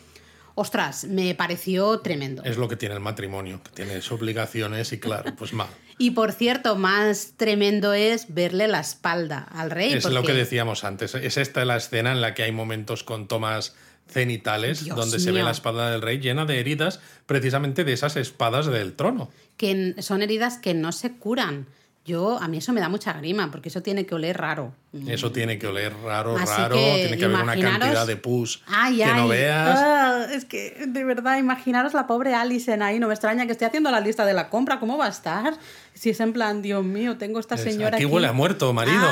ostras, 0.54 1.04
me 1.04 1.34
pareció 1.34 2.00
tremendo. 2.00 2.42
Es 2.42 2.56
lo 2.56 2.68
que 2.68 2.76
tiene 2.76 2.94
el 2.94 3.02
matrimonio, 3.02 3.62
que 3.62 3.70
tienes 3.70 4.10
obligaciones 4.10 4.94
y 4.94 4.98
claro, 4.98 5.36
pues 5.36 5.52
mal. 5.52 5.68
Y 5.98 6.12
por 6.12 6.32
cierto, 6.32 6.76
más 6.76 7.32
tremendo 7.36 7.92
es 7.92 8.32
verle 8.32 8.68
la 8.68 8.80
espalda 8.80 9.38
al 9.50 9.70
rey. 9.70 9.92
Es 9.92 10.04
lo 10.04 10.22
que 10.22 10.32
decíamos 10.32 10.84
antes. 10.84 11.14
Es 11.14 11.36
esta 11.36 11.64
la 11.64 11.76
escena 11.76 12.12
en 12.12 12.20
la 12.20 12.34
que 12.34 12.44
hay 12.44 12.52
momentos 12.52 13.02
con 13.02 13.26
tomas 13.26 13.74
cenitales 14.08 14.86
donde 14.86 15.18
se 15.18 15.32
ve 15.32 15.42
la 15.42 15.50
espada 15.50 15.90
del 15.90 16.00
rey 16.00 16.18
llena 16.18 16.46
de 16.46 16.60
heridas 16.60 17.00
precisamente 17.26 17.84
de 17.84 17.92
esas 17.92 18.16
espadas 18.16 18.66
del 18.66 18.94
trono. 18.94 19.30
Que 19.56 19.96
son 19.98 20.22
heridas 20.22 20.58
que 20.58 20.72
no 20.72 20.92
se 20.92 21.12
curan. 21.12 21.66
Yo, 22.08 22.38
a 22.40 22.48
mí 22.48 22.56
eso 22.56 22.72
me 22.72 22.80
da 22.80 22.88
mucha 22.88 23.12
grima, 23.12 23.50
porque 23.50 23.68
eso 23.68 23.82
tiene 23.82 24.06
que 24.06 24.14
oler 24.14 24.38
raro. 24.38 24.72
Eso 25.06 25.30
tiene 25.30 25.58
que 25.58 25.66
oler 25.66 25.92
raro, 26.02 26.38
raro. 26.38 26.74
tiene 26.74 27.18
que 27.18 27.26
haber 27.26 27.42
una 27.42 27.54
cantidad 27.54 28.06
de 28.06 28.16
pus 28.16 28.62
que 28.66 29.14
no 29.14 29.28
veas. 29.28 29.78
Ah, 29.78 30.26
es 30.32 30.46
que, 30.46 30.86
de 30.86 31.04
verdad, 31.04 31.36
imaginaros 31.36 31.92
la 31.92 32.06
pobre 32.06 32.34
Alison 32.34 32.80
ahí. 32.80 32.98
No 32.98 33.08
me 33.08 33.12
extraña 33.12 33.44
que 33.44 33.52
esté 33.52 33.66
haciendo 33.66 33.90
la 33.90 34.00
lista 34.00 34.24
de 34.24 34.32
la 34.32 34.48
compra. 34.48 34.80
¿Cómo 34.80 34.96
va 34.96 35.04
a 35.04 35.10
estar? 35.10 35.52
Si 35.92 36.08
es 36.08 36.20
en 36.20 36.32
plan, 36.32 36.62
Dios 36.62 36.82
mío, 36.82 37.18
tengo 37.18 37.40
esta 37.40 37.58
señora. 37.58 37.98
Aquí, 37.98 38.04
aquí. 38.04 38.12
huele 38.14 38.28
a 38.28 38.32
muerto, 38.32 38.72
marido. 38.72 39.06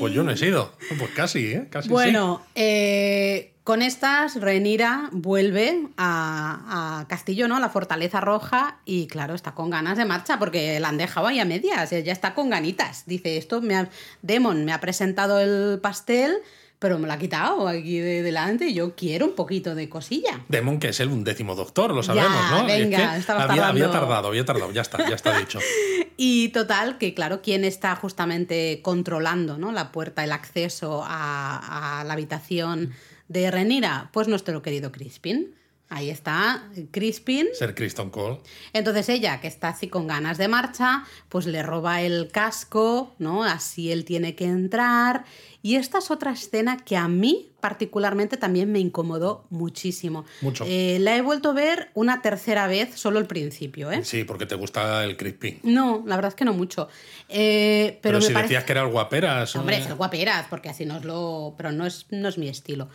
pues 0.00 0.12
yo 0.12 0.24
no 0.24 0.32
he 0.32 0.36
sido. 0.36 0.72
Pues 0.98 1.12
casi, 1.12 1.52
¿eh? 1.52 1.68
Casi 1.70 1.88
bueno, 1.88 2.42
eh 2.56 3.49
con 3.64 3.82
estas, 3.82 4.40
Renira 4.40 5.10
vuelve 5.12 5.88
a, 5.96 7.04
Castillo, 7.08 7.46
¿no? 7.46 7.56
A 7.56 7.60
la 7.60 7.68
Fortaleza 7.68 8.20
Roja, 8.20 8.78
y 8.84 9.06
claro, 9.06 9.34
está 9.34 9.52
con 9.54 9.70
ganas 9.70 9.98
de 9.98 10.04
marcha, 10.04 10.38
porque 10.38 10.80
la 10.80 10.88
han 10.88 10.98
dejado 10.98 11.26
ahí 11.26 11.40
a 11.40 11.44
medias, 11.44 11.90
ya 11.90 12.12
está 12.12 12.34
con 12.34 12.50
ganitas. 12.50 13.04
Dice, 13.06 13.36
esto 13.36 13.60
me 13.60 13.76
ha, 13.76 13.88
Demon 14.22 14.64
me 14.64 14.72
ha 14.72 14.80
presentado 14.80 15.40
el 15.40 15.78
pastel, 15.80 16.38
pero 16.78 16.98
me 16.98 17.06
lo 17.06 17.12
ha 17.12 17.18
quitado 17.18 17.68
aquí 17.68 17.98
de 17.98 18.22
delante 18.22 18.68
y 18.68 18.74
yo 18.74 18.96
quiero 18.96 19.26
un 19.26 19.34
poquito 19.34 19.74
de 19.74 19.90
cosilla. 19.90 20.40
Demon, 20.48 20.78
que 20.78 20.88
es 20.88 21.00
el 21.00 21.08
undécimo 21.08 21.54
doctor, 21.54 21.94
lo 21.94 22.02
sabemos, 22.02 22.40
¿no? 22.50 22.64
Venga, 22.64 23.12
había, 23.28 23.68
había, 23.68 23.90
tardado, 23.90 24.28
había 24.28 24.44
tardado, 24.46 24.72
ya 24.72 24.80
está, 24.80 25.06
ya 25.06 25.14
está 25.14 25.38
dicho. 25.38 25.58
y 26.16 26.48
total, 26.48 26.96
que 26.96 27.12
claro, 27.12 27.42
¿quién 27.42 27.64
está 27.64 27.94
justamente 27.96 28.80
controlando 28.82 29.58
¿no? 29.58 29.72
la 29.72 29.92
puerta, 29.92 30.24
el 30.24 30.32
acceso 30.32 31.04
a, 31.04 32.00
a 32.00 32.04
la 32.04 32.14
habitación? 32.14 32.94
De 33.30 33.48
Renira, 33.48 34.10
pues 34.12 34.26
nuestro 34.26 34.60
querido 34.60 34.90
Crispin. 34.90 35.54
Ahí 35.92 36.08
está, 36.08 36.70
Crispin. 36.92 37.48
Ser 37.52 37.74
Kristen 37.74 38.10
Cole. 38.10 38.38
Entonces 38.72 39.08
ella, 39.08 39.40
que 39.40 39.48
está 39.48 39.70
así 39.70 39.88
con 39.88 40.06
ganas 40.06 40.38
de 40.38 40.46
marcha, 40.46 41.04
pues 41.28 41.46
le 41.46 41.64
roba 41.64 42.00
el 42.00 42.28
casco, 42.30 43.12
¿no? 43.18 43.42
Así 43.42 43.90
él 43.90 44.04
tiene 44.04 44.36
que 44.36 44.44
entrar. 44.44 45.24
Y 45.62 45.74
esta 45.74 45.98
es 45.98 46.12
otra 46.12 46.30
escena 46.30 46.76
que 46.76 46.96
a 46.96 47.08
mí 47.08 47.50
particularmente 47.58 48.36
también 48.36 48.70
me 48.70 48.78
incomodó 48.78 49.46
muchísimo. 49.50 50.24
Mucho. 50.42 50.64
Eh, 50.64 50.98
la 51.00 51.16
he 51.16 51.22
vuelto 51.22 51.50
a 51.50 51.54
ver 51.54 51.90
una 51.94 52.22
tercera 52.22 52.68
vez, 52.68 52.94
solo 52.94 53.18
el 53.18 53.26
principio, 53.26 53.90
¿eh? 53.90 54.04
Sí, 54.04 54.22
porque 54.22 54.46
te 54.46 54.54
gusta 54.54 55.02
el 55.02 55.16
Crispin. 55.16 55.58
No, 55.64 56.04
la 56.06 56.14
verdad 56.14 56.28
es 56.28 56.36
que 56.36 56.44
no 56.44 56.52
mucho. 56.52 56.88
Eh, 57.28 57.98
pero, 58.00 58.20
si 58.20 58.32
decías 58.32 58.62
que 58.62 58.70
era 58.70 58.82
el 58.82 58.90
guaperas. 58.92 59.56
Hombre, 59.56 59.78
es 59.78 59.86
el 59.86 59.96
guaperas, 59.96 60.46
porque 60.48 60.68
así 60.68 60.86
no 60.86 60.98
es 60.98 61.04
lo... 61.04 61.54
Pero 61.56 61.72
no 61.72 61.84
es, 61.84 62.06
no 62.10 62.28
es 62.28 62.38
mi 62.38 62.48
estilo. 62.48 62.88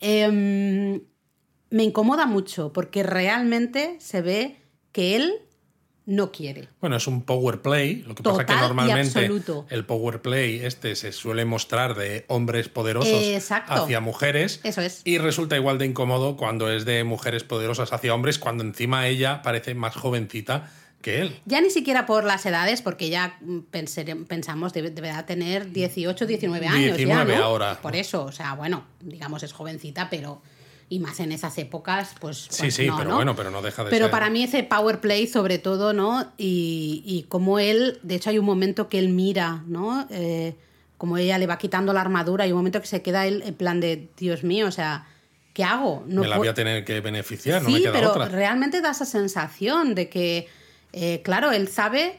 Em, 0.00 1.00
me 1.70 1.84
incomoda 1.84 2.26
mucho 2.26 2.72
porque 2.72 3.02
realmente 3.02 3.96
se 4.00 4.22
ve 4.22 4.56
que 4.92 5.16
él 5.16 5.34
no 6.06 6.32
quiere. 6.32 6.68
Bueno, 6.80 6.96
es 6.96 7.06
un 7.06 7.22
power 7.22 7.62
play. 7.62 8.02
Lo 8.06 8.14
que 8.16 8.22
pasa 8.22 8.40
es 8.40 8.46
que 8.46 8.54
normalmente 8.54 9.30
el 9.68 9.84
power 9.84 10.20
play 10.20 10.60
este 10.64 10.96
se 10.96 11.12
suele 11.12 11.44
mostrar 11.44 11.94
de 11.94 12.24
hombres 12.26 12.68
poderosos 12.68 13.22
hacia 13.68 14.00
mujeres. 14.00 14.60
Eso 14.64 14.80
es. 14.80 15.02
Y 15.04 15.18
resulta 15.18 15.56
igual 15.56 15.78
de 15.78 15.86
incómodo 15.86 16.36
cuando 16.36 16.70
es 16.70 16.84
de 16.84 17.04
mujeres 17.04 17.44
poderosas 17.44 17.92
hacia 17.92 18.12
hombres, 18.12 18.38
cuando 18.38 18.64
encima 18.64 19.06
ella 19.06 19.42
parece 19.42 19.74
más 19.74 19.94
jovencita 19.94 20.72
que 21.00 21.20
él. 21.20 21.40
Ya 21.46 21.60
ni 21.60 21.70
siquiera 21.70 22.06
por 22.06 22.24
las 22.24 22.44
edades, 22.44 22.82
porque 22.82 23.08
ya 23.08 23.38
pensamos 23.70 24.72
debe, 24.72 24.90
deberá 24.90 25.24
tener 25.26 25.70
18, 25.70 26.26
19 26.26 26.66
años. 26.66 26.96
19 26.96 27.36
ahora. 27.36 27.78
Por 27.80 27.94
eso, 27.94 28.24
o 28.24 28.32
sea, 28.32 28.54
bueno, 28.54 28.84
digamos 29.00 29.44
es 29.44 29.52
jovencita, 29.52 30.10
pero 30.10 30.42
y 30.90 30.98
más 30.98 31.20
en 31.20 31.30
esas 31.30 31.56
épocas, 31.56 32.14
pues. 32.20 32.48
Sí, 32.50 32.72
sí, 32.72 32.88
pero 32.98 33.14
bueno, 33.14 33.36
pero 33.36 33.52
no 33.52 33.62
deja 33.62 33.84
de 33.84 33.90
pero 33.90 34.04
ser. 34.04 34.10
Pero 34.10 34.10
para 34.10 34.28
mí 34.28 34.42
ese 34.42 34.64
power 34.64 35.00
play, 35.00 35.28
sobre 35.28 35.58
todo, 35.58 35.92
¿no? 35.92 36.32
Y, 36.36 37.02
y, 37.06 37.22
como 37.28 37.60
él, 37.60 38.00
de 38.02 38.16
hecho, 38.16 38.28
hay 38.28 38.40
un 38.40 38.44
momento 38.44 38.88
que 38.88 38.98
él 38.98 39.08
mira, 39.08 39.62
¿no? 39.68 40.06
Eh, 40.10 40.56
como 40.98 41.16
ella 41.16 41.38
le 41.38 41.46
va 41.46 41.58
quitando 41.58 41.92
la 41.92 42.00
armadura, 42.00 42.44
hay 42.44 42.50
un 42.50 42.58
momento 42.58 42.80
que 42.80 42.88
se 42.88 43.02
queda 43.02 43.24
él 43.24 43.42
en 43.46 43.54
plan 43.54 43.80
de, 43.80 44.08
Dios 44.18 44.42
mío, 44.42 44.66
o 44.66 44.72
sea, 44.72 45.06
¿qué 45.54 45.62
hago? 45.62 46.02
No 46.08 46.22
me 46.22 46.28
la 46.28 46.36
voy 46.36 46.48
a 46.48 46.54
tener 46.54 46.84
que 46.84 47.00
beneficiar, 47.00 47.62
no 47.62 47.70
me 47.70 47.80
queda 47.80 47.92
pero 47.92 48.12
realmente 48.26 48.80
da 48.80 48.90
esa 48.90 49.06
sensación 49.06 49.94
de 49.94 50.08
que 50.10 50.48
eh, 50.92 51.22
claro, 51.22 51.52
él 51.52 51.68
sabe 51.68 52.18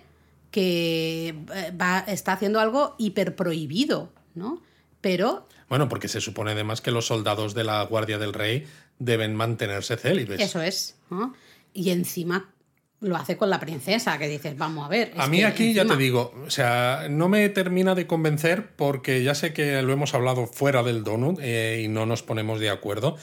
que 0.50 1.36
eh, 1.54 1.74
va, 1.80 2.00
está 2.08 2.34
haciendo 2.34 2.62
algo 2.62 2.96
hiper 2.98 3.36
prohibido, 3.36 4.14
¿no? 4.34 4.62
Pero... 5.02 5.46
Bueno, 5.72 5.88
porque 5.88 6.10
se 6.10 6.20
supone 6.20 6.52
además 6.52 6.82
que 6.82 6.92
los 6.92 7.06
soldados 7.06 7.54
de 7.54 7.64
la 7.64 7.82
Guardia 7.84 8.18
del 8.18 8.34
Rey 8.34 8.68
deben 9.00 9.34
mantenerse 9.36 9.96
célibes. 9.96 10.42
Eso 10.42 10.62
es. 10.62 10.98
Y 11.72 11.92
encima 11.92 12.50
lo 13.00 13.16
hace 13.16 13.38
con 13.38 13.50
la 13.50 13.58
princesa, 13.62 14.18
que 14.18 14.28
dices, 14.28 14.58
vamos 14.58 14.86
a 14.86 14.90
ver. 14.90 15.14
A 15.16 15.28
mí 15.28 15.44
aquí 15.44 15.74
ya 15.74 15.86
te 15.86 15.96
digo, 15.96 16.34
o 16.46 16.50
sea, 16.50 17.08
no 17.10 17.30
me 17.30 17.48
termina 17.48 17.96
de 17.96 18.06
convencer 18.06 18.76
porque 18.76 19.24
ya 19.24 19.34
sé 19.34 19.54
que 19.54 19.82
lo 19.82 19.94
hemos 19.94 20.14
hablado 20.14 20.46
fuera 20.46 20.84
del 20.84 21.06
donut 21.06 21.40
eh, 21.42 21.82
y 21.86 21.88
no 21.88 22.06
nos 22.06 22.22
ponemos 22.22 22.60
de 22.60 22.70
acuerdo, 22.70 23.16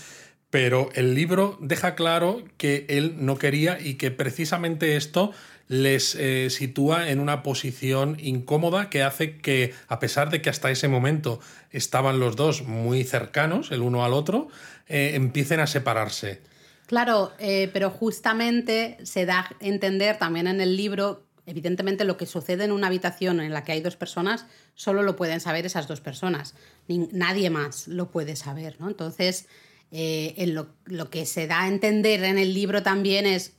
pero 0.48 0.88
el 0.94 1.14
libro 1.14 1.58
deja 1.60 1.94
claro 1.96 2.42
que 2.56 2.86
él 2.88 3.16
no 3.18 3.36
quería 3.36 3.78
y 3.78 3.96
que 3.96 4.10
precisamente 4.10 4.96
esto 4.96 5.32
les 5.68 6.14
eh, 6.14 6.48
sitúa 6.50 7.10
en 7.10 7.20
una 7.20 7.42
posición 7.42 8.16
incómoda 8.20 8.88
que 8.90 9.02
hace 9.02 9.36
que, 9.36 9.74
a 9.86 9.98
pesar 10.00 10.30
de 10.30 10.42
que 10.42 10.50
hasta 10.50 10.70
ese 10.70 10.88
momento 10.88 11.40
estaban 11.70 12.18
los 12.18 12.36
dos 12.36 12.62
muy 12.62 13.04
cercanos 13.04 13.70
el 13.70 13.82
uno 13.82 14.04
al 14.04 14.14
otro, 14.14 14.48
eh, 14.88 15.12
empiecen 15.14 15.60
a 15.60 15.66
separarse. 15.66 16.40
Claro, 16.86 17.32
eh, 17.38 17.68
pero 17.72 17.90
justamente 17.90 18.96
se 19.02 19.26
da 19.26 19.40
a 19.40 19.56
entender 19.60 20.18
también 20.18 20.46
en 20.46 20.62
el 20.62 20.74
libro, 20.74 21.26
evidentemente 21.44 22.04
lo 22.04 22.16
que 22.16 22.24
sucede 22.24 22.64
en 22.64 22.72
una 22.72 22.86
habitación 22.86 23.40
en 23.40 23.52
la 23.52 23.62
que 23.62 23.72
hay 23.72 23.82
dos 23.82 23.96
personas, 23.96 24.46
solo 24.74 25.02
lo 25.02 25.16
pueden 25.16 25.40
saber 25.40 25.66
esas 25.66 25.86
dos 25.86 26.00
personas, 26.00 26.54
nadie 26.88 27.50
más 27.50 27.88
lo 27.88 28.10
puede 28.10 28.36
saber, 28.36 28.76
¿no? 28.80 28.88
Entonces, 28.88 29.48
en 29.90 30.54
lo, 30.54 30.68
lo, 30.84 31.08
que 31.10 31.26
se 31.26 31.46
da 31.46 31.62
a 31.62 31.68
entender 31.68 32.22
en 32.24 32.38
el 32.38 32.52
libro 32.54 32.82
también 32.82 33.26
es 33.26 33.57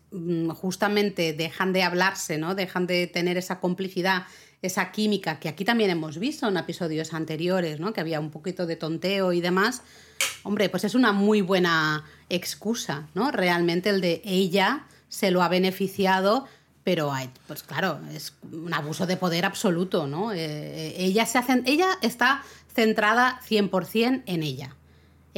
justamente 0.56 1.34
dejan 1.34 1.74
de 1.74 1.84
hablarse, 1.84 2.38
¿no? 2.38 2.56
Dejan 2.56 2.88
de 2.88 3.08
tener 3.08 3.38
esa 3.38 3.60
complicidad, 3.60 4.26
esa 4.62 4.92
química 4.92 5.40
que 5.40 5.50
aquí 5.50 5.66
también 5.66 5.90
hemos 5.90 6.18
visto 6.18 6.48
en 6.48 6.58
episodios 6.58 7.14
anteriores, 7.14 7.80
¿no? 7.80 7.94
Que 7.94 8.02
había 8.02 8.20
un 8.20 8.32
poquito 8.32 8.66
de 8.66 8.76
tonteo 8.76 9.34
y 9.34 9.42
demás. 9.42 9.84
Hombre, 10.44 10.70
pues 10.70 10.84
es 10.84 10.96
una 10.96 11.12
muy 11.12 11.42
buena 11.42 12.06
excusa, 12.30 13.08
¿no? 13.14 13.32
Realmente 13.32 13.90
el 13.90 14.02
de 14.02 14.22
ella 14.26 14.86
se 15.08 15.32
lo 15.32 15.44
ha 15.44 15.50
beneficiado 15.50 16.48
pero 16.84 17.14
pues 17.46 17.62
claro, 17.62 18.00
es 18.12 18.34
un 18.52 18.74
abuso 18.74 19.06
de 19.06 19.16
poder 19.16 19.46
absoluto, 19.46 20.08
¿no? 20.08 20.34
Eh, 20.34 20.96
ella, 20.98 21.28
se 21.28 21.38
hace, 21.38 21.62
ella 21.68 22.00
está 22.02 22.42
centrada 22.74 23.40
100% 23.48 24.24
en 24.26 24.42
ella. 24.42 24.76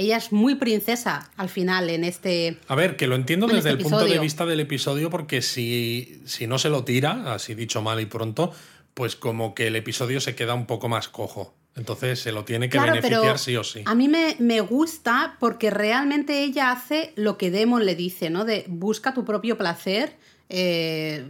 Ella 0.01 0.17
es 0.17 0.31
muy 0.31 0.55
princesa 0.55 1.29
al 1.37 1.47
final 1.47 1.89
en 1.89 2.03
este. 2.03 2.57
A 2.67 2.75
ver, 2.75 2.95
que 2.95 3.05
lo 3.05 3.15
entiendo 3.15 3.45
desde 3.45 3.69
este 3.69 3.69
el 3.69 3.77
punto 3.77 4.05
de 4.05 4.17
vista 4.17 4.45
del 4.47 4.59
episodio, 4.59 5.09
porque 5.11 5.41
si, 5.41 6.21
si 6.25 6.47
no 6.47 6.57
se 6.57 6.69
lo 6.69 6.83
tira, 6.83 7.33
así 7.33 7.53
dicho 7.53 7.83
mal 7.83 7.99
y 7.99 8.07
pronto, 8.07 8.51
pues 8.95 9.15
como 9.15 9.53
que 9.53 9.67
el 9.67 9.75
episodio 9.75 10.19
se 10.19 10.35
queda 10.35 10.55
un 10.55 10.65
poco 10.65 10.89
más 10.89 11.07
cojo. 11.07 11.53
Entonces 11.75 12.19
se 12.19 12.31
lo 12.31 12.43
tiene 12.43 12.67
que 12.67 12.79
beneficiar 12.79 13.39
sí 13.39 13.55
o 13.55 13.63
sí. 13.63 13.83
A 13.85 13.95
mí 13.95 14.09
me, 14.09 14.35
me, 14.39 14.59
gusta 14.59 15.37
porque 15.39 15.69
realmente 15.69 16.43
ella 16.43 16.71
hace 16.71 17.13
lo 17.15 17.37
que 17.37 17.49
Demon 17.49 17.85
le 17.85 17.95
dice, 17.95 18.29
¿no? 18.29 18.43
De 18.43 18.65
busca 18.67 19.13
tu 19.13 19.23
propio 19.23 19.57
placer. 19.57 20.17
Eh, 20.49 21.25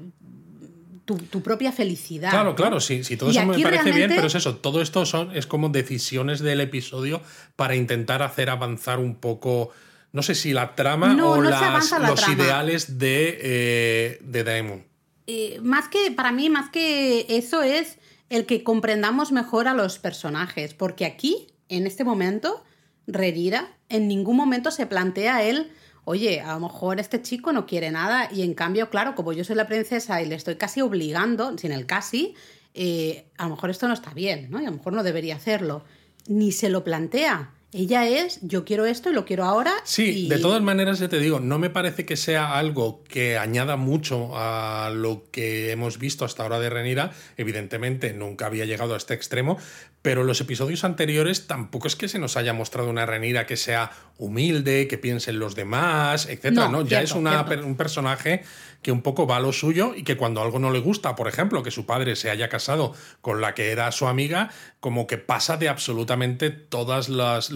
tu, 1.18 1.41
propia 1.41 1.72
felicidad. 1.72 2.32
Claro, 2.32 2.55
claro, 2.55 2.80
sí, 2.80 3.03
sí 3.03 3.18
todo 3.18 3.32
eso 3.32 3.45
me 3.45 3.59
parece 3.59 3.91
bien, 3.91 4.12
pero 4.14 4.28
es 4.28 4.36
eso, 4.36 4.55
todo 4.55 4.82
esto 4.82 5.05
son, 5.05 5.36
es 5.36 5.47
como 5.47 5.70
decisiones 5.70 6.39
del 6.39 6.62
episodio 6.62 7.22
para 7.55 7.76
intentar 7.76 8.22
hacer 8.24 8.49
avanzar 8.49 8.99
un 8.99 9.16
poco, 9.16 9.72
no 10.12 10.24
sé 10.24 10.36
si 10.36 10.53
la 10.53 10.76
trama 10.76 11.18
o 11.26 11.41
los 11.41 12.30
ideales 12.30 12.97
de, 12.99 13.39
eh, 13.41 14.20
de 14.22 14.43
Daemon. 14.43 14.84
Eh, 15.28 15.59
más 15.64 15.88
que, 15.88 16.12
para 16.12 16.32
mí, 16.32 16.49
más 16.49 16.70
que 16.70 17.26
eso 17.30 17.64
es 17.64 17.97
el 18.30 18.45
que 18.45 18.64
comprendamos 18.64 19.32
mejor 19.32 19.68
a 19.68 19.74
los 19.74 19.99
personajes, 19.99 20.74
porque 20.74 21.05
aquí, 21.05 21.47
en 21.70 21.88
este 21.88 22.03
momento, 22.03 22.64
Rerira 23.07 23.76
en 23.89 24.07
ningún 24.07 24.38
momento 24.38 24.72
se 24.72 24.86
plantea 24.86 25.43
él 25.43 25.72
oye, 26.12 26.41
a 26.41 26.53
lo 26.53 26.59
mejor 26.59 26.99
este 26.99 27.22
chico 27.22 27.53
no 27.53 27.66
quiere 27.66 27.89
nada 27.89 28.30
y 28.32 28.41
en 28.41 28.53
cambio, 28.53 28.89
claro, 28.89 29.16
como 29.16 29.32
yo 29.34 29.43
soy 29.43 29.55
la 29.55 29.66
princesa 29.66 30.22
y 30.22 30.28
le 30.28 30.36
estoy 30.36 30.55
casi 30.55 30.82
obligando, 30.82 31.57
sin 31.57 31.72
el 31.72 31.86
casi, 31.86 32.36
eh, 32.74 33.28
a 33.38 33.45
lo 33.45 33.51
mejor 33.51 33.70
esto 33.70 33.88
no 33.88 33.93
está 33.93 34.14
bien, 34.14 34.49
¿no? 34.51 34.62
Y 34.62 34.66
a 34.66 34.70
lo 34.70 34.78
mejor 34.78 34.93
no 34.93 35.03
debería 35.03 35.36
hacerlo. 35.36 35.84
Ni 36.28 36.51
se 36.51 36.70
lo 36.70 36.84
plantea. 36.84 37.53
Ella 37.74 38.05
es, 38.05 38.39
yo 38.41 38.65
quiero 38.65 38.86
esto 38.86 39.09
y 39.09 39.13
lo 39.13 39.24
quiero 39.24 39.45
ahora. 39.45 39.74
Sí, 39.86 40.28
de 40.28 40.39
todas 40.39 40.61
maneras, 40.61 40.99
ya 40.99 41.07
te 41.07 41.19
digo, 41.19 41.39
no 41.39 41.57
me 41.57 41.69
parece 41.69 42.05
que 42.05 42.17
sea 42.17 42.57
algo 42.57 43.01
que 43.05 43.38
añada 43.38 43.78
mucho 43.78 44.32
a 44.34 44.91
lo 44.93 45.24
que 45.32 45.72
hemos 45.72 45.97
visto 45.97 46.26
hasta 46.26 46.43
ahora 46.43 46.59
de 46.59 46.69
Renira. 46.69 47.11
Evidentemente, 47.38 48.11
nunca 48.13 48.47
había 48.47 48.65
llegado 48.65 48.93
a 48.93 48.97
este 48.97 49.13
extremo, 49.13 49.57
pero 50.01 50.24
los 50.26 50.41
episodios 50.41 50.84
anteriores 50.84 51.47
tampoco 51.47 51.88
es 51.88 51.95
que 51.95 52.09
se 52.09 52.19
nos 52.19 52.36
haya 52.36 52.53
mostrado 52.53 52.89
una 52.89 53.05
Renira 53.05 53.45
que 53.45 53.55
sea 53.55 53.91
humilde, 54.17 54.88
que 54.88 54.97
piense 54.97 55.32
en 55.32 55.39
los 55.39 55.55
demás, 55.55 56.28
etc. 56.28 56.51
No, 56.51 56.86
Ya 56.86 57.01
es 57.01 57.13
una, 57.13 57.45
un 57.63 57.78
personaje 57.78 58.43
que 58.82 58.91
un 58.91 59.01
poco 59.01 59.28
va 59.28 59.38
a 59.38 59.39
lo 59.39 59.53
suyo 59.53 59.93
y 59.95 60.03
que 60.03 60.17
cuando 60.17 60.41
algo 60.41 60.59
no 60.59 60.72
le 60.72 60.80
gusta, 60.80 61.15
por 61.15 61.28
ejemplo, 61.28 61.61
que 61.63 61.72
su 61.72 61.86
padre 61.86 62.15
se 62.15 62.30
haya 62.30 62.49
casado 62.49 62.93
con 63.22 63.41
la 63.41 63.53
que 63.53 63.72
era 63.72 63.91
su 63.91 64.07
amiga, 64.07 64.49
como 64.80 65.05
que 65.05 65.17
pasa 65.17 65.57
de 65.57 65.69
absolutamente 65.69 66.49
todos 66.49 67.09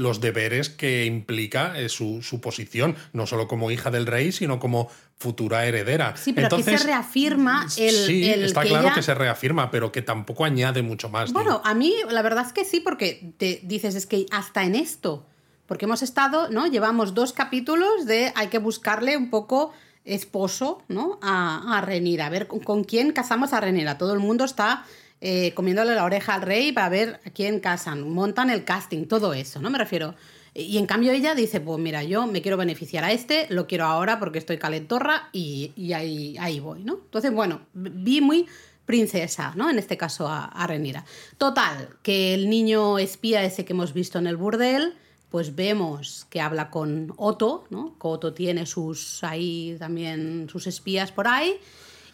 los 0.06 0.22
deberes 0.22 0.70
que 0.70 1.06
implica 1.06 1.78
eh, 1.80 1.90
su, 1.90 2.22
su 2.22 2.40
posición, 2.40 2.96
no 3.12 3.26
solo 3.26 3.48
como 3.48 3.72
hija 3.72 3.90
del 3.90 4.06
rey, 4.06 4.32
sino 4.32 4.60
como 4.60 4.88
futura 5.18 5.66
heredera. 5.66 6.16
Sí, 6.16 6.32
pero 6.32 6.46
Entonces, 6.46 6.82
se 6.82 6.88
reafirma 6.88 7.66
el. 7.78 7.96
Sí, 7.96 8.30
está 8.30 8.62
claro 8.62 8.94
que 8.94 9.02
se 9.02 9.16
reafirma, 9.16 9.72
pero 9.72 9.92
que 9.92 10.04
tampoco 10.04 10.46
añade 10.46 10.84
mucho 10.84 11.10
más. 11.10 11.34
Bueno, 11.34 11.60
a 11.64 11.74
mí 11.74 11.96
la 12.10 12.22
verdad 12.22 12.46
es 12.46 12.54
que 12.54 12.66
sí, 12.66 12.80
porque 12.80 13.34
te 13.38 13.62
dices, 13.64 13.96
es 13.96 14.06
que 14.06 14.28
hasta 14.32 14.64
en 14.64 14.76
esto, 14.76 15.26
porque 15.66 15.86
hemos 15.86 16.04
estado, 16.04 16.50
¿no? 16.50 16.68
Llevamos 16.68 17.16
dos 17.16 17.34
capítulos 17.34 18.06
de 18.06 18.32
hay 18.36 18.50
que 18.50 18.60
buscarle 18.60 19.18
un 19.18 19.32
poco 19.32 19.74
esposo, 20.04 20.84
¿no? 20.88 21.18
A, 21.24 21.78
a 21.78 21.82
Renira, 21.82 22.28
a 22.28 22.30
ver 22.30 22.48
con, 22.48 22.84
quién 22.84 23.12
casamos 23.12 23.54
a 23.54 23.60
Renira. 23.60 23.98
Todo 23.98 24.14
el 24.14 24.20
mundo 24.20 24.46
está 24.46 24.86
eh, 25.22 25.54
comiéndole 25.54 25.96
la 25.96 26.04
oreja 26.04 26.36
al 26.36 26.42
rey 26.42 26.72
para 26.72 26.90
ver 26.90 27.20
a 27.26 27.30
quién 27.30 27.60
casan, 27.60 28.10
montan 28.10 28.50
el 28.50 28.64
casting, 28.64 29.06
todo 29.06 29.34
eso, 29.34 29.62
¿no? 29.62 29.70
Me 29.70 29.78
refiero. 29.78 30.16
Y 30.54 30.78
en 30.78 30.86
cambio 30.86 31.12
ella 31.12 31.36
dice, 31.36 31.60
pues 31.60 31.80
mira, 31.80 32.04
yo 32.04 32.28
me 32.28 32.42
quiero 32.42 32.56
beneficiar 32.58 33.04
a 33.04 33.12
este, 33.12 33.46
lo 33.50 33.68
quiero 33.68 33.86
ahora 33.86 34.20
porque 34.20 34.40
estoy 34.40 34.58
calentorra 34.58 35.30
y, 35.34 35.74
ahí, 35.94 36.38
ahí 36.40 36.62
voy, 36.62 36.84
¿no? 36.84 36.94
Entonces, 36.94 37.34
bueno, 37.34 37.62
vi 37.74 38.22
muy 38.22 38.48
princesa, 38.86 39.54
¿no? 39.56 39.70
En 39.70 39.80
este 39.80 39.98
caso 39.98 40.28
a, 40.28 40.46
a 40.46 40.68
Renira. 40.68 41.04
Total, 41.38 41.90
que 42.04 42.34
el 42.34 42.50
niño 42.50 43.00
espía 43.00 43.44
ese 43.44 43.66
que 43.66 43.74
hemos 43.74 43.94
visto 43.94 44.18
en 44.18 44.28
el 44.28 44.38
burdel, 44.38 44.96
pues 45.30 45.56
vemos 45.56 46.26
que 46.30 46.40
habla 46.40 46.70
con 46.70 47.14
Otto, 47.18 47.66
¿no? 47.70 47.98
Que 48.00 48.08
Otto 48.08 48.34
tiene 48.34 48.66
sus 48.66 49.22
ahí 49.24 49.76
también 49.78 50.48
sus 50.50 50.68
espías 50.68 51.12
por 51.12 51.28
ahí. 51.28 51.60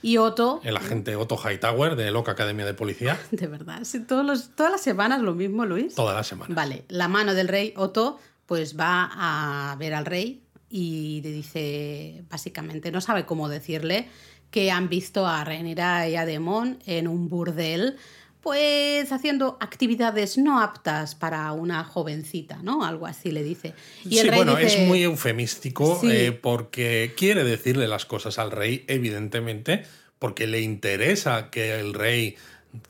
Y 0.01 0.17
Otto. 0.17 0.61
El 0.63 0.77
agente 0.77 1.15
Otto 1.15 1.37
Hightower 1.37 1.95
de 1.95 2.11
Loca 2.11 2.31
Academia 2.31 2.65
de 2.65 2.73
Policía. 2.73 3.19
De 3.31 3.47
verdad. 3.47 3.83
todos 4.07 4.25
los, 4.25 4.55
todas 4.55 4.71
las 4.71 4.81
semanas 4.81 5.21
lo 5.21 5.33
mismo, 5.33 5.65
Luis. 5.65 5.95
Todas 5.95 6.15
las 6.15 6.27
semanas. 6.27 6.55
Vale. 6.55 6.85
La 6.87 7.07
mano 7.07 7.33
del 7.33 7.47
rey 7.47 7.73
Otto 7.75 8.19
pues 8.45 8.77
va 8.77 9.09
a 9.13 9.75
ver 9.77 9.93
al 9.93 10.05
rey 10.05 10.43
y 10.69 11.21
le 11.21 11.31
dice, 11.31 12.23
básicamente, 12.29 12.91
no 12.91 13.01
sabe 13.01 13.25
cómo 13.25 13.49
decirle 13.49 14.07
que 14.49 14.71
han 14.71 14.89
visto 14.89 15.25
a 15.25 15.43
Renira 15.43 16.07
y 16.09 16.15
a 16.15 16.25
Demon 16.25 16.79
en 16.85 17.07
un 17.07 17.29
burdel, 17.29 17.97
pues 18.41 19.11
haciendo 19.11 19.57
actividades 19.59 20.37
no 20.37 20.61
aptas 20.61 21.13
para 21.15 21.51
una 21.53 21.83
jovencita, 21.83 22.59
¿no? 22.63 22.83
Algo 22.83 23.05
así 23.05 23.31
le 23.31 23.43
dice. 23.43 23.73
Y 24.03 24.17
sí, 24.17 24.29
bueno, 24.29 24.57
es 24.57 24.79
muy 24.79 25.03
eufemístico 25.03 25.99
eh, 26.03 26.31
porque 26.31 27.13
quiere 27.15 27.43
decirle 27.43 27.87
las 27.87 28.05
cosas 28.05 28.39
al 28.39 28.51
rey, 28.51 28.83
evidentemente, 28.87 29.83
porque 30.17 30.47
le 30.47 30.61
interesa 30.61 31.51
que 31.51 31.79
el 31.79 31.93
rey 31.93 32.35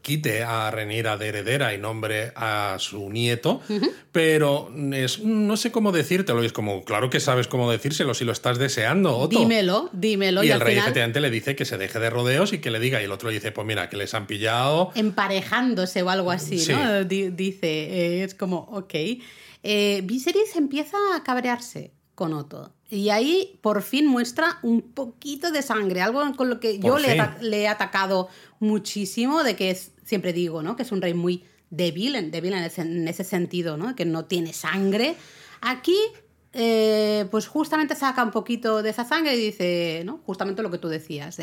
quite 0.02 0.44
a 0.44 0.70
Renira 0.72 1.18
de 1.18 1.30
heredera 1.30 1.74
y 1.74 1.78
nombre 1.78 2.32
a 2.36 2.78
su 2.80 3.10
nieto, 3.10 3.62
pero 4.12 4.72
es, 4.94 5.20
no 5.20 5.58
sé 5.58 5.72
cómo 5.72 5.92
decírtelo, 5.92 6.44
y 6.44 6.46
es 6.46 6.54
como, 6.54 6.84
claro 6.84 7.10
que 7.10 7.20
sabes 7.20 7.48
cómo 7.48 7.72
decírselo 7.72 8.14
si 8.14 8.26
lo 8.26 8.32
estás 8.32 8.58
deseando, 8.58 9.18
Otto. 9.18 9.40
Dímelo, 9.40 9.90
dímelo. 9.94 10.44
Y, 10.44 10.52
el 10.52 10.60
rey 10.60 10.78
efectivamente 10.78 11.20
le 11.20 11.30
dice 11.30 11.56
que 11.56 11.66
se 11.66 11.78
deje 11.78 12.00
de 12.00 12.10
rodeos 12.10 12.54
y 12.54 12.60
que 12.60 12.72
le 12.72 12.80
diga, 12.80 13.02
y 13.02 13.06
el 13.06 13.12
otro 13.12 13.30
le 13.30 13.36
dice, 13.36 13.52
pues 13.52 13.66
mira, 13.66 13.90
que 13.90 13.98
les 13.98 14.14
han 14.14 14.28
pillado. 14.28 14.92
Emparejándose 14.96 16.04
o 16.04 16.10
algo 16.10 16.32
así, 16.32 16.64
¿no? 16.72 17.04
dice, 17.04 17.68
eh, 17.68 18.24
es 18.24 18.36
como, 18.36 18.60
ok. 18.72 18.94
Eh, 19.64 20.02
Viserys 20.04 20.56
empieza 20.56 20.98
a 21.16 21.24
cabrearse 21.24 21.94
con 22.16 22.34
Otto. 22.34 22.74
Y 22.92 23.10
ahí 23.10 23.58
por 23.62 23.84
fin 23.84 24.06
muestra 24.06 24.60
un 24.64 24.82
poquito 24.82 25.50
de 25.50 25.62
sangre, 25.62 26.02
algo 26.02 26.36
con 26.36 26.50
lo 26.50 26.60
que 26.60 26.78
yo 26.78 26.98
le, 27.00 27.62
he 27.62 27.68
atacado 27.70 28.28
muchísimo, 28.60 29.46
de 29.46 29.56
que 29.56 29.72
es, 29.72 29.94
siempre 30.04 30.34
digo, 30.34 30.62
¿no? 30.62 30.76
Que 30.76 30.84
es 30.84 30.92
un 30.92 31.02
rey 31.02 31.14
muy 31.14 31.46
débil, 31.70 32.30
débil 32.32 32.52
en 32.52 32.64
ese, 32.66 32.82
en 32.82 33.08
ese 33.08 33.24
sentido, 33.24 33.78
¿no? 33.78 33.96
Que 33.96 34.04
no 34.04 34.26
tiene 34.26 34.52
sangre. 34.52 35.16
Aquí, 35.62 35.96
eh, 36.52 37.28
pues 37.32 37.48
justamente 37.48 37.96
saca 37.96 38.26
un 38.26 38.32
poquito 38.32 38.84
de 38.84 38.89
esa 38.89 39.06
sangre 39.06 39.36
y 39.36 39.39
dice, 39.39 40.02
¿no? 40.06 40.20
Justamente 40.26 40.62
lo 40.62 40.70
que 40.70 40.78
tú 40.78 40.89
decías, 40.89 41.38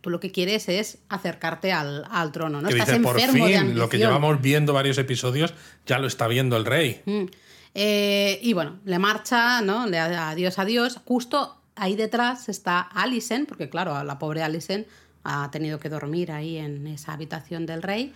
tú 0.00 0.08
lo 0.08 0.20
que 0.20 0.32
quieres 0.32 0.70
es 0.70 1.00
acercarte 1.10 1.70
al, 1.70 2.32
trono, 2.32 2.62
¿no? 2.62 2.68
Estás 2.70 2.88
enfermo 2.88 3.40
por 3.40 3.50
fin, 3.50 3.76
Lo 3.76 3.90
que 3.90 3.98
llevamos 3.98 4.40
viendo 4.40 4.72
varios 4.72 4.96
episodios, 4.96 5.52
ya 5.84 5.98
lo 5.98 6.06
está 6.06 6.28
viendo 6.28 6.56
el 6.56 6.64
rey. 6.64 7.02
Mm. 7.04 7.24
Eh, 7.74 8.38
y 8.42 8.52
bueno, 8.52 8.78
le 8.84 8.98
marcha, 8.98 9.60
¿no? 9.60 9.86
Le 9.86 9.98
adiós, 9.98 10.58
adiós. 10.58 11.00
Justo 11.04 11.60
ahí 11.76 11.96
detrás 11.96 12.48
está 12.48 12.80
Alison, 12.80 13.46
porque 13.46 13.68
claro, 13.70 14.02
la 14.04 14.18
pobre 14.18 14.42
Alison 14.42 14.86
ha 15.24 15.50
tenido 15.50 15.78
que 15.78 15.88
dormir 15.88 16.32
ahí 16.32 16.56
en 16.56 16.86
esa 16.86 17.12
habitación 17.12 17.66
del 17.66 17.82
rey. 17.82 18.12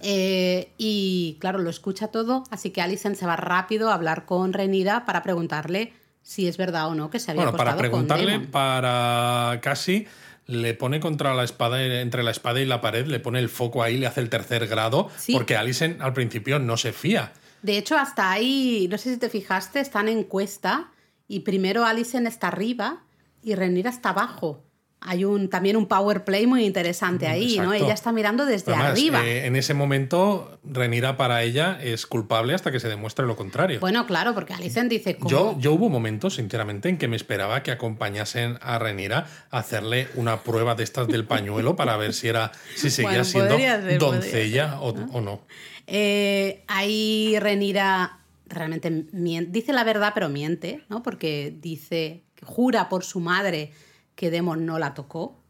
Eh, 0.00 0.72
y 0.76 1.36
claro, 1.40 1.58
lo 1.58 1.70
escucha 1.70 2.08
todo, 2.08 2.44
así 2.50 2.70
que 2.70 2.82
Alison 2.82 3.14
se 3.14 3.26
va 3.26 3.36
rápido 3.36 3.90
a 3.90 3.94
hablar 3.94 4.26
con 4.26 4.52
Renira 4.52 5.06
para 5.06 5.22
preguntarle 5.22 5.92
si 6.22 6.48
es 6.48 6.56
verdad 6.56 6.88
o 6.88 6.94
no 6.94 7.10
que 7.10 7.20
se 7.20 7.30
había 7.30 7.44
Bueno, 7.44 7.56
para 7.56 7.76
preguntarle, 7.76 8.40
para 8.40 9.60
casi 9.62 10.06
le 10.46 10.74
pone 10.74 11.00
contra 11.00 11.34
la 11.34 11.44
espada, 11.44 11.82
entre 11.82 12.22
la 12.22 12.30
espada 12.30 12.60
y 12.60 12.66
la 12.66 12.80
pared, 12.80 13.06
le 13.06 13.20
pone 13.20 13.38
el 13.38 13.48
foco 13.48 13.82
ahí, 13.82 13.96
le 13.96 14.06
hace 14.06 14.20
el 14.20 14.28
tercer 14.28 14.66
grado, 14.66 15.08
porque 15.32 15.56
Alison 15.56 15.96
al 16.00 16.12
principio 16.12 16.58
no 16.58 16.76
se 16.76 16.92
fía. 16.92 17.32
De 17.64 17.78
hecho, 17.78 17.96
hasta 17.96 18.30
ahí, 18.30 18.88
no 18.90 18.98
sé 18.98 19.14
si 19.14 19.16
te 19.16 19.30
fijaste, 19.30 19.80
están 19.80 20.08
en 20.08 20.18
encuesta 20.18 20.92
y 21.26 21.40
primero 21.40 21.86
Alison 21.86 22.26
está 22.26 22.48
arriba 22.48 23.04
y 23.42 23.54
Renira 23.54 23.88
está 23.88 24.10
abajo. 24.10 24.62
hay 25.00 25.24
un, 25.24 25.48
también 25.48 25.76
un 25.78 25.86
power 25.86 26.24
play 26.24 26.46
muy 26.46 26.66
interesante 26.66 27.26
ahí, 27.26 27.58
¿no? 27.58 27.72
Ella 27.72 27.94
está 27.94 28.12
mirando 28.12 28.44
desde 28.44 28.74
arriba. 28.74 29.24
Eh, 29.24 29.46
en 29.46 29.56
ese 29.56 29.72
momento, 29.72 30.58
Renira 30.62 31.16
para 31.16 31.42
ella 31.42 31.78
es 31.82 32.06
culpable 32.06 32.52
hasta 32.54 32.70
que 32.70 32.80
se 32.80 32.88
demuestre 32.88 33.24
lo 33.24 33.34
contrario. 33.34 33.80
Bueno, 33.80 34.04
claro, 34.06 34.34
porque 34.34 34.52
Alicent 34.52 34.90
dice... 34.90 35.16
Yo, 35.26 35.56
yo 35.58 35.72
hubo 35.72 35.88
momentos, 35.88 36.34
sinceramente, 36.34 36.90
en 36.90 36.98
que 36.98 37.08
me 37.08 37.16
esperaba 37.16 37.62
que 37.62 37.70
acompañasen 37.70 38.58
a 38.60 38.78
Renira 38.78 39.26
a 39.50 39.58
hacerle 39.58 40.08
una 40.16 40.42
prueba 40.42 40.74
de 40.74 40.84
estas 40.84 41.08
del 41.08 41.24
pañuelo 41.24 41.76
para 41.76 41.96
ver 41.96 42.12
si 42.12 42.28
era 42.28 42.52
si 42.74 42.90
seguía 42.90 43.24
siendo 43.24 43.56
doncella 43.98 44.80
o, 44.80 45.20
no. 45.22 45.46
Eh, 45.86 46.64
ahí 46.66 47.36
Renira 47.38 48.20
realmente 48.46 48.90
dice 49.10 49.72
la 49.72 49.84
verdad, 49.84 50.12
pero 50.14 50.28
miente, 50.28 50.82
¿no? 50.88 51.02
Porque 51.02 51.54
dice, 51.60 52.22
jura 52.42 52.88
por 52.88 53.04
su 53.04 53.20
madre 53.20 53.72
que 54.14 54.30
Demon 54.30 54.64
no 54.64 54.78
la 54.78 54.94
tocó. 54.94 55.40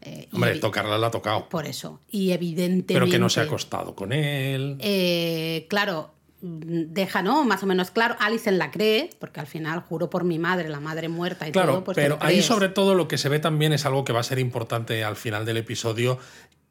Eh, 0.00 0.28
Hombre, 0.32 0.58
tocarla 0.58 0.98
la 0.98 1.08
ha 1.08 1.10
tocado. 1.10 1.48
Por 1.48 1.66
eso. 1.66 2.00
Y 2.08 2.32
evidentemente. 2.32 2.94
Pero 2.94 3.06
que 3.06 3.18
no 3.18 3.28
se 3.28 3.40
ha 3.40 3.44
acostado 3.44 3.94
con 3.94 4.12
él. 4.12 4.76
Eh, 4.80 5.66
claro, 5.68 6.14
deja, 6.40 7.22
¿no? 7.22 7.44
Más 7.44 7.62
o 7.62 7.66
menos 7.66 7.90
claro. 7.90 8.14
Alison 8.20 8.58
la 8.58 8.70
cree, 8.70 9.10
porque 9.18 9.40
al 9.40 9.46
final 9.46 9.80
juro 9.80 10.08
por 10.10 10.24
mi 10.24 10.38
madre, 10.38 10.68
la 10.68 10.80
madre 10.80 11.08
muerta 11.08 11.48
y 11.48 11.52
todo. 11.52 11.82
Pues 11.82 11.96
pero 11.96 12.18
ahí, 12.20 12.42
sobre 12.42 12.68
todo, 12.68 12.94
lo 12.94 13.08
que 13.08 13.18
se 13.18 13.28
ve 13.28 13.38
también 13.38 13.72
es 13.72 13.86
algo 13.86 14.04
que 14.04 14.12
va 14.12 14.20
a 14.20 14.24
ser 14.24 14.38
importante 14.38 15.02
al 15.02 15.16
final 15.16 15.44
del 15.44 15.56
episodio, 15.56 16.18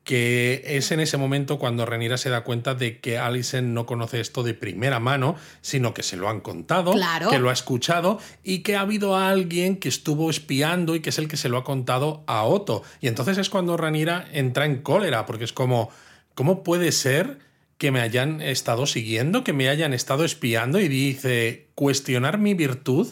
que 0.05 0.61
es 0.63 0.91
en 0.91 0.99
ese 0.99 1.17
momento 1.17 1.57
cuando 1.57 1.83
Renira 1.83 2.17
se 2.17 2.29
da 2.29 2.43
cuenta 2.43 2.75
de 2.75 2.99
que 2.99 3.17
Alison 3.17 3.73
no 3.73 3.87
conoce 3.87 4.21
esto 4.21 4.43
de 4.43 4.53
primera 4.53 4.99
mano, 4.99 5.35
sino 5.61 5.95
que 5.95 6.03
se 6.03 6.15
lo 6.15 6.29
han 6.29 6.41
contado, 6.41 6.93
que 7.31 7.39
lo 7.39 7.49
ha 7.49 7.53
escuchado 7.53 8.19
y 8.43 8.59
que 8.59 8.75
ha 8.75 8.81
habido 8.81 9.17
alguien 9.17 9.77
que 9.77 9.89
estuvo 9.89 10.29
espiando 10.29 10.95
y 10.95 10.99
que 10.99 11.09
es 11.09 11.17
el 11.17 11.27
que 11.27 11.37
se 11.37 11.49
lo 11.49 11.57
ha 11.57 11.63
contado 11.63 12.23
a 12.27 12.43
Otto. 12.43 12.83
Y 13.01 13.07
entonces 13.07 13.39
es 13.39 13.49
cuando 13.49 13.77
Renira 13.77 14.27
entra 14.31 14.65
en 14.65 14.83
cólera, 14.83 15.25
porque 15.25 15.43
es 15.43 15.53
como, 15.53 15.89
¿cómo 16.35 16.63
puede 16.63 16.91
ser 16.91 17.39
que 17.79 17.91
me 17.91 18.01
hayan 18.01 18.41
estado 18.41 18.85
siguiendo, 18.85 19.43
que 19.43 19.53
me 19.53 19.69
hayan 19.69 19.91
estado 19.91 20.23
espiando? 20.23 20.79
Y 20.79 20.87
dice, 20.87 21.65
cuestionar 21.73 22.37
mi 22.37 22.53
virtud 22.53 23.07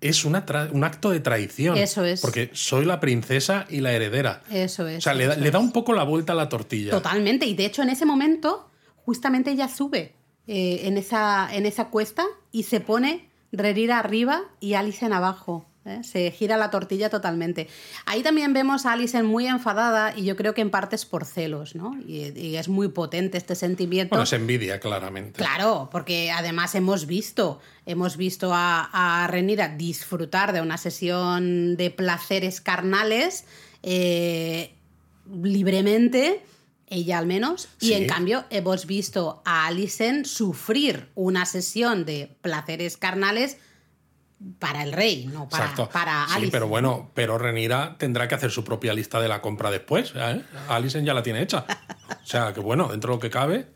es 0.00 0.24
un 0.24 0.34
acto 0.36 1.10
de 1.10 1.20
traición. 1.20 1.76
Eso 1.76 2.04
es. 2.04 2.20
Porque 2.20 2.50
soy 2.52 2.84
la 2.84 3.00
princesa 3.00 3.66
y 3.68 3.80
la 3.80 3.92
heredera. 3.92 4.42
Eso 4.50 4.86
es. 4.86 4.98
O 4.98 5.00
sea, 5.00 5.14
le, 5.14 5.50
da, 5.50 5.58
un 5.58 5.72
poco 5.72 5.92
la 5.92 6.04
vuelta 6.04 6.32
a 6.32 6.36
la 6.36 6.48
tortilla. 6.48 6.90
Totalmente. 6.90 7.46
Y 7.46 7.54
de 7.54 7.66
hecho, 7.66 7.82
en 7.82 7.90
ese 7.90 8.06
momento, 8.06 8.70
justamente 9.04 9.50
ella 9.50 9.68
sube 9.68 10.14
eh, 10.46 10.82
en, 10.84 10.96
esa, 10.96 11.48
en 11.52 11.66
esa 11.66 11.88
cuesta 11.88 12.24
y 12.52 12.64
se 12.64 12.80
pone 12.80 13.28
Rerira 13.50 13.98
arriba 13.98 14.42
y 14.60 14.74
Alice 14.74 15.04
en 15.04 15.12
abajo. 15.12 15.66
¿Eh? 15.88 16.04
Se 16.04 16.30
gira 16.30 16.56
la 16.56 16.70
tortilla 16.70 17.10
totalmente. 17.10 17.68
Ahí 18.06 18.22
también 18.22 18.52
vemos 18.52 18.86
a 18.86 18.92
Alison 18.92 19.26
muy 19.26 19.46
enfadada 19.46 20.16
y 20.16 20.24
yo 20.24 20.36
creo 20.36 20.54
que 20.54 20.60
en 20.60 20.70
parte 20.70 20.96
es 20.96 21.06
por 21.06 21.24
celos, 21.24 21.74
¿no? 21.74 21.98
Y, 22.06 22.56
es 22.56 22.68
muy 22.68 22.88
potente 22.88 23.38
este 23.38 23.54
sentimiento. 23.54 24.10
Bueno, 24.10 24.24
es 24.24 24.32
envidia, 24.32 24.80
claramente. 24.80 25.38
Claro, 25.38 25.88
porque 25.90 26.30
además 26.30 26.74
hemos 26.74 27.06
visto, 27.06 27.60
hemos 27.86 28.16
visto 28.16 28.52
a, 28.52 29.22
a 29.22 29.26
Renira 29.28 29.68
disfrutar 29.68 30.52
de 30.52 30.60
una 30.60 30.76
sesión 30.76 31.76
de 31.76 31.90
placeres 31.90 32.60
carnales 32.60 33.44
eh, 33.82 34.74
libremente 35.42 36.42
ella 36.90 37.18
al 37.18 37.26
menos, 37.26 37.68
y 37.80 37.92
en 37.92 38.06
cambio 38.06 38.44
hemos 38.48 38.86
visto 38.86 39.42
a 39.44 39.66
Alison 39.66 40.24
sufrir 40.24 41.08
una 41.14 41.44
sesión 41.44 42.06
de 42.06 42.34
placeres 42.40 42.96
carnales 42.96 43.58
para 44.58 44.84
el 44.84 44.92
rey, 44.92 45.26
no 45.32 45.48
para, 45.48 45.74
para 45.90 46.26
Sí, 46.38 46.48
pero 46.50 46.68
bueno, 46.68 47.10
pero 47.14 47.38
Renira 47.38 47.96
tendrá 47.98 48.28
que 48.28 48.36
hacer 48.36 48.50
su 48.50 48.64
propia 48.64 48.94
lista 48.94 49.20
de 49.20 49.28
la 49.28 49.40
compra 49.40 49.70
después. 49.70 50.12
¿eh? 50.14 50.42
Alison 50.68 51.04
ya 51.04 51.14
la 51.14 51.22
tiene 51.22 51.42
hecha. 51.42 51.66
O 52.22 52.26
sea, 52.26 52.52
que 52.52 52.60
bueno, 52.60 52.88
dentro 52.88 53.10
de 53.10 53.16
lo 53.16 53.20
que 53.20 53.30
cabe. 53.30 53.66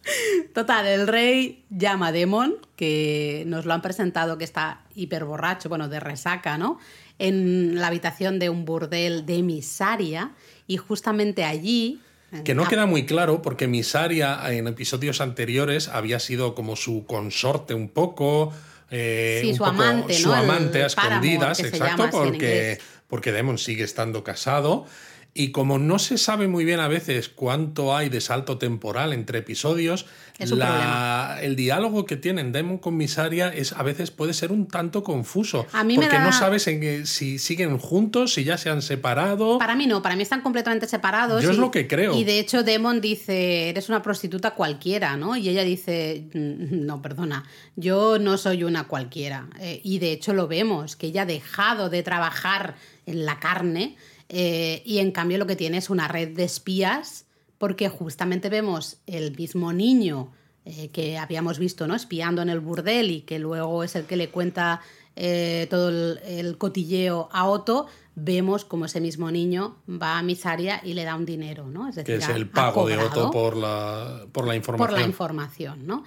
Total, 0.54 0.86
el 0.86 1.08
rey 1.08 1.64
llama 1.70 2.08
a 2.08 2.12
Demon, 2.12 2.56
que 2.76 3.44
nos 3.46 3.64
lo 3.64 3.72
han 3.72 3.82
presentado 3.82 4.38
que 4.38 4.44
está 4.44 4.82
hiper 4.94 5.24
borracho, 5.24 5.68
bueno, 5.68 5.88
de 5.88 6.00
resaca, 6.00 6.58
¿no? 6.58 6.78
En 7.18 7.76
la 7.76 7.88
habitación 7.88 8.38
de 8.38 8.50
un 8.50 8.64
burdel 8.64 9.26
de 9.26 9.42
Misaria, 9.42 10.32
y 10.66 10.76
justamente 10.76 11.44
allí 11.44 12.00
que 12.44 12.54
no 12.54 12.66
queda 12.66 12.86
muy 12.86 13.04
claro 13.04 13.42
porque 13.42 13.68
Misaria 13.68 14.40
en 14.50 14.66
episodios 14.66 15.20
anteriores 15.20 15.88
había 15.88 16.18
sido 16.18 16.54
como 16.54 16.76
su 16.76 17.04
consorte 17.06 17.74
un 17.74 17.90
poco, 17.90 18.52
eh, 18.93 19.55
su 19.57 19.64
amante, 19.64 20.14
su 20.14 20.32
amante 20.32 20.82
a 20.82 20.86
escondidas, 20.86 21.61
exacto, 21.61 22.11
porque, 22.11 22.78
porque 23.09 23.32
Demon 23.32 23.59
sigue 23.59 23.84
estando 23.84 24.22
casado. 24.22 24.86
Y 25.35 25.51
como 25.51 25.78
no 25.78 25.99
se 25.99 26.18
sabe 26.18 26.47
muy 26.47 26.66
bien 26.66 26.78
a 26.78 26.89
veces 26.89 27.30
cuánto 27.30 27.97
hay 27.97 28.11
de 28.11 28.20
salto 28.20 28.59
temporal 28.59 29.14
entre 29.14 29.39
episodios, 29.39 30.05
el 30.39 31.57
diálogo 31.57 32.05
que 32.05 32.16
tienen 32.16 32.53
Demon 32.53 32.76
con 32.76 32.99
Misaria 32.99 33.49
es, 33.49 33.72
a 33.72 33.83
veces 33.83 34.11
puede 34.11 34.35
ser 34.35 34.53
un 34.53 34.68
tanto 34.68 35.03
confuso. 35.03 35.66
porque 35.72 36.18
no 36.18 36.33
sabes 36.33 36.66
en, 36.66 37.07
si 37.07 37.39
siguen 37.39 37.78
juntos, 37.78 38.35
si 38.35 38.45
ya 38.45 38.59
se 38.59 38.68
han 38.68 38.83
separado. 38.83 39.59
Para 39.59 39.74
mí 39.74 39.87
no, 39.87 40.03
para 40.03 40.16
mí 40.16 40.22
están 40.22 40.43
completamente 40.43 40.87
separados. 40.87 41.43
Yo 41.43 41.51
es 41.51 41.59
lo 41.59 41.70
que 41.70 41.89
creo. 41.89 42.14
Y 42.14 42.24
de 42.24 42.39
hecho 42.39 42.62
Demon 42.62 43.01
dice, 43.01 43.70
eres 43.70 43.89
una 43.89 44.03
prostituta 44.03 44.53
cualquiera, 44.53 45.16
¿no? 45.16 45.37
Y 45.37 45.49
ella 45.49 45.64
dice, 45.64 46.28
mm, 46.35 46.85
no, 46.85 47.01
perdona, 47.01 47.45
yo 47.76 48.18
no 48.18 48.37
soy 48.37 48.64
una 48.64 48.85
cualquiera. 48.85 49.49
Eh, 49.61 49.80
y 49.83 49.99
de 49.99 50.12
hecho 50.12 50.35
lo 50.35 50.47
vemos, 50.47 50.97
que 50.97 51.07
ella 51.07 51.22
ha 51.22 51.26
dejado 51.26 51.89
de 51.89 52.03
trabajar 52.03 52.74
en 53.07 53.24
la 53.24 53.41
carne 53.41 53.97
eh, 54.35 54.83
y 54.87 54.99
en 54.99 55.12
cambio 55.12 55.37
lo 55.37 55.47
que 55.47 55.57
tiene 55.57 55.76
es 55.76 55.91
una 55.91 56.09
red 56.09 56.35
de 56.35 56.45
espías, 56.45 57.26
porque 57.59 57.91
justamente 57.91 58.49
vemos 58.49 58.97
el 59.07 59.37
mismo 59.37 59.74
niño 59.74 60.33
eh, 60.64 60.89
que 60.89 61.18
habíamos 61.18 61.59
visto, 61.59 61.87
¿no? 61.87 61.95
Espiando 61.95 62.41
en 62.41 62.49
el 62.49 62.61
burdel 62.61 63.11
y 63.11 63.20
que 63.20 63.39
luego 63.39 63.85
es 63.85 63.95
el 63.95 64.07
que 64.07 64.16
le 64.16 64.30
cuenta 64.30 64.80
eh, 65.16 65.66
todo 65.68 65.91
el, 65.91 66.57
cotilleo 66.57 67.28
a 67.30 67.47
Otto, 67.47 67.89
vemos 68.14 68.64
como 68.64 68.87
ese 68.87 69.03
mismo 69.03 69.30
niño 69.30 69.76
va 69.87 70.18
a 70.18 70.22
Misaria 70.22 70.80
y 70.83 70.95
le 70.95 71.05
da 71.05 71.14
un 71.14 71.26
dinero, 71.26 71.66
¿no? 71.66 71.91
Es 71.91 71.97
decir, 71.97 72.16
que 72.16 72.24
es 72.24 72.30
el 72.30 72.49
pago 72.49 72.89
de 72.89 72.97
Otto 72.97 73.30
por 73.30 73.55
la, 73.55 74.24
por 74.33 74.47
la 74.47 74.57
información. 74.57 74.89
Por 74.89 74.99
la 74.99 75.07
información, 75.07 75.87
¿no? 75.87 76.05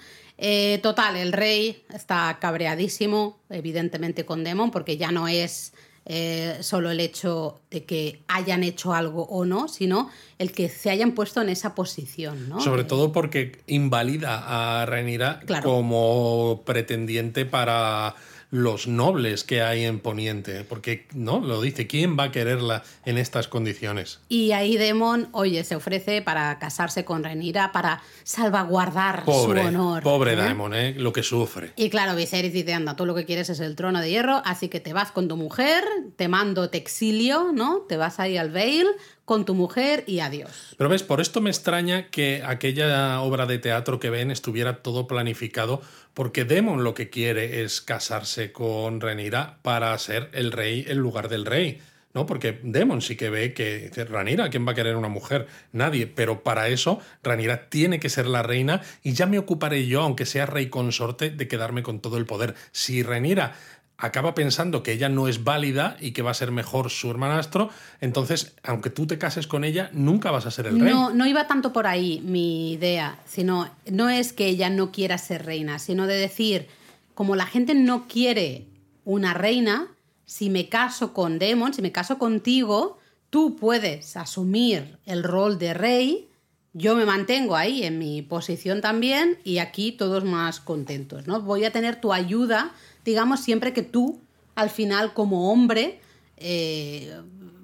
total, 0.81 1.15
el 1.15 1.31
rey 1.31 1.85
está 1.93 2.37
cabreadísimo, 2.41 3.39
evidentemente 3.49 4.25
con 4.25 4.43
Demon, 4.43 4.71
porque 4.71 4.97
ya 4.97 5.11
no 5.11 5.29
es 5.29 5.73
eh, 6.07 6.57
solo 6.61 6.91
el 6.91 6.99
hecho 6.99 7.59
de 7.71 7.83
que 7.83 8.21
hayan 8.27 8.63
hecho 8.63 8.93
algo 8.93 9.23
o 9.23 9.43
no, 9.43 9.67
sino 9.67 10.09
el 10.37 10.51
que 10.51 10.69
se 10.69 10.91
hayan 10.91 11.13
puesto 11.13 11.41
en 11.41 11.49
esa 11.49 11.73
posición. 11.73 12.47
¿no? 12.47 12.61
Sobre 12.61 12.83
todo 12.83 13.11
porque 13.11 13.63
invalida 13.65 14.81
a 14.81 14.85
Renira 14.85 15.41
como 15.63 16.61
pretendiente 16.63 17.45
para 17.45 18.15
los 18.55 18.87
nobles 18.87 19.43
que 19.43 19.61
hay 19.61 19.83
en 19.83 19.99
Poniente, 19.99 20.63
porque 20.63 21.05
no 21.13 21.41
lo 21.41 21.61
dice, 21.61 21.87
¿quién 21.87 22.17
va 22.17 22.23
a 22.25 22.31
quererla 22.31 22.83
en 23.03 23.17
estas 23.17 23.49
condiciones? 23.49 24.19
Y 24.29 24.53
ahí 24.53 24.77
Demon, 24.77 25.27
oye, 25.33 25.63
se 25.65 25.75
ofrece 25.75 26.21
para 26.21 26.57
casarse 26.57 27.03
con 27.03 27.23
Renira, 27.23 27.73
para 27.73 28.01
salvaguardar 28.23 29.25
su 29.25 29.31
honor. 29.31 30.03
Pobre 30.03 30.33
¿eh? 30.33 30.37
Demon, 30.37 30.73
¿eh? 30.73 30.93
lo 30.97 31.11
que 31.11 31.21
sufre. 31.21 31.73
Y 31.75 31.89
claro, 31.89 32.15
Viserys 32.15 32.53
dice, 32.53 32.73
anda, 32.73 32.95
tú 32.95 33.05
lo 33.05 33.13
que 33.13 33.25
quieres 33.25 33.49
es 33.49 33.59
el 33.59 33.75
trono 33.75 33.99
de 33.99 34.09
hierro, 34.09 34.41
así 34.45 34.69
que 34.69 34.79
te 34.79 34.93
vas 34.93 35.11
con 35.11 35.27
tu 35.27 35.35
mujer, 35.35 35.83
te 36.15 36.29
mando, 36.29 36.69
te 36.69 36.77
exilio, 36.77 37.51
¿no? 37.53 37.81
Te 37.89 37.97
vas 37.97 38.19
ahí 38.21 38.37
al 38.37 38.51
Vale 38.51 38.85
con 39.25 39.43
tu 39.43 39.55
mujer 39.55 40.03
y 40.07 40.19
adiós. 40.19 40.75
Pero 40.77 40.89
ves, 40.89 41.03
por 41.03 41.19
esto 41.19 41.41
me 41.41 41.49
extraña 41.49 42.09
que 42.09 42.43
aquella 42.45 43.19
obra 43.21 43.47
de 43.47 43.57
teatro 43.57 43.99
que 43.99 44.11
ven 44.11 44.29
estuviera 44.29 44.83
todo 44.83 45.07
planificado, 45.07 45.81
porque 46.15 46.45
Demon 46.45 46.83
lo 46.83 46.95
que 46.95 47.11
quiere 47.11 47.63
es 47.63 47.81
casarse 47.81 48.51
con 48.51 49.01
Renira 49.01 49.59
para 49.61 49.95
ser 49.99 50.31
el 50.33 50.51
rey 50.51 50.85
en 50.87 50.97
lugar 50.97 51.29
del 51.29 51.45
rey. 51.45 51.81
¿no? 52.15 52.25
Porque 52.25 52.57
Demon 52.63 53.01
sí 53.01 53.17
que 53.17 53.29
ve 53.29 53.53
que 53.53 53.91
Ranira, 54.09 54.49
¿quién 54.49 54.65
va 54.65 54.71
a 54.71 54.75
querer 54.75 54.95
una 54.95 55.09
mujer? 55.09 55.47
Nadie. 55.73 56.07
Pero 56.07 56.43
para 56.43 56.69
eso, 56.69 56.99
Ranira 57.21 57.69
tiene 57.69 57.99
que 57.99 58.09
ser 58.09 58.25
la 58.27 58.41
reina 58.41 58.81
y 59.03 59.11
ya 59.11 59.25
me 59.25 59.37
ocuparé 59.37 59.85
yo, 59.85 60.01
aunque 60.01 60.25
sea 60.25 60.45
rey 60.45 60.69
consorte, 60.69 61.29
de 61.29 61.47
quedarme 61.49 61.83
con 61.83 61.99
todo 61.99 62.17
el 62.17 62.25
poder. 62.25 62.55
Si 62.71 63.03
Ranira 63.03 63.53
acaba 63.97 64.35
pensando 64.35 64.83
que 64.83 64.91
ella 64.91 65.09
no 65.09 65.27
es 65.27 65.43
válida 65.43 65.95
y 65.99 66.11
que 66.11 66.21
va 66.21 66.31
a 66.31 66.33
ser 66.33 66.51
mejor 66.51 66.89
su 66.89 67.09
hermanastro, 67.09 67.69
entonces, 68.01 68.55
aunque 68.63 68.89
tú 68.89 69.07
te 69.07 69.17
cases 69.17 69.47
con 69.47 69.63
ella, 69.63 69.89
nunca 69.93 70.31
vas 70.31 70.45
a 70.45 70.51
ser 70.51 70.67
el 70.67 70.79
rey. 70.79 70.93
No, 70.93 71.11
no 71.11 71.25
iba 71.25 71.47
tanto 71.47 71.71
por 71.71 71.87
ahí 71.87 72.21
mi 72.25 72.73
idea, 72.73 73.19
sino 73.25 73.69
no 73.89 74.09
es 74.09 74.33
que 74.33 74.47
ella 74.47 74.69
no 74.69 74.91
quiera 74.91 75.17
ser 75.17 75.45
reina, 75.45 75.79
sino 75.79 76.07
de 76.07 76.15
decir, 76.15 76.67
como 77.13 77.35
la 77.35 77.45
gente 77.45 77.73
no 77.73 78.07
quiere 78.07 78.67
una 79.05 79.33
reina, 79.33 79.87
si 80.25 80.49
me 80.49 80.67
caso 80.67 81.13
con 81.13 81.39
Demon, 81.39 81.73
si 81.73 81.81
me 81.81 81.91
caso 81.91 82.17
contigo, 82.17 82.99
tú 83.29 83.55
puedes 83.55 84.17
asumir 84.17 84.97
el 85.05 85.23
rol 85.23 85.57
de 85.57 85.73
rey, 85.73 86.29
yo 86.73 86.95
me 86.95 87.05
mantengo 87.05 87.55
ahí 87.55 87.83
en 87.83 87.99
mi 87.99 88.21
posición 88.21 88.81
también 88.81 89.37
y 89.45 89.59
aquí 89.59 89.93
todos 89.93 90.25
más 90.25 90.59
contentos, 90.59 91.25
¿no? 91.25 91.41
Voy 91.41 91.63
a 91.63 91.71
tener 91.71 92.01
tu 92.01 92.11
ayuda 92.11 92.73
digamos, 93.05 93.39
siempre 93.39 93.71
que 93.71 93.83
tú, 93.83 94.21
al 94.55 94.69
final, 94.69 95.13
como 95.13 95.51
hombre, 95.51 96.01
eh, 96.37 97.15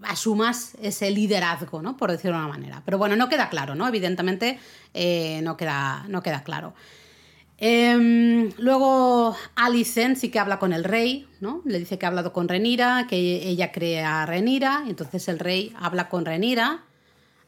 asumas 0.03 0.75
ese 0.81 1.11
liderazgo, 1.11 1.81
¿no? 1.81 1.97
Por 1.97 2.11
decirlo 2.11 2.37
de 2.37 2.45
una 2.45 2.53
manera. 2.53 2.81
Pero 2.85 2.97
bueno, 2.97 3.15
no 3.15 3.27
queda 3.27 3.49
claro, 3.49 3.75
¿no? 3.75 3.87
Evidentemente 3.87 4.59
eh, 4.93 5.41
no, 5.43 5.57
queda, 5.57 6.05
no 6.07 6.23
queda 6.23 6.43
claro. 6.43 6.73
Em, 7.57 8.51
luego 8.57 9.35
Alicent 9.55 10.17
sí 10.17 10.29
que 10.29 10.39
habla 10.39 10.57
con 10.57 10.73
el 10.73 10.83
rey, 10.83 11.27
¿no? 11.41 11.61
Le 11.65 11.77
dice 11.77 11.99
que 11.99 12.05
ha 12.05 12.09
hablado 12.09 12.33
con 12.33 12.47
Renira, 12.47 13.05
que 13.07 13.47
ella 13.47 13.71
cree 13.71 14.03
a 14.03 14.25
Renira, 14.25 14.83
entonces 14.87 15.27
el 15.27 15.37
rey 15.37 15.71
habla 15.79 16.09
con 16.09 16.25
Renira 16.25 16.85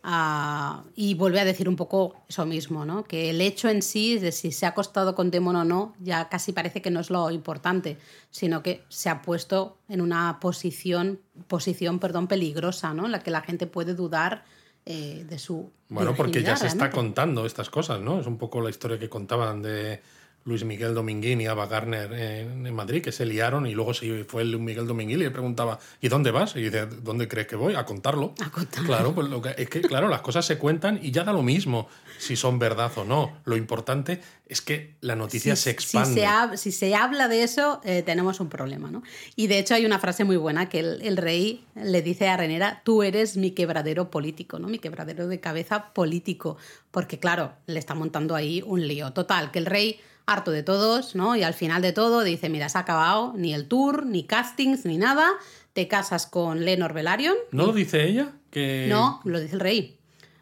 ah, 0.04 0.84
y 0.96 1.16
vuelve 1.16 1.40
a 1.40 1.46
decir 1.46 1.68
un 1.68 1.76
poco 1.76 2.16
eso 2.28 2.46
mismo, 2.46 2.86
¿no? 2.86 3.04
Que 3.04 3.30
el 3.30 3.42
hecho 3.42 3.70
en 3.70 3.82
sí 3.82 4.20
de 4.20 4.32
si 4.32 4.52
se 4.52 4.66
ha 4.66 4.70
acostado 4.70 5.16
con 5.16 5.32
Demon 5.32 5.56
o 5.56 5.66
no, 5.66 5.94
ya 6.00 6.30
casi 6.30 6.52
parece 6.52 6.82
que 6.82 6.92
no 6.92 7.00
es 7.00 7.10
lo 7.10 7.32
importante, 7.32 7.98
sino 8.30 8.62
que 8.62 8.84
se 8.90 9.10
ha 9.10 9.22
puesto 9.22 9.78
en 9.90 10.02
una 10.02 10.40
posición, 10.40 11.20
posición, 11.48 12.00
perdón, 12.00 12.28
peligrosa, 12.28 12.94
¿no? 12.94 13.06
En 13.06 13.12
la 13.12 13.20
que 13.20 13.32
la 13.32 13.42
gente 13.42 13.66
puede 13.66 13.96
dudar 13.96 14.44
eh, 14.86 15.26
de 15.28 15.40
su. 15.40 15.72
Bueno, 15.90 16.14
porque 16.14 16.44
ya 16.44 16.58
se 16.58 16.68
está 16.68 16.86
realmente. 16.86 16.96
contando 16.96 17.46
estas 17.46 17.70
cosas, 17.70 18.02
¿no? 18.02 18.20
Es 18.20 18.28
un 18.28 18.38
poco 18.38 18.60
la 18.60 18.70
historia 18.70 19.00
que 19.00 19.08
contaban 19.08 19.62
de 19.62 20.02
Luis 20.46 20.66
Miguel 20.66 20.94
Dominguín 20.94 21.40
y 21.40 21.48
Ava 21.48 21.68
Gardner 21.68 22.12
en, 22.14 22.68
en 22.68 22.74
Madrid, 22.76 23.02
que 23.02 23.12
se 23.14 23.26
liaron 23.26 23.66
y 23.66 23.74
luego 23.74 23.94
se 23.94 24.26
fue 24.26 24.42
el 24.42 24.52
Luis 24.52 24.64
Miguel 24.64 24.86
Dominguín 24.88 25.20
y 25.20 25.24
le 25.24 25.32
preguntaba, 25.32 25.80
¿y 26.02 26.10
dónde 26.10 26.32
vas? 26.32 26.56
Y 26.56 26.62
dice, 26.64 26.86
¿dónde 26.86 27.28
crees 27.28 27.48
que 27.48 27.56
voy? 27.56 27.76
A 27.76 27.86
contarlo. 27.86 28.34
A 28.44 28.50
contarlo. 28.50 28.88
Claro, 28.88 29.16
pues 29.16 29.30
lo 29.30 29.42
que, 29.42 29.56
es 29.58 29.70
que, 29.70 29.82
claro, 29.82 30.10
las 30.10 30.22
cosas 30.22 30.46
se 30.46 30.58
cuentan 30.58 31.00
y 31.02 31.12
ya 31.12 31.24
da 31.24 31.32
lo 31.32 31.44
mismo 31.44 31.88
si 32.20 32.36
son 32.36 32.60
verdad 32.60 32.92
o 32.98 33.06
no. 33.06 33.38
Lo 33.46 33.56
importante 33.56 34.22
es 34.48 34.62
que 34.62 34.96
la 35.02 35.16
noticia 35.16 35.56
si, 35.56 35.64
se 35.64 35.70
expande. 35.72 36.10
Si 36.10 36.20
se, 36.20 36.26
hab- 36.28 36.58
si 36.58 36.72
se 36.72 36.94
habla 36.96 37.28
de 37.30 37.44
eso, 37.44 37.80
eh, 37.86 38.04
tenemos 38.06 38.40
un 38.42 38.50
problema, 38.50 38.92
¿no? 38.92 39.02
Y 39.38 39.48
de 39.48 39.60
hecho 39.60 39.76
hay 39.76 39.86
una 39.86 40.00
frase 40.00 40.24
muy 40.26 40.36
buena 40.38 40.68
que 40.70 40.80
el, 40.80 41.02
el 41.04 41.18
rey 41.18 41.64
le 41.76 42.02
dice 42.02 42.28
a 42.28 42.36
Renera, 42.38 42.82
tú 42.84 43.02
eres 43.04 43.38
mi 43.38 43.52
quebradero 43.52 44.12
político, 44.12 44.60
¿no? 44.60 44.68
Mi 44.68 44.80
quebradero 44.80 45.28
de 45.28 45.40
cabeza 45.40 45.94
político. 45.94 46.58
Porque 46.92 47.18
claro, 47.18 47.54
le 47.66 47.80
está 47.80 47.96
montando 47.96 48.36
ahí 48.36 48.62
un 48.66 48.86
lío. 48.88 49.12
Total, 49.14 49.50
que 49.50 49.60
el 49.60 49.66
rey, 49.66 50.00
harto 50.26 50.52
de 50.52 50.64
todos, 50.64 51.16
¿no? 51.16 51.36
Y 51.36 51.44
al 51.44 51.54
final 51.54 51.82
de 51.82 51.92
todo 51.92 52.24
dice, 52.24 52.50
mira, 52.50 52.70
se 52.70 52.78
ha 52.78 52.82
acabado 52.82 53.34
ni 53.36 53.54
el 53.54 53.68
tour, 53.68 54.06
ni 54.06 54.24
castings, 54.24 54.86
ni 54.86 54.98
nada. 54.98 55.30
Te 55.74 55.88
casas 55.88 56.28
con 56.28 56.66
Lenor 56.66 56.94
Velaryon. 56.94 57.36
¿No 57.52 57.68
lo 57.68 57.74
dice 57.74 58.08
ella? 58.08 58.34
Que 58.52 58.88
No, 58.90 59.22
lo 59.24 59.40
dice 59.40 59.56
el 59.56 59.60
rey. 59.60 59.98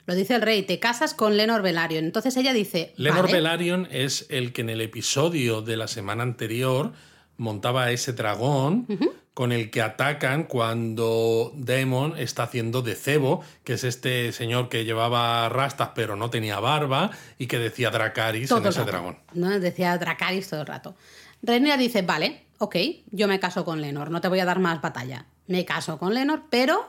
Lo 0.05 0.15
dice 0.15 0.35
el 0.35 0.41
rey, 0.41 0.63
te 0.63 0.79
casas 0.79 1.13
con 1.13 1.37
Lenor 1.37 1.61
Velaryon. 1.61 2.03
Entonces 2.03 2.35
ella 2.35 2.53
dice, 2.53 2.93
Lenor 2.97 3.23
"Vale". 3.23 3.33
Velaryon 3.33 3.87
es 3.91 4.25
el 4.29 4.51
que 4.51 4.61
en 4.61 4.69
el 4.69 4.81
episodio 4.81 5.61
de 5.61 5.77
la 5.77 5.87
semana 5.87 6.23
anterior 6.23 6.91
montaba 7.37 7.91
ese 7.91 8.13
dragón 8.13 8.85
con 9.33 9.51
el 9.51 9.71
que 9.71 9.81
atacan 9.81 10.43
cuando 10.43 11.53
Daemon 11.55 12.17
está 12.17 12.43
haciendo 12.43 12.81
de 12.81 12.95
cebo, 12.95 13.43
que 13.63 13.73
es 13.73 13.83
este 13.83 14.31
señor 14.33 14.67
que 14.69 14.83
llevaba 14.83 15.47
rastas 15.49 15.91
pero 15.95 16.15
no 16.15 16.29
tenía 16.29 16.59
barba 16.59 17.11
y 17.37 17.47
que 17.47 17.57
decía 17.57 17.91
Dracaris 17.91 18.49
todo 18.49 18.59
en 18.59 18.67
ese 18.67 18.79
rato, 18.79 18.91
dragón. 18.91 19.17
¿no? 19.33 19.59
Decía 19.59 19.97
Dracaris 19.97 20.49
todo 20.49 20.61
el 20.61 20.67
rato. 20.67 20.95
Rhaenyra 21.43 21.77
dice, 21.77 22.01
vale, 22.01 22.45
ok, 22.57 22.75
yo 23.11 23.27
me 23.27 23.39
caso 23.39 23.65
con 23.65 23.81
Lenor, 23.81 24.11
no 24.11 24.21
te 24.21 24.27
voy 24.27 24.39
a 24.39 24.45
dar 24.45 24.59
más 24.59 24.81
batalla. 24.81 25.25
Me 25.47 25.65
caso 25.65 25.97
con 25.97 26.13
Lenor, 26.13 26.43
pero 26.49 26.87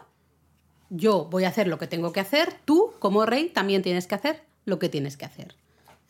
yo 0.91 1.25
voy 1.25 1.45
a 1.45 1.49
hacer 1.49 1.69
lo 1.69 1.79
que 1.79 1.87
tengo 1.87 2.13
que 2.13 2.21
hacer, 2.21 2.55
tú 2.65 2.93
como 2.99 3.25
rey 3.25 3.49
también 3.49 3.83
tienes 3.83 4.07
que 4.07 4.15
hacer 4.15 4.43
lo 4.65 4.79
que 4.79 4.89
tienes 4.89 5.17
que 5.17 5.25
hacer. 5.25 5.55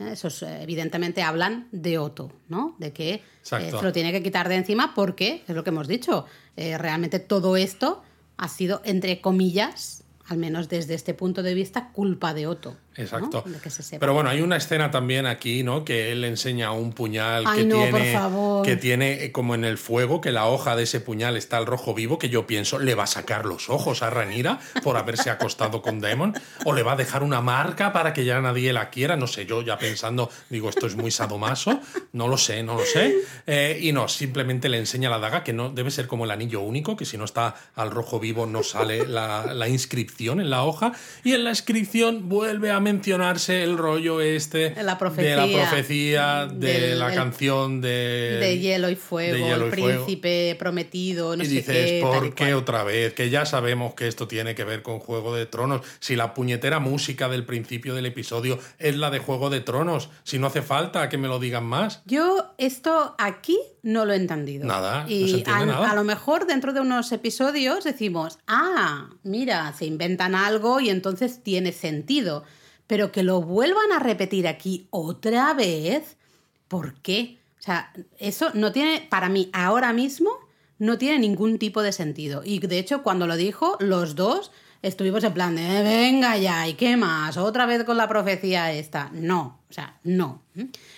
¿Eh? 0.09 0.13
Esos 0.13 0.43
eh, 0.43 0.63
evidentemente 0.63 1.23
hablan 1.23 1.69
de 1.73 1.99
Otto, 1.99 2.33
¿no? 2.49 2.77
De 2.79 2.93
que 2.93 3.15
eh, 3.15 3.23
se 3.43 3.71
lo 3.71 3.93
tiene 3.93 4.13
que 4.13 4.23
quitar 4.23 4.49
de 4.49 4.57
encima 4.57 4.95
porque, 4.95 5.43
es 5.47 5.55
lo 5.55 5.65
que 5.65 5.71
hemos 5.71 5.89
dicho, 5.89 6.27
eh, 6.57 6.79
realmente 6.79 7.19
todo 7.19 7.57
esto 7.57 8.03
ha 8.37 8.49
sido, 8.49 8.81
entre 8.85 9.21
comillas, 9.21 10.05
al 10.27 10.39
menos 10.39 10.69
desde 10.69 10.95
este 10.95 11.15
punto 11.15 11.43
de 11.43 11.55
vista, 11.55 11.91
culpa 11.93 12.35
de 12.35 12.47
Otto. 12.47 12.77
Exacto. 12.97 13.45
Que 13.63 13.71
se. 13.71 13.99
Pero 13.99 14.13
bueno, 14.13 14.29
hay 14.29 14.43
una 14.43 14.57
escena 14.57 14.91
también 14.91 15.27
aquí, 15.27 15.63
¿no? 15.63 15.85
Que 15.85 16.13
él 16.13 16.21
le 16.21 16.29
enseña 16.29 16.73
un 16.73 16.93
puñal 16.93 17.45
Ay, 17.47 17.61
que, 17.61 17.65
no, 17.65 17.77
tiene, 17.77 18.19
que 18.65 18.77
tiene 18.77 19.25
eh, 19.25 19.33
como 19.33 19.55
en 19.55 19.65
el 19.65 19.79
fuego, 19.79 20.21
que 20.21 20.31
la 20.31 20.47
hoja 20.47 20.77
de 20.77 20.83
ese 20.83 21.01
puñal 21.01 21.37
está 21.37 21.57
al 21.57 21.67
rojo 21.67 21.95
vivo, 21.95 22.19
que 22.19 22.29
yo 22.29 22.47
pienso, 22.47 22.79
¿le 22.79 22.95
va 22.95 23.05
a 23.05 23.07
sacar 23.07 23.47
los 23.47 23.71
ojos 23.71 24.03
a 24.03 24.11
Ranira 24.11 24.61
por 24.83 24.97
haberse 24.97 25.31
acostado 25.31 25.81
con 25.81 26.01
Demon? 26.01 26.35
¿O 26.65 26.75
le 26.75 26.83
va 26.83 26.93
a 26.93 26.97
dejar 26.97 27.23
una 27.23 27.41
marca 27.41 27.93
para 27.93 28.13
que 28.13 28.25
ya 28.25 28.41
nadie 28.41 28.73
la 28.73 28.91
quiera? 28.91 29.17
No 29.17 29.27
sé, 29.27 29.47
yo 29.47 29.63
ya 29.63 29.79
pensando, 29.79 30.31
digo, 30.51 30.69
esto 30.69 30.87
es 30.87 30.95
muy 30.95 31.11
sadomaso, 31.11 31.81
no 32.13 32.29
lo 32.29 32.37
sé, 32.37 32.63
no 32.63 32.75
lo 32.75 32.85
sé. 32.85 33.17
Eh, 33.47 33.79
y 33.81 33.93
no, 33.93 34.09
simplemente 34.09 34.69
le 34.69 34.79
enseña 34.79 35.09
la 35.09 35.19
daga, 35.19 35.45
que 35.45 35.53
no 35.53 35.71
debe 35.71 35.91
ser 35.91 36.07
como 36.07 36.25
el 36.27 36.31
anillo 36.31 36.61
único, 36.61 36.97
que 36.97 37.07
si 37.07 37.17
no 37.17 37.25
está 37.25 37.55
al 37.75 37.91
rojo 37.91 38.21
vivo 38.21 38.47
no 38.47 38.63
sale 38.63 39.07
la, 39.07 39.55
la 39.55 39.69
inscripción 39.69 40.41
en 40.41 40.51
la 40.51 40.65
hoja. 40.65 40.93
Y 41.25 41.33
en 41.33 41.45
la 41.45 41.51
inscripción 41.51 42.29
vuelve 42.29 42.71
a 42.71 42.82
mencionarse 42.83 43.63
el 43.63 43.79
rollo 43.79 44.21
este 44.21 44.71
La 44.71 44.77
de 44.77 44.83
la 44.85 44.99
profecía, 44.99 46.47
de 46.47 46.73
Del- 46.81 46.99
la 46.99 47.15
canción 47.15 47.81
de, 47.81 48.39
de 48.41 48.59
hielo 48.59 48.91
y 48.91 48.97
fuego, 48.97 49.37
hielo 49.37 49.67
el 49.69 49.73
y 49.79 49.81
fuego. 49.81 50.05
príncipe 50.05 50.57
prometido, 50.59 51.37
no 51.37 51.43
y 51.43 51.47
sé 51.47 51.53
dices, 51.53 51.75
qué. 51.77 52.01
tal 52.03 52.17
y 52.17 52.19
¿por 52.21 52.35
qué 52.35 52.55
otra 52.55 52.85
vez? 52.85 53.15
Que 53.15 53.31
ya 53.31 53.47
sabemos 53.47 53.95
que 53.95 54.09
esto 54.09 54.29
tiene 54.29 54.55
que 54.55 54.65
ver 54.65 54.83
con 54.83 54.99
Juego 54.99 55.35
de 55.35 55.47
Tronos. 55.47 55.83
Si 56.01 56.17
la 56.17 56.35
puñetera 56.35 56.79
música 56.81 57.29
del 57.29 57.45
principio 57.45 57.95
del 57.95 58.07
episodio 58.07 58.59
es 58.79 58.97
la 58.97 59.11
de 59.11 59.19
Juego 59.19 59.51
de 59.51 59.61
Tronos, 59.61 60.11
si 60.25 60.39
no 60.39 60.49
hace 60.49 60.63
falta 60.63 61.09
que 61.09 61.19
me 61.19 61.29
lo 61.29 61.39
digan 61.39 61.65
más. 61.65 62.03
Yo 62.07 62.55
esto 62.59 63.15
aquí 63.19 63.59
no 63.83 64.05
lo 64.05 64.13
he 64.13 64.17
entendido. 64.17 64.65
Nada, 64.67 65.05
no 65.05 65.11
y 65.11 65.29
se 65.31 65.37
entiende 65.39 65.63
a, 65.63 65.67
nada. 65.67 65.91
a 65.91 65.95
lo 65.95 66.05
mejor 66.05 66.47
dentro 66.47 66.73
de 66.73 66.81
unos 66.81 67.11
episodios 67.13 67.85
decimos, 67.85 68.39
ah, 68.47 69.11
mira, 69.23 69.73
se 69.77 69.87
inventan 69.87 70.35
algo 70.35 70.81
y 70.81 70.91
entonces 70.91 71.43
tiene 71.43 71.73
sentido. 71.73 72.45
Pero 72.93 73.11
que 73.11 73.23
lo 73.23 73.41
vuelvan 73.41 73.91
a 73.91 74.01
repetir 74.01 74.47
aquí 74.47 74.87
otra 74.91 75.55
vez, 75.55 76.19
¿por 76.69 76.93
qué? 77.01 77.39
O 77.59 77.63
sea, 77.63 77.91
eso 78.19 78.51
no 78.53 78.71
tiene, 78.71 79.07
para 79.09 79.31
mí, 79.31 79.49
ahora 79.55 79.95
mismo, 79.95 80.29
no 80.79 80.99
tiene 80.99 81.19
ningún 81.19 81.59
tipo 81.59 81.81
de 81.81 81.93
sentido. 81.93 82.43
Y 82.45 82.59
de 82.59 82.79
hecho, 82.79 83.03
cuando 83.03 83.27
lo 83.27 83.37
dijo, 83.37 83.79
los 83.81 84.15
dos 84.15 84.53
estuvimos 84.83 85.25
en 85.25 85.33
plan 85.33 85.57
de, 85.57 85.79
"Eh, 85.79 85.83
venga 85.83 86.37
ya, 86.37 86.69
¿y 86.69 86.75
qué 86.75 86.99
más? 86.99 87.39
Otra 87.39 87.65
vez 87.65 87.85
con 87.85 87.97
la 87.97 88.09
profecía 88.09 88.71
esta. 88.73 89.09
No, 89.15 89.63
o 89.71 89.73
sea, 89.73 89.99
no. 90.05 90.43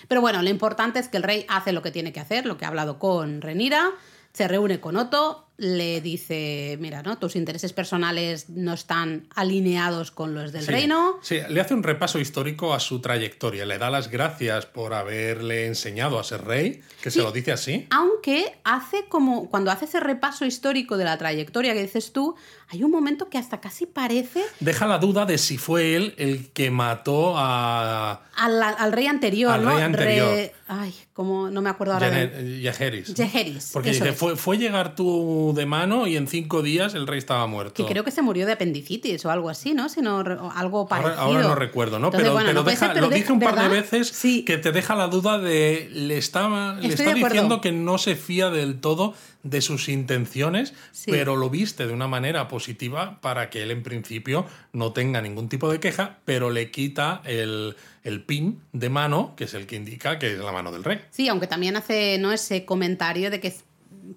Pero 0.09 0.19
bueno, 0.19 0.41
lo 0.41 0.49
importante 0.49 0.99
es 0.99 1.07
que 1.07 1.15
el 1.15 1.23
rey 1.23 1.45
hace 1.47 1.71
lo 1.71 1.81
que 1.81 1.91
tiene 1.91 2.11
que 2.11 2.19
hacer, 2.19 2.45
lo 2.45 2.57
que 2.57 2.65
ha 2.65 2.67
hablado 2.67 2.99
con 2.99 3.39
Renira, 3.39 3.91
se 4.33 4.49
reúne 4.49 4.81
con 4.81 4.97
Otto, 4.97 5.44
le 5.57 6.01
dice, 6.01 6.77
mira, 6.81 7.01
¿no? 7.01 7.17
Tus 7.17 7.35
intereses 7.35 7.71
personales 7.71 8.49
no 8.49 8.73
están 8.73 9.27
alineados 9.35 10.11
con 10.11 10.33
los 10.33 10.51
del 10.51 10.63
Sí, 10.65 10.71
reino. 10.71 11.15
Sí, 11.21 11.37
le 11.49 11.61
hace 11.61 11.73
un 11.73 11.83
repaso 11.83 12.19
histórico 12.19 12.73
a 12.73 12.79
su 12.79 12.99
trayectoria. 12.99 13.65
Le 13.65 13.77
da 13.77 13.89
las 13.89 14.09
gracias 14.09 14.65
por 14.65 14.93
haberle 14.93 15.65
enseñado 15.67 16.19
a 16.19 16.23
ser 16.23 16.43
rey, 16.43 16.81
que 17.01 17.09
se 17.11 17.19
lo 17.21 17.31
dice 17.31 17.51
así. 17.53 17.87
Aunque 17.91 18.57
hace 18.63 19.05
como, 19.07 19.49
cuando 19.49 19.71
hace 19.71 19.85
ese 19.85 19.99
repaso 20.01 20.45
histórico 20.45 20.97
de 20.97 21.05
la 21.05 21.17
trayectoria 21.17 21.73
que 21.73 21.83
dices 21.83 22.11
tú, 22.11 22.35
hay 22.67 22.83
un 22.83 22.91
momento 22.91 23.29
que 23.29 23.37
hasta 23.37 23.61
casi 23.61 23.85
parece 23.85 24.41
Deja 24.59 24.87
la 24.87 24.97
duda 24.97 25.25
de 25.25 25.37
si 25.37 25.57
fue 25.57 25.95
él 25.95 26.15
el 26.17 26.49
que 26.51 26.71
mató 26.71 27.37
a 27.37 28.23
al, 28.35 28.61
al 28.61 28.91
rey 28.91 29.07
anterior, 29.07 29.51
Al 29.53 29.63
¿no? 29.63 29.73
rey 29.75 29.83
anterior. 29.83 30.27
Re- 30.29 30.53
ay, 30.67 30.93
como 31.13 31.49
no 31.49 31.61
me 31.61 31.69
acuerdo 31.69 31.93
ahora. 31.93 32.09
Yeheris. 32.09 33.13
Yeheris, 33.13 33.69
Porque 33.71 33.91
dice, 33.91 34.11
fue, 34.13 34.35
fue 34.35 34.57
llegar 34.57 34.95
tú 34.95 35.44
de 35.53 35.65
mano 35.65 36.07
y 36.07 36.15
en 36.17 36.27
cinco 36.27 36.61
días 36.61 36.93
el 36.95 37.07
rey 37.07 37.17
estaba 37.19 37.45
muerto. 37.47 37.85
Que 37.85 37.91
creo 37.91 38.03
que 38.03 38.11
se 38.11 38.21
murió 38.21 38.45
de 38.45 38.53
apendicitis 38.53 39.23
o 39.25 39.31
algo 39.31 39.49
así, 39.49 39.73
¿no? 39.73 39.89
Sino 39.89 40.23
re- 40.23 40.35
o 40.35 40.51
algo 40.51 40.87
parecido. 40.87 41.15
Ahora, 41.19 41.37
ahora 41.39 41.47
no 41.49 41.55
recuerdo, 41.55 41.99
¿no? 41.99 42.07
Entonces, 42.07 42.23
pero 42.23 42.33
bueno, 42.33 42.47
pero 42.49 42.59
no 42.59 42.63
puede 42.63 42.75
deja- 42.75 42.85
ser, 42.87 42.93
pero 42.95 43.09
lo 43.09 43.15
dice 43.15 43.31
un 43.31 43.39
par 43.39 43.55
de 43.61 43.67
veces 43.69 44.07
Sí. 44.09 44.43
que 44.45 44.57
te 44.57 44.71
deja 44.71 44.95
la 44.95 45.07
duda 45.07 45.37
de. 45.39 45.89
Le, 45.91 46.17
estaba, 46.17 46.75
le 46.79 46.87
está 46.89 47.13
diciendo 47.13 47.61
que 47.61 47.71
no 47.71 47.97
se 47.97 48.15
fía 48.15 48.49
del 48.49 48.79
todo 48.79 49.13
de 49.43 49.61
sus 49.61 49.89
intenciones, 49.89 50.73
Sí. 50.91 51.11
pero 51.11 51.35
lo 51.35 51.49
viste 51.51 51.85
de 51.85 51.93
una 51.93 52.07
manera 52.07 52.47
positiva 52.47 53.19
para 53.21 53.49
que 53.51 53.61
él 53.61 53.69
en 53.71 53.83
principio 53.83 54.45
no 54.73 54.91
tenga 54.91 55.21
ningún 55.21 55.49
tipo 55.49 55.71
de 55.71 55.79
queja, 55.79 56.17
pero 56.25 56.49
le 56.49 56.71
quita 56.71 57.21
el, 57.25 57.75
el 58.03 58.23
pin 58.23 58.59
de 58.73 58.89
mano, 58.89 59.33
que 59.37 59.43
es 59.43 59.53
el 59.53 59.67
que 59.67 59.75
indica 59.75 60.17
que 60.17 60.33
es 60.33 60.39
la 60.39 60.51
mano 60.51 60.71
del 60.71 60.83
rey. 60.83 60.99
Sí, 61.11 61.27
aunque 61.27 61.45
también 61.45 61.75
hace 61.75 62.17
¿no? 62.17 62.31
ese 62.31 62.65
comentario 62.65 63.29
de 63.29 63.39
que 63.39 63.53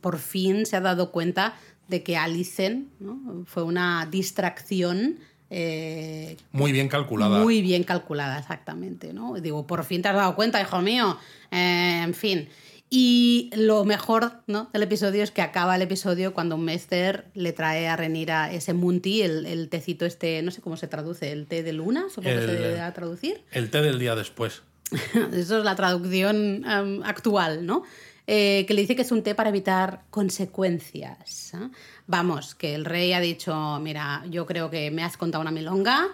por 0.01 0.19
fin 0.19 0.67
se 0.67 0.77
ha 0.77 0.81
dado 0.81 1.11
cuenta 1.13 1.57
de 1.89 2.03
que 2.03 2.17
Alicent 2.17 2.89
¿no? 3.01 3.45
fue 3.47 3.63
una 3.63 4.07
distracción 4.11 5.19
eh, 5.51 6.37
Muy 6.53 6.73
bien 6.73 6.89
calculada. 6.89 7.39
muy 7.41 7.63
bien 7.63 7.83
calculada, 7.85 8.39
exactamente. 8.39 9.13
¿no? 9.13 9.35
Digo, 9.35 9.67
por 9.67 9.85
fin 9.85 10.03
te 10.03 10.09
has 10.09 10.15
dado 10.15 10.35
cuenta, 10.35 10.61
hijo 10.61 10.81
mío. 10.83 11.17
Eh, 11.51 12.03
en 12.05 12.15
fin. 12.15 12.49
Y 12.91 13.51
lo 13.55 13.85
mejor 13.85 14.33
¿no? 14.47 14.71
del 14.73 14.83
episodio 14.83 15.23
es 15.23 15.31
que 15.31 15.43
acaba 15.43 15.77
el 15.77 15.83
episodio 15.83 16.33
cuando 16.33 16.57
Mester 16.57 17.27
le 17.35 17.53
trae 17.53 17.87
a 17.89 17.97
Renira 17.97 18.51
ese 18.53 18.73
Munti, 18.73 19.23
el, 19.23 19.45
el 19.47 19.69
tecito 19.69 20.07
este, 20.07 20.41
no 20.43 20.51
sé 20.51 20.61
cómo 20.63 20.77
se 20.79 20.87
traduce, 20.89 21.31
el 21.33 21.47
té 21.47 21.63
de 21.63 21.73
luna, 21.75 22.07
supongo 22.09 22.37
que 22.37 22.45
El- 22.45 22.47
se 22.47 22.57
debe 22.57 22.81
a 22.81 22.93
traducir. 22.95 23.43
El 23.53 23.71
té 23.71 23.83
del 23.83 23.99
día 23.99 24.15
después. 24.15 24.63
Eso 25.35 25.59
es 25.59 25.65
la 25.65 25.77
traducción 25.77 26.65
em, 26.67 27.03
actual, 27.05 27.67
¿no? 27.67 27.83
Eh, 28.31 28.67
que 28.69 28.75
le 28.75 28.83
dice 28.83 28.95
que 28.95 29.01
es 29.01 29.11
un 29.11 29.23
té 29.23 29.35
para 29.35 29.49
evitar 29.49 30.03
consecuencias. 30.11 31.55
¿eh? 31.55 31.71
Vamos, 32.07 32.55
que 32.55 32.75
el 32.75 32.85
rey 32.85 33.15
ha 33.15 33.21
dicho, 33.21 33.81
mira, 33.81 34.23
yo 34.29 34.45
creo 34.45 34.69
que 34.69 34.91
me 34.91 35.03
has 35.03 35.17
contado 35.17 35.41
una 35.41 35.51
milonga, 35.51 36.09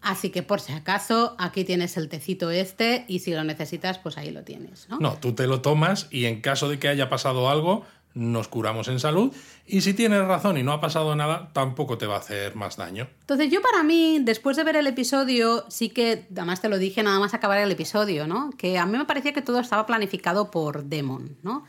así 0.00 0.30
que 0.30 0.44
por 0.44 0.60
si 0.60 0.72
acaso, 0.72 1.34
aquí 1.36 1.64
tienes 1.64 1.96
el 1.96 2.08
tecito 2.08 2.52
este 2.52 3.04
y 3.08 3.18
si 3.18 3.34
lo 3.34 3.42
necesitas, 3.42 3.98
pues 3.98 4.16
ahí 4.18 4.30
lo 4.30 4.44
tienes. 4.44 4.88
¿no? 4.88 5.00
No, 5.00 5.16
tú 5.16 5.32
te 5.32 5.48
lo 5.48 5.60
tomas 5.60 6.06
y 6.12 6.26
en 6.26 6.40
caso 6.42 6.68
de 6.68 6.78
que 6.78 6.86
haya 6.86 7.08
pasado 7.08 7.50
algo, 7.50 7.84
nos 8.18 8.48
curamos 8.48 8.88
en 8.88 8.98
salud 8.98 9.32
y 9.64 9.82
si 9.82 9.94
tienes 9.94 10.24
razón 10.24 10.58
y 10.58 10.62
no 10.62 10.72
ha 10.72 10.80
pasado 10.80 11.14
nada, 11.14 11.50
tampoco 11.52 11.98
te 11.98 12.06
va 12.06 12.16
a 12.16 12.18
hacer 12.18 12.56
más 12.56 12.76
daño. 12.76 13.08
Entonces 13.20 13.50
yo 13.50 13.62
para 13.62 13.82
mí, 13.84 14.18
después 14.20 14.56
de 14.56 14.64
ver 14.64 14.76
el 14.76 14.86
episodio, 14.86 15.64
sí 15.68 15.90
que, 15.90 16.26
además 16.32 16.60
te 16.60 16.68
lo 16.68 16.78
dije 16.78 17.02
nada 17.02 17.20
más 17.20 17.32
acabar 17.32 17.58
el 17.58 17.70
episodio, 17.70 18.26
¿no? 18.26 18.50
Que 18.58 18.78
a 18.78 18.86
mí 18.86 18.98
me 18.98 19.04
parecía 19.04 19.32
que 19.32 19.42
todo 19.42 19.60
estaba 19.60 19.86
planificado 19.86 20.50
por 20.50 20.84
Demon, 20.84 21.36
¿no? 21.42 21.64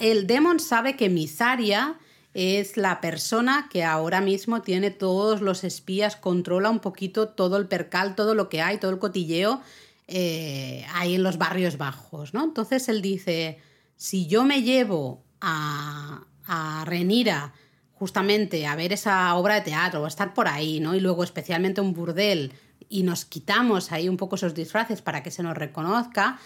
El 0.00 0.26
Demon 0.26 0.60
sabe 0.60 0.94
que 0.94 1.08
Misaria 1.08 1.96
es 2.34 2.76
la 2.76 3.00
persona 3.00 3.68
que 3.72 3.82
ahora 3.82 4.20
mismo 4.20 4.60
tiene 4.60 4.90
todos 4.90 5.40
los 5.40 5.64
espías, 5.64 6.16
controla 6.16 6.70
un 6.70 6.80
poquito 6.80 7.28
todo 7.28 7.56
el 7.56 7.66
percal, 7.66 8.14
todo 8.14 8.34
lo 8.34 8.48
que 8.48 8.60
hay, 8.60 8.78
todo 8.78 8.90
el 8.90 8.98
cotilleo 8.98 9.60
eh, 10.06 10.84
ahí 10.94 11.14
en 11.14 11.22
los 11.22 11.38
barrios 11.38 11.78
bajos, 11.78 12.34
¿no? 12.34 12.44
Entonces 12.44 12.88
él 12.88 13.00
dice, 13.00 13.58
si 13.96 14.26
yo 14.26 14.44
me 14.44 14.62
llevo 14.62 15.22
a, 15.40 16.24
a 16.46 16.84
Renira 16.84 17.52
justamente 17.94 18.66
a 18.66 18.76
ver 18.76 18.92
esa 18.94 19.34
obra 19.34 19.56
de 19.56 19.60
teatro 19.60 20.00
o 20.00 20.04
a 20.06 20.08
estar 20.08 20.32
por 20.32 20.48
ahí, 20.48 20.80
¿no? 20.80 20.94
Y 20.94 21.00
luego 21.00 21.22
especialmente 21.22 21.82
un 21.82 21.92
burdel 21.92 22.52
y 22.88 23.02
nos 23.02 23.24
quitamos 23.24 23.92
ahí 23.92 24.08
un 24.08 24.16
poco 24.16 24.36
esos 24.36 24.54
disfraces 24.54 25.02
para 25.02 25.22
que 25.22 25.30
se 25.30 25.42
nos 25.42 25.56
reconozca, 25.56 26.38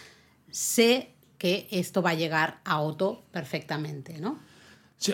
sé 0.51 1.11
que 1.39 1.69
esto 1.71 2.03
va 2.03 2.11
a 2.11 2.15
llegar 2.15 2.61
a 2.65 2.81
Otto 2.81 3.25
perfectamente, 3.31 4.19
¿no? 4.21 4.39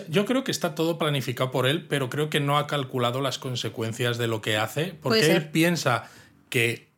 yo 0.07 0.25
creo 0.25 0.45
que 0.45 0.51
está 0.51 0.73
todo 0.73 0.97
planificado 0.97 1.51
por 1.51 1.67
él, 1.67 1.85
pero 1.85 2.09
creo 2.09 2.29
que 2.29 2.39
no 2.39 2.57
ha 2.57 2.65
calculado 2.65 3.19
las 3.19 3.39
consecuencias 3.39 4.17
de 4.17 4.27
lo 4.27 4.41
que 4.41 4.55
hace, 4.55 4.95
porque 5.01 5.31
él 5.31 5.49
piensa 5.49 6.09
que 6.49 6.90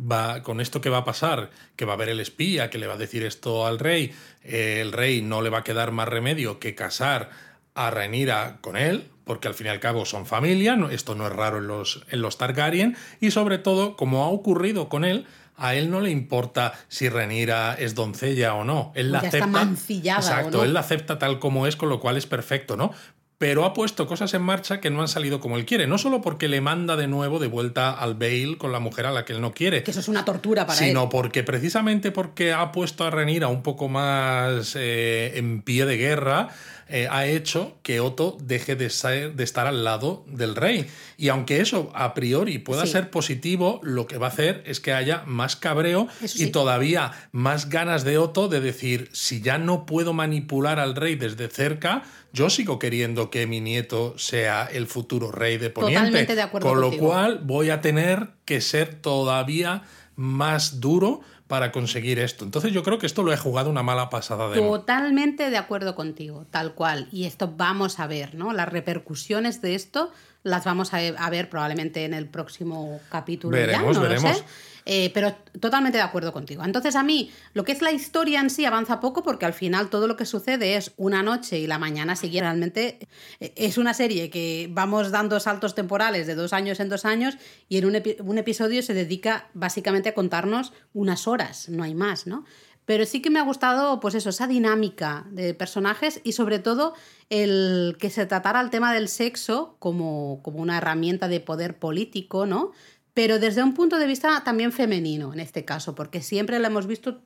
va 0.00 0.42
con 0.42 0.60
esto 0.60 0.80
que 0.80 0.90
va 0.90 0.98
a 0.98 1.04
pasar, 1.04 1.50
que 1.76 1.84
va 1.84 1.92
a 1.92 1.96
haber 1.96 2.08
el 2.08 2.20
espía, 2.20 2.70
que 2.70 2.78
le 2.78 2.86
va 2.86 2.94
a 2.94 2.98
decir 2.98 3.24
esto 3.24 3.66
al 3.66 3.78
rey, 3.78 4.12
eh, 4.42 4.78
el 4.80 4.92
rey 4.92 5.22
no 5.22 5.42
le 5.42 5.50
va 5.50 5.58
a 5.58 5.64
quedar 5.64 5.92
más 5.92 6.08
remedio 6.08 6.58
que 6.58 6.74
casar 6.74 7.30
a 7.74 7.90
Rhaenyra 7.90 8.58
con 8.60 8.76
él, 8.76 9.08
porque 9.24 9.48
al 9.48 9.54
fin 9.54 9.66
y 9.68 9.70
al 9.70 9.80
cabo 9.80 10.04
son 10.04 10.26
familia, 10.26 10.78
esto 10.90 11.14
no 11.14 11.26
es 11.26 11.32
raro 11.32 11.58
en 11.58 11.68
los, 11.68 12.04
en 12.10 12.22
los 12.22 12.38
Targaryen, 12.38 12.96
y 13.20 13.30
sobre 13.30 13.58
todo, 13.58 13.96
como 13.96 14.24
ha 14.24 14.28
ocurrido 14.28 14.88
con 14.88 15.04
él, 15.04 15.26
a 15.56 15.74
él 15.74 15.90
no 15.90 16.00
le 16.00 16.10
importa 16.10 16.72
si 16.88 17.08
Rhaenyra 17.08 17.74
es 17.74 17.94
doncella 17.94 18.54
o 18.54 18.64
no. 18.64 18.92
Él 18.94 19.12
la 19.12 19.18
acepta. 19.18 19.68
exacto, 20.02 20.64
él 20.64 20.72
la 20.72 20.80
acepta 20.80 21.18
tal 21.18 21.38
como 21.38 21.66
es, 21.66 21.76
con 21.76 21.90
lo 21.90 22.00
cual 22.00 22.16
es 22.16 22.26
perfecto, 22.26 22.78
¿no? 22.78 22.92
Pero 23.40 23.64
ha 23.64 23.72
puesto 23.72 24.06
cosas 24.06 24.34
en 24.34 24.42
marcha 24.42 24.80
que 24.80 24.90
no 24.90 25.00
han 25.00 25.08
salido 25.08 25.40
como 25.40 25.56
él 25.56 25.64
quiere. 25.64 25.86
No 25.86 25.96
solo 25.96 26.20
porque 26.20 26.46
le 26.46 26.60
manda 26.60 26.94
de 26.96 27.08
nuevo 27.08 27.38
de 27.38 27.46
vuelta 27.46 27.90
al 27.90 28.12
Bale 28.12 28.58
con 28.58 28.70
la 28.70 28.80
mujer 28.80 29.06
a 29.06 29.12
la 29.12 29.24
que 29.24 29.32
él 29.32 29.40
no 29.40 29.54
quiere. 29.54 29.82
Que 29.82 29.92
eso 29.92 30.00
es 30.00 30.08
una 30.08 30.26
tortura 30.26 30.66
para 30.66 30.78
él. 30.78 30.88
Sino 30.88 31.08
porque 31.08 31.42
precisamente 31.42 32.10
porque 32.10 32.52
ha 32.52 32.70
puesto 32.70 33.02
a 33.06 33.08
Renira 33.08 33.48
un 33.48 33.62
poco 33.62 33.88
más 33.88 34.76
eh, 34.76 35.38
en 35.38 35.62
pie 35.62 35.86
de 35.86 35.96
guerra, 35.96 36.48
eh, 36.90 37.08
ha 37.10 37.26
hecho 37.26 37.78
que 37.82 38.00
Otto 38.00 38.36
deje 38.40 38.76
de, 38.76 38.88
de, 39.34 39.44
estar 39.44 39.66
al 39.66 39.84
lado 39.84 40.24
del 40.26 40.56
rey. 40.56 40.86
Y 41.16 41.28
aunque 41.28 41.60
eso 41.60 41.90
a 41.94 42.14
priori 42.14 42.58
pueda 42.58 42.86
ser 42.86 43.10
positivo, 43.10 43.80
lo 43.82 44.06
que 44.06 44.18
va 44.18 44.26
a 44.26 44.30
hacer 44.30 44.62
es 44.66 44.80
que 44.80 44.92
haya 44.92 45.22
más 45.26 45.56
cabreo 45.56 46.08
y 46.34 46.46
todavía 46.48 47.12
más 47.32 47.68
ganas 47.68 48.04
de 48.04 48.18
Otto 48.18 48.48
de 48.48 48.60
decir, 48.60 49.08
si 49.12 49.40
ya 49.40 49.58
no 49.58 49.86
puedo 49.86 50.12
manipular 50.12 50.78
al 50.78 50.96
rey 50.96 51.14
desde 51.14 51.48
cerca, 51.48 52.02
yo 52.32 52.50
sigo 52.50 52.78
queriendo 52.78 53.30
que 53.30 53.46
mi 53.46 53.60
nieto 53.60 54.14
sea 54.18 54.68
el 54.72 54.86
futuro 54.86 55.32
rey 55.32 55.58
de 55.58 55.70
Poniente. 55.70 56.34
de 56.34 56.42
acuerdo 56.42 56.68
con 56.68 56.80
lo 56.80 56.96
cual 56.96 57.40
voy 57.42 57.70
a 57.70 57.80
tener 57.80 58.28
que 58.44 58.60
ser 58.60 58.94
todavía 58.94 59.82
más 60.20 60.80
duro 60.80 61.22
para 61.46 61.72
conseguir 61.72 62.18
esto. 62.18 62.44
Entonces 62.44 62.72
yo 62.72 62.82
creo 62.82 62.98
que 62.98 63.06
esto 63.06 63.22
lo 63.22 63.32
he 63.32 63.38
jugado 63.38 63.70
una 63.70 63.82
mala 63.82 64.10
pasada 64.10 64.50
de 64.50 64.60
Totalmente 64.60 65.48
de 65.48 65.56
acuerdo 65.56 65.94
contigo, 65.94 66.44
tal 66.50 66.74
cual. 66.74 67.08
Y 67.10 67.24
esto 67.24 67.52
vamos 67.56 67.98
a 67.98 68.06
ver, 68.06 68.34
¿no? 68.34 68.52
Las 68.52 68.68
repercusiones 68.68 69.62
de 69.62 69.74
esto 69.74 70.12
las 70.42 70.64
vamos 70.64 70.92
a 70.92 71.30
ver 71.30 71.48
probablemente 71.48 72.04
en 72.04 72.12
el 72.12 72.28
próximo 72.28 73.00
capítulo. 73.08 73.56
Veremos, 73.56 73.96
ya, 73.96 74.02
veremos. 74.02 74.44
Eh, 74.92 75.12
pero 75.14 75.36
totalmente 75.60 75.98
de 75.98 76.02
acuerdo 76.02 76.32
contigo. 76.32 76.64
Entonces 76.64 76.96
a 76.96 77.04
mí 77.04 77.30
lo 77.54 77.62
que 77.62 77.70
es 77.70 77.80
la 77.80 77.92
historia 77.92 78.40
en 78.40 78.50
sí 78.50 78.64
avanza 78.64 78.98
poco 78.98 79.22
porque 79.22 79.46
al 79.46 79.52
final 79.52 79.88
todo 79.88 80.08
lo 80.08 80.16
que 80.16 80.26
sucede 80.26 80.74
es 80.74 80.90
una 80.96 81.22
noche 81.22 81.60
y 81.60 81.68
la 81.68 81.78
mañana 81.78 82.16
siguiente. 82.16 82.48
Realmente 82.48 82.98
eh, 83.38 83.52
es 83.54 83.78
una 83.78 83.94
serie 83.94 84.30
que 84.30 84.68
vamos 84.68 85.12
dando 85.12 85.38
saltos 85.38 85.76
temporales 85.76 86.26
de 86.26 86.34
dos 86.34 86.52
años 86.52 86.80
en 86.80 86.88
dos 86.88 87.04
años 87.04 87.38
y 87.68 87.78
en 87.78 87.84
un, 87.84 88.02
un 88.24 88.38
episodio 88.38 88.82
se 88.82 88.92
dedica 88.92 89.48
básicamente 89.54 90.08
a 90.08 90.14
contarnos 90.14 90.72
unas 90.92 91.28
horas, 91.28 91.68
no 91.68 91.84
hay 91.84 91.94
más, 91.94 92.26
¿no? 92.26 92.44
Pero 92.84 93.06
sí 93.06 93.22
que 93.22 93.30
me 93.30 93.38
ha 93.38 93.44
gustado, 93.44 94.00
pues 94.00 94.16
eso, 94.16 94.30
esa 94.30 94.48
dinámica 94.48 95.24
de 95.30 95.54
personajes 95.54 96.20
y 96.24 96.32
sobre 96.32 96.58
todo 96.58 96.94
el 97.28 97.96
que 98.00 98.10
se 98.10 98.26
tratara 98.26 98.60
el 98.60 98.70
tema 98.70 98.92
del 98.92 99.06
sexo 99.06 99.76
como, 99.78 100.40
como 100.42 100.58
una 100.58 100.78
herramienta 100.78 101.28
de 101.28 101.38
poder 101.38 101.78
político, 101.78 102.46
¿no? 102.46 102.72
Pero 103.14 103.38
desde 103.38 103.62
un 103.62 103.74
punto 103.74 103.98
de 103.98 104.06
vista 104.06 104.42
también 104.44 104.72
femenino 104.72 105.32
en 105.32 105.40
este 105.40 105.64
caso, 105.64 105.94
porque 105.94 106.22
siempre 106.22 106.58
lo 106.58 106.66
hemos 106.66 106.86
visto, 106.86 107.20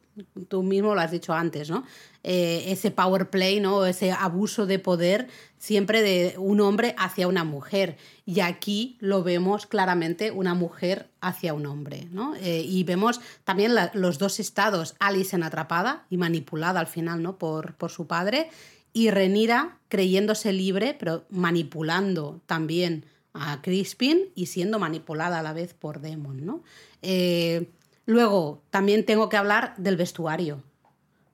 tú 0.48 0.62
mismo 0.62 0.94
lo 0.94 1.00
has 1.00 1.10
dicho 1.10 1.34
antes, 1.34 1.68
¿no? 1.68 1.84
Eh, 2.22 2.64
ese 2.68 2.90
power 2.90 3.28
play, 3.28 3.60
¿no? 3.60 3.84
Ese 3.84 4.10
abuso 4.12 4.66
de 4.66 4.78
poder 4.78 5.28
siempre 5.58 6.02
de 6.02 6.36
un 6.38 6.60
hombre 6.60 6.94
hacia 6.98 7.28
una 7.28 7.44
mujer. 7.44 7.96
Y 8.24 8.40
aquí 8.40 8.96
lo 9.00 9.22
vemos 9.22 9.66
claramente 9.66 10.30
una 10.30 10.54
mujer 10.54 11.10
hacia 11.20 11.52
un 11.52 11.66
hombre, 11.66 12.08
¿no? 12.10 12.34
Eh, 12.36 12.64
y 12.66 12.84
vemos 12.84 13.20
también 13.44 13.72
los 13.92 14.18
dos 14.18 14.40
estados, 14.40 14.94
Alice 15.00 15.36
en 15.36 15.42
atrapada 15.42 16.06
y 16.08 16.16
manipulada 16.16 16.80
al 16.80 16.86
final, 16.86 17.22
¿no? 17.22 17.36
Por, 17.36 17.74
por 17.74 17.90
su 17.90 18.06
padre, 18.06 18.48
y 18.94 19.10
Renira 19.10 19.78
creyéndose 19.88 20.52
libre, 20.52 20.96
pero 20.98 21.24
manipulando 21.28 22.40
también 22.46 23.04
a 23.34 23.60
Crispin 23.60 24.30
y 24.34 24.46
siendo 24.46 24.78
manipulada 24.78 25.40
a 25.40 25.42
la 25.42 25.52
vez 25.52 25.74
por 25.74 26.00
Demon, 26.00 26.46
¿no? 26.46 26.62
Eh, 27.02 27.68
luego, 28.06 28.62
también 28.70 29.04
tengo 29.04 29.28
que 29.28 29.36
hablar 29.36 29.74
del 29.76 29.96
vestuario. 29.96 30.62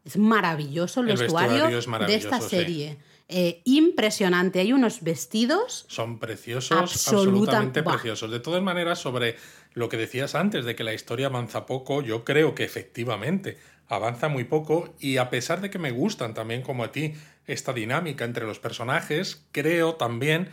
Es 0.04 0.16
maravilloso 0.16 1.02
el, 1.02 1.08
vestuario, 1.08 1.68
de 1.68 2.14
esta 2.14 2.40
serie. 2.40 2.98
Eh, 3.28 3.60
impresionante. 3.64 4.58
Hay 4.58 4.72
unos 4.72 5.02
vestidos. 5.02 5.84
Son 5.88 6.18
preciosos, 6.18 6.76
absolutamente 6.76 7.82
preciosos. 7.82 8.30
De 8.30 8.40
todas 8.40 8.62
maneras, 8.62 8.98
sobre 8.98 9.36
lo 9.74 9.88
que 9.88 9.98
decías 9.98 10.34
antes 10.34 10.64
de 10.64 10.74
que 10.74 10.82
la 10.82 10.94
historia 10.94 11.26
avanza 11.26 11.66
poco, 11.66 12.02
yo 12.02 12.24
creo 12.24 12.54
que 12.54 12.64
efectivamente 12.64 13.58
avanza 13.86 14.28
muy 14.28 14.44
poco 14.44 14.94
y 14.98 15.18
a 15.18 15.30
pesar 15.30 15.60
de 15.60 15.68
que 15.68 15.78
me 15.78 15.90
gustan 15.90 16.32
también 16.32 16.62
como 16.62 16.82
a 16.82 16.92
ti 16.92 17.14
esta 17.46 17.72
dinámica 17.72 18.24
entre 18.24 18.46
los 18.46 18.58
personajes, 18.58 19.44
creo 19.52 19.94
también 19.96 20.48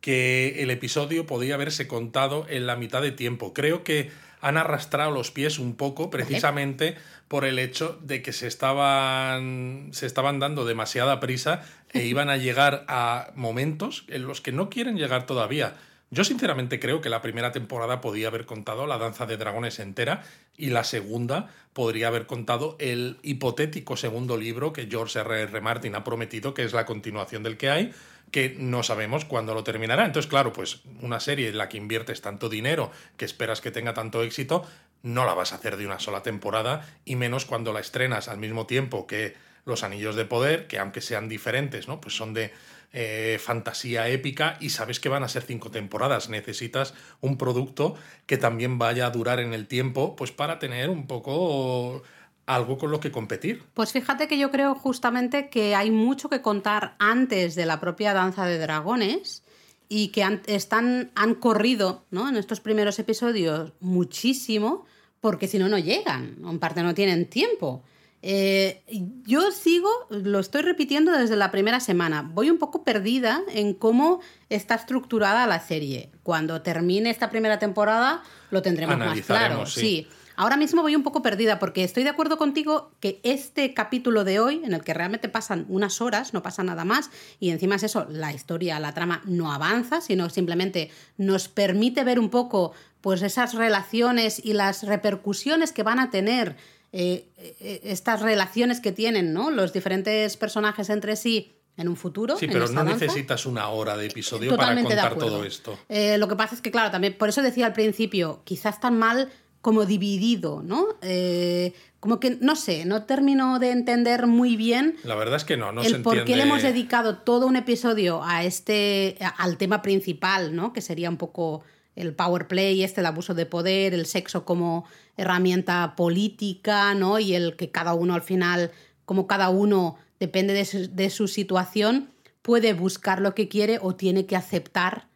que 0.00 0.62
el 0.62 0.70
episodio 0.70 1.26
podía 1.26 1.54
haberse 1.54 1.88
contado 1.88 2.46
en 2.48 2.66
la 2.66 2.76
mitad 2.76 3.02
de 3.02 3.12
tiempo. 3.12 3.52
Creo 3.52 3.84
que 3.84 4.10
han 4.40 4.56
arrastrado 4.56 5.10
los 5.10 5.30
pies 5.30 5.58
un 5.58 5.74
poco 5.74 6.10
precisamente 6.10 6.96
por 7.26 7.44
el 7.44 7.58
hecho 7.58 7.98
de 8.02 8.22
que 8.22 8.32
se 8.32 8.46
estaban, 8.46 9.88
se 9.92 10.06
estaban 10.06 10.38
dando 10.38 10.64
demasiada 10.64 11.20
prisa 11.20 11.64
e 11.92 12.04
iban 12.04 12.30
a 12.30 12.36
llegar 12.36 12.84
a 12.88 13.32
momentos 13.34 14.04
en 14.08 14.26
los 14.26 14.40
que 14.40 14.52
no 14.52 14.70
quieren 14.70 14.96
llegar 14.96 15.26
todavía. 15.26 15.74
Yo 16.10 16.24
sinceramente 16.24 16.80
creo 16.80 17.02
que 17.02 17.10
la 17.10 17.20
primera 17.20 17.52
temporada 17.52 18.00
podía 18.00 18.28
haber 18.28 18.46
contado 18.46 18.86
la 18.86 18.96
danza 18.96 19.26
de 19.26 19.36
dragones 19.36 19.78
entera 19.78 20.24
y 20.56 20.70
la 20.70 20.82
segunda 20.84 21.48
podría 21.74 22.08
haber 22.08 22.26
contado 22.26 22.76
el 22.80 23.18
hipotético 23.22 23.96
segundo 23.96 24.38
libro 24.38 24.72
que 24.72 24.86
George 24.86 25.18
R. 25.18 25.42
R. 25.42 25.60
Martin 25.60 25.94
ha 25.94 26.04
prometido 26.04 26.54
que 26.54 26.64
es 26.64 26.72
la 26.72 26.86
continuación 26.86 27.42
del 27.42 27.58
que 27.58 27.68
hay, 27.68 27.92
que 28.30 28.56
no 28.58 28.82
sabemos 28.82 29.26
cuándo 29.26 29.52
lo 29.52 29.64
terminará. 29.64 30.06
Entonces, 30.06 30.30
claro, 30.30 30.52
pues 30.52 30.80
una 31.02 31.20
serie 31.20 31.48
en 31.48 31.58
la 31.58 31.68
que 31.68 31.76
inviertes 31.76 32.22
tanto 32.22 32.48
dinero, 32.48 32.90
que 33.18 33.26
esperas 33.26 33.60
que 33.60 33.70
tenga 33.70 33.92
tanto 33.92 34.22
éxito, 34.22 34.66
no 35.02 35.26
la 35.26 35.34
vas 35.34 35.52
a 35.52 35.56
hacer 35.56 35.76
de 35.76 35.86
una 35.86 36.00
sola 36.00 36.22
temporada, 36.22 36.88
y 37.04 37.16
menos 37.16 37.44
cuando 37.44 37.72
la 37.72 37.80
estrenas 37.80 38.28
al 38.28 38.38
mismo 38.38 38.66
tiempo 38.66 39.06
que 39.06 39.34
Los 39.64 39.82
Anillos 39.82 40.16
de 40.16 40.24
Poder, 40.24 40.66
que 40.66 40.78
aunque 40.78 41.00
sean 41.00 41.28
diferentes, 41.28 41.86
¿no? 41.86 42.00
Pues 42.00 42.16
son 42.16 42.34
de 42.34 42.52
eh, 42.92 43.38
fantasía 43.40 44.08
épica 44.08 44.56
y 44.60 44.70
sabes 44.70 44.98
que 45.00 45.08
van 45.08 45.22
a 45.22 45.28
ser 45.28 45.42
cinco 45.42 45.70
temporadas. 45.70 46.28
Necesitas 46.28 46.94
un 47.20 47.36
producto 47.36 47.96
que 48.26 48.38
también 48.38 48.78
vaya 48.78 49.06
a 49.06 49.10
durar 49.10 49.40
en 49.40 49.52
el 49.52 49.66
tiempo, 49.66 50.16
pues 50.16 50.32
para 50.32 50.58
tener 50.58 50.88
un 50.88 51.06
poco 51.06 52.02
algo 52.46 52.78
con 52.78 52.90
lo 52.90 52.98
que 52.98 53.12
competir. 53.12 53.62
Pues 53.74 53.92
fíjate 53.92 54.26
que 54.26 54.38
yo 54.38 54.50
creo 54.50 54.74
justamente 54.74 55.50
que 55.50 55.74
hay 55.74 55.90
mucho 55.90 56.30
que 56.30 56.40
contar 56.40 56.96
antes 56.98 57.54
de 57.54 57.66
la 57.66 57.78
propia 57.78 58.14
danza 58.14 58.46
de 58.46 58.58
dragones 58.58 59.42
y 59.88 60.08
que 60.08 60.22
han, 60.22 60.40
están, 60.46 61.10
han 61.14 61.34
corrido 61.34 62.04
¿no? 62.10 62.28
en 62.28 62.36
estos 62.36 62.60
primeros 62.60 62.98
episodios 62.98 63.72
muchísimo 63.80 64.86
porque 65.20 65.48
si 65.48 65.58
no, 65.58 65.68
no 65.68 65.78
llegan, 65.78 66.36
en 66.42 66.58
parte 66.58 66.82
no 66.82 66.94
tienen 66.94 67.26
tiempo. 67.26 67.82
Eh, 68.20 68.82
yo 69.24 69.52
sigo, 69.52 69.90
lo 70.10 70.40
estoy 70.40 70.62
repitiendo 70.62 71.12
desde 71.12 71.36
la 71.36 71.50
primera 71.50 71.80
semana. 71.80 72.22
Voy 72.22 72.50
un 72.50 72.58
poco 72.58 72.82
perdida 72.82 73.42
en 73.48 73.74
cómo 73.74 74.20
está 74.48 74.74
estructurada 74.74 75.46
la 75.46 75.60
serie. 75.60 76.10
Cuando 76.22 76.62
termine 76.62 77.10
esta 77.10 77.30
primera 77.30 77.58
temporada 77.58 78.22
lo 78.50 78.62
tendremos 78.62 78.98
más 78.98 79.20
claro. 79.20 79.66
sí. 79.66 80.08
Ahora 80.40 80.56
mismo 80.56 80.82
voy 80.82 80.94
un 80.94 81.02
poco 81.02 81.20
perdida 81.20 81.58
porque 81.58 81.82
estoy 81.82 82.04
de 82.04 82.10
acuerdo 82.10 82.38
contigo 82.38 82.92
que 83.00 83.18
este 83.24 83.74
capítulo 83.74 84.22
de 84.22 84.38
hoy, 84.38 84.62
en 84.64 84.72
el 84.72 84.84
que 84.84 84.94
realmente 84.94 85.28
pasan 85.28 85.66
unas 85.68 86.00
horas, 86.00 86.32
no 86.32 86.44
pasa 86.44 86.62
nada 86.62 86.84
más, 86.84 87.10
y 87.40 87.50
encima 87.50 87.74
es 87.74 87.82
eso, 87.82 88.06
la 88.08 88.32
historia, 88.32 88.78
la 88.78 88.94
trama 88.94 89.20
no 89.24 89.52
avanza, 89.52 90.00
sino 90.00 90.30
simplemente 90.30 90.92
nos 91.16 91.48
permite 91.48 92.04
ver 92.04 92.20
un 92.20 92.30
poco 92.30 92.72
pues 93.00 93.22
esas 93.22 93.54
relaciones 93.54 94.40
y 94.44 94.52
las 94.52 94.84
repercusiones 94.84 95.72
que 95.72 95.82
van 95.82 95.98
a 95.98 96.10
tener 96.10 96.56
eh, 96.92 97.28
eh, 97.38 97.80
estas 97.84 98.22
relaciones 98.22 98.80
que 98.80 98.92
tienen 98.92 99.32
¿no? 99.32 99.50
los 99.50 99.72
diferentes 99.72 100.36
personajes 100.36 100.90
entre 100.90 101.16
sí 101.16 101.58
en 101.78 101.88
un 101.88 101.96
futuro. 101.96 102.36
Sí, 102.36 102.48
pero 102.48 102.68
no 102.68 102.84
necesitas 102.84 103.46
una 103.46 103.68
hora 103.68 103.96
de 103.96 104.06
episodio 104.06 104.54
para 104.56 104.74
contar 104.82 105.16
todo 105.16 105.44
esto. 105.44 105.78
Eh, 105.88 106.18
lo 106.18 106.28
que 106.28 106.36
pasa 106.36 106.54
es 106.56 106.60
que, 106.60 106.70
claro, 106.70 106.90
también 106.90 107.16
por 107.16 107.28
eso 107.28 107.40
decía 107.40 107.66
al 107.66 107.72
principio, 107.72 108.42
quizás 108.44 108.80
tan 108.80 108.98
mal 108.98 109.30
como 109.60 109.86
dividido, 109.86 110.62
¿no? 110.62 110.86
Eh, 111.02 111.72
como 112.00 112.20
que, 112.20 112.36
no 112.40 112.56
sé, 112.56 112.84
no 112.84 113.04
termino 113.04 113.58
de 113.58 113.70
entender 113.70 114.26
muy 114.26 114.56
bien. 114.56 114.96
La 115.04 115.14
verdad 115.14 115.36
es 115.36 115.44
que 115.44 115.56
no, 115.56 115.72
no 115.72 115.82
el 115.82 115.88
se 115.88 115.98
por 116.00 116.24
qué 116.24 116.36
le 116.36 116.42
hemos 116.42 116.62
dedicado 116.62 117.18
todo 117.18 117.46
un 117.46 117.56
episodio 117.56 118.22
a 118.24 118.44
este, 118.44 119.16
al 119.36 119.56
tema 119.56 119.80
principal, 119.80 120.54
¿no? 120.54 120.72
Que 120.72 120.80
sería 120.80 121.10
un 121.10 121.16
poco 121.16 121.62
el 121.98 122.14
power 122.14 122.46
play, 122.46 122.82
este, 122.82 123.00
el 123.00 123.06
abuso 123.06 123.34
de 123.34 123.46
poder, 123.46 123.92
el 123.92 124.06
sexo 124.06 124.44
como 124.44 124.84
herramienta 125.16 125.94
política, 125.96 126.94
¿no? 126.94 127.18
Y 127.18 127.34
el 127.34 127.56
que 127.56 127.70
cada 127.70 127.94
uno 127.94 128.14
al 128.14 128.22
final, 128.22 128.70
como 129.04 129.26
cada 129.26 129.50
uno 129.50 129.98
depende 130.20 130.54
de 130.54 130.64
su, 130.64 130.88
de 130.94 131.10
su 131.10 131.28
situación, 131.28 132.10
puede 132.42 132.72
buscar 132.72 133.20
lo 133.20 133.34
que 133.34 133.48
quiere 133.48 133.78
o 133.82 133.94
tiene 133.94 134.26
que 134.26 134.36
aceptar 134.36 135.08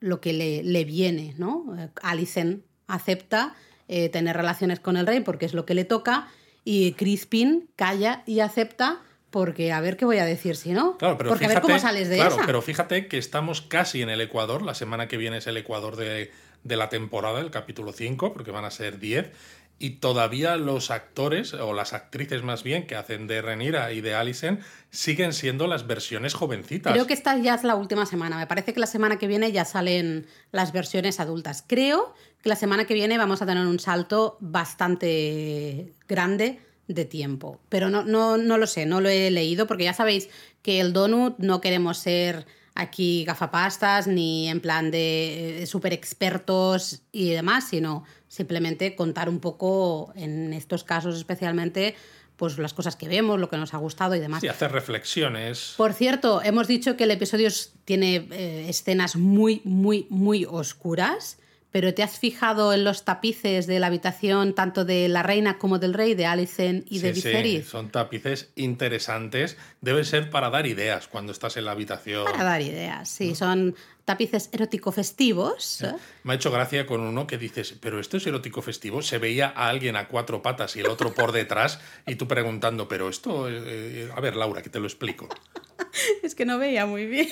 lo 0.00 0.20
que 0.20 0.32
le, 0.32 0.62
le 0.62 0.84
viene, 0.84 1.34
¿no? 1.38 1.64
Alicent 2.02 2.64
acepta 2.86 3.54
eh, 3.88 4.08
tener 4.08 4.36
relaciones 4.36 4.80
con 4.80 4.96
el 4.96 5.06
rey 5.06 5.20
porque 5.20 5.46
es 5.46 5.54
lo 5.54 5.64
que 5.64 5.74
le 5.74 5.84
toca 5.84 6.28
y 6.64 6.92
Crispin 6.92 7.70
calla 7.76 8.22
y 8.26 8.40
acepta 8.40 9.00
porque 9.34 9.72
a 9.72 9.80
ver 9.80 9.96
qué 9.96 10.04
voy 10.04 10.18
a 10.18 10.24
decir 10.24 10.54
si 10.54 10.70
no. 10.70 10.96
Claro, 10.96 11.18
pero 11.18 11.30
porque 11.30 11.46
a 11.46 11.48
ver 11.48 11.60
cómo 11.60 11.76
sales 11.80 12.08
de 12.08 12.14
claro, 12.18 12.36
pero 12.46 12.62
fíjate 12.62 13.08
que 13.08 13.18
estamos 13.18 13.62
casi 13.62 14.00
en 14.00 14.08
el 14.08 14.20
Ecuador. 14.20 14.62
La 14.62 14.76
semana 14.76 15.08
que 15.08 15.16
viene 15.16 15.38
es 15.38 15.48
el 15.48 15.56
Ecuador 15.56 15.96
de, 15.96 16.30
de 16.62 16.76
la 16.76 16.88
temporada, 16.88 17.40
el 17.40 17.50
capítulo 17.50 17.92
5, 17.92 18.32
porque 18.32 18.52
van 18.52 18.64
a 18.64 18.70
ser 18.70 19.00
10 19.00 19.32
y 19.80 19.90
todavía 19.96 20.56
los 20.56 20.92
actores, 20.92 21.52
o 21.52 21.72
las 21.72 21.94
actrices 21.94 22.44
más 22.44 22.62
bien, 22.62 22.86
que 22.86 22.94
hacen 22.94 23.26
de 23.26 23.42
Renira 23.42 23.90
y 23.90 24.00
de 24.00 24.14
Alison, 24.14 24.60
siguen 24.90 25.32
siendo 25.32 25.66
las 25.66 25.88
versiones 25.88 26.34
jovencitas. 26.34 26.92
Creo 26.92 27.08
que 27.08 27.14
esta 27.14 27.36
ya 27.38 27.56
es 27.56 27.64
la 27.64 27.74
última 27.74 28.06
semana. 28.06 28.36
Me 28.36 28.46
parece 28.46 28.72
que 28.72 28.78
la 28.78 28.86
semana 28.86 29.18
que 29.18 29.26
viene 29.26 29.50
ya 29.50 29.64
salen 29.64 30.26
las 30.52 30.72
versiones 30.72 31.18
adultas. 31.18 31.64
Creo 31.66 32.14
que 32.40 32.48
la 32.48 32.54
semana 32.54 32.84
que 32.84 32.94
viene 32.94 33.18
vamos 33.18 33.42
a 33.42 33.46
tener 33.46 33.66
un 33.66 33.80
salto 33.80 34.38
bastante 34.38 35.92
grande 36.06 36.60
de 36.88 37.04
tiempo. 37.04 37.60
Pero 37.68 37.90
no, 37.90 38.04
no, 38.04 38.36
no 38.36 38.58
lo 38.58 38.66
sé, 38.66 38.86
no 38.86 39.00
lo 39.00 39.08
he 39.08 39.30
leído, 39.30 39.66
porque 39.66 39.84
ya 39.84 39.94
sabéis 39.94 40.28
que 40.62 40.80
el 40.80 40.92
Donut 40.92 41.38
no 41.38 41.60
queremos 41.60 41.98
ser 41.98 42.46
aquí 42.74 43.24
gafapastas 43.24 44.06
ni 44.06 44.48
en 44.48 44.60
plan 44.60 44.90
de 44.90 45.62
eh, 45.62 45.66
super 45.66 45.92
expertos 45.92 47.02
y 47.12 47.30
demás, 47.30 47.68
sino 47.68 48.04
simplemente 48.28 48.96
contar 48.96 49.28
un 49.28 49.40
poco 49.40 50.12
en 50.16 50.52
estos 50.52 50.82
casos 50.82 51.16
especialmente 51.16 51.94
pues 52.36 52.58
las 52.58 52.74
cosas 52.74 52.96
que 52.96 53.06
vemos, 53.06 53.38
lo 53.38 53.48
que 53.48 53.56
nos 53.56 53.74
ha 53.74 53.78
gustado 53.78 54.16
y 54.16 54.18
demás. 54.18 54.40
Sí, 54.40 54.48
hacer 54.48 54.72
reflexiones. 54.72 55.74
Por 55.76 55.92
cierto, 55.92 56.42
hemos 56.42 56.66
dicho 56.66 56.96
que 56.96 57.04
el 57.04 57.12
episodio 57.12 57.48
tiene 57.84 58.26
eh, 58.32 58.66
escenas 58.68 59.14
muy, 59.14 59.60
muy, 59.64 60.08
muy 60.10 60.44
oscuras 60.44 61.38
pero 61.74 61.92
¿te 61.92 62.04
has 62.04 62.20
fijado 62.20 62.72
en 62.72 62.84
los 62.84 63.04
tapices 63.04 63.66
de 63.66 63.80
la 63.80 63.88
habitación 63.88 64.54
tanto 64.54 64.84
de 64.84 65.08
la 65.08 65.24
reina 65.24 65.58
como 65.58 65.80
del 65.80 65.92
rey, 65.92 66.14
de 66.14 66.24
Alicent 66.24 66.86
y 66.88 67.00
de 67.00 67.10
Viserys? 67.10 67.64
Sí, 67.64 67.68
son 67.68 67.90
tapices 67.90 68.52
interesantes. 68.54 69.56
Debe 69.80 70.04
ser 70.04 70.30
para 70.30 70.50
dar 70.50 70.68
ideas 70.68 71.08
cuando 71.08 71.32
estás 71.32 71.56
en 71.56 71.64
la 71.64 71.72
habitación. 71.72 72.26
Para 72.26 72.44
dar 72.44 72.62
ideas, 72.62 73.08
sí. 73.08 73.34
Son 73.34 73.74
tapices 74.04 74.50
erótico-festivos. 74.52 75.82
¿eh? 75.82 75.96
Me 76.22 76.34
ha 76.34 76.36
hecho 76.36 76.52
gracia 76.52 76.86
con 76.86 77.00
uno 77.00 77.26
que 77.26 77.38
dices, 77.38 77.74
pero 77.80 77.98
esto 77.98 78.18
es 78.18 78.26
erótico 78.28 78.62
festivo. 78.62 79.02
Se 79.02 79.18
veía 79.18 79.48
a 79.48 79.68
alguien 79.68 79.96
a 79.96 80.06
cuatro 80.06 80.42
patas 80.42 80.76
y 80.76 80.80
el 80.80 80.86
otro 80.86 81.12
por 81.12 81.32
detrás 81.32 81.80
y 82.06 82.14
tú 82.14 82.28
preguntando, 82.28 82.86
pero 82.86 83.08
esto... 83.08 83.48
Eh, 83.48 83.62
eh, 83.66 84.10
a 84.14 84.20
ver, 84.20 84.36
Laura, 84.36 84.62
que 84.62 84.70
te 84.70 84.78
lo 84.78 84.86
explico. 84.86 85.28
es 86.22 86.36
que 86.36 86.44
no 86.44 86.56
veía 86.56 86.86
muy 86.86 87.06
bien. 87.06 87.28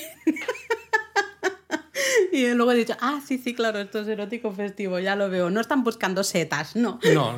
Y 2.33 2.51
luego 2.55 2.71
he 2.71 2.75
dicho, 2.75 2.95
ah, 2.99 3.21
sí, 3.23 3.37
sí, 3.37 3.53
claro, 3.53 3.77
esto 3.77 3.99
es 3.99 4.07
erótico 4.07 4.51
festivo, 4.51 4.97
ya 4.97 5.15
lo 5.15 5.29
veo. 5.29 5.51
No 5.51 5.61
están 5.61 5.83
buscando 5.83 6.23
setas, 6.23 6.75
no. 6.75 6.99
No. 7.13 7.35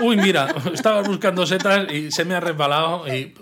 Uy, 0.00 0.16
mira, 0.16 0.54
estaba 0.72 1.02
buscando 1.02 1.44
setas 1.44 1.92
y 1.92 2.10
se 2.10 2.24
me 2.24 2.34
ha 2.34 2.40
resbalado 2.40 3.06
y. 3.14 3.34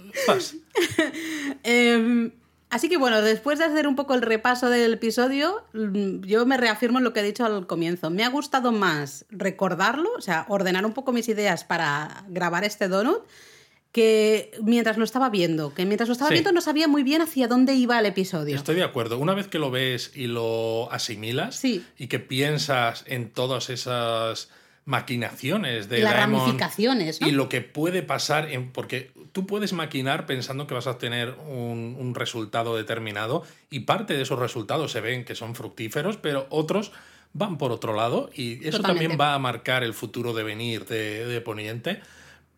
Em, 1.63 2.33
así 2.71 2.89
que 2.89 2.97
bueno, 2.97 3.23
después 3.23 3.59
de 3.59 3.65
hacer 3.65 3.89
un 3.89 3.97
poco 3.97 4.15
el 4.15 4.23
repaso 4.23 4.69
del 4.69 4.95
episodio, 4.95 5.65
mm, 5.73 6.23
yo 6.23 6.45
me 6.45 6.57
reafirmo 6.57 6.99
en 6.99 7.05
lo 7.05 7.13
que 7.13 7.21
he 7.21 7.23
dicho 7.23 7.45
al 7.45 7.67
comienzo. 7.67 8.11
Me 8.11 8.25
ha 8.25 8.29
gustado 8.29 8.73
más 8.73 9.25
recordarlo, 9.31 10.11
o 10.19 10.21
sea, 10.21 10.45
ordenar 10.49 10.85
un 10.85 10.93
poco 10.93 11.13
mis 11.13 11.29
ideas 11.29 11.65
para 11.65 12.25
grabar 12.29 12.65
este 12.65 12.89
donut 12.89 13.23
que 13.97 14.51
mientras 14.63 14.99
lo 14.99 15.05
estaba 15.05 15.31
viendo, 15.31 15.73
que 15.73 15.87
mientras 15.87 16.11
lo 16.11 16.13
estaba 16.13 16.31
viendo 16.31 16.53
no 16.53 16.61
sabía 16.61 16.87
muy 16.87 17.03
bien 17.03 17.23
hacia 17.23 17.49
dónde 17.49 17.73
iba 17.73 17.99
el 17.99 18.05
episodio. 18.05 18.55
Estoy 18.55 18.75
de 18.75 18.83
acuerdo. 18.83 19.17
Una 19.17 19.33
vez 19.33 19.49
que 19.49 19.59
lo 19.59 19.71
ves 19.71 20.13
y 20.15 20.27
lo 20.27 20.93
asimilas 20.93 21.65
y 21.65 22.07
que 22.07 22.19
piensas 22.19 23.05
en 23.07 23.31
todas 23.31 23.71
esas 23.71 24.51
maquinaciones 24.85 25.89
de 25.89 26.01
las 26.01 26.15
ramificaciones 26.15 27.23
y 27.23 27.31
lo 27.31 27.49
que 27.49 27.63
puede 27.63 28.03
pasar 28.03 28.53
en, 28.53 28.71
porque 28.71 29.13
tú 29.33 29.47
puedes 29.47 29.73
maquinar 29.73 30.27
pensando 30.27 30.67
que 30.67 30.75
vas 30.75 30.87
a 30.87 30.91
obtener 30.91 31.35
un, 31.49 31.97
un, 31.99 32.15
resultado 32.15 32.77
determinado 32.77 33.45
y 33.71 33.81
parte 33.81 34.13
de 34.13 34.23
esos 34.23 34.39
resultados 34.39 34.93
se 34.93 35.01
ven 35.01 35.25
que 35.25 35.35
son 35.35 35.55
fructíferos 35.57 36.19
pero 36.19 36.47
otros 36.51 36.93
van 37.33 37.59
por 37.59 37.73
otro 37.73 37.97
lado 37.97 38.31
y 38.33 38.65
eso 38.69 38.81
también 38.81 39.17
va 39.21 39.35
a 39.35 39.39
marcar 39.41 39.83
el 39.83 39.93
futuro 39.93 40.35
de 40.35 40.45
venir 40.45 40.85
de, 40.85 41.27
de 41.27 41.41
Poniente 41.41 42.01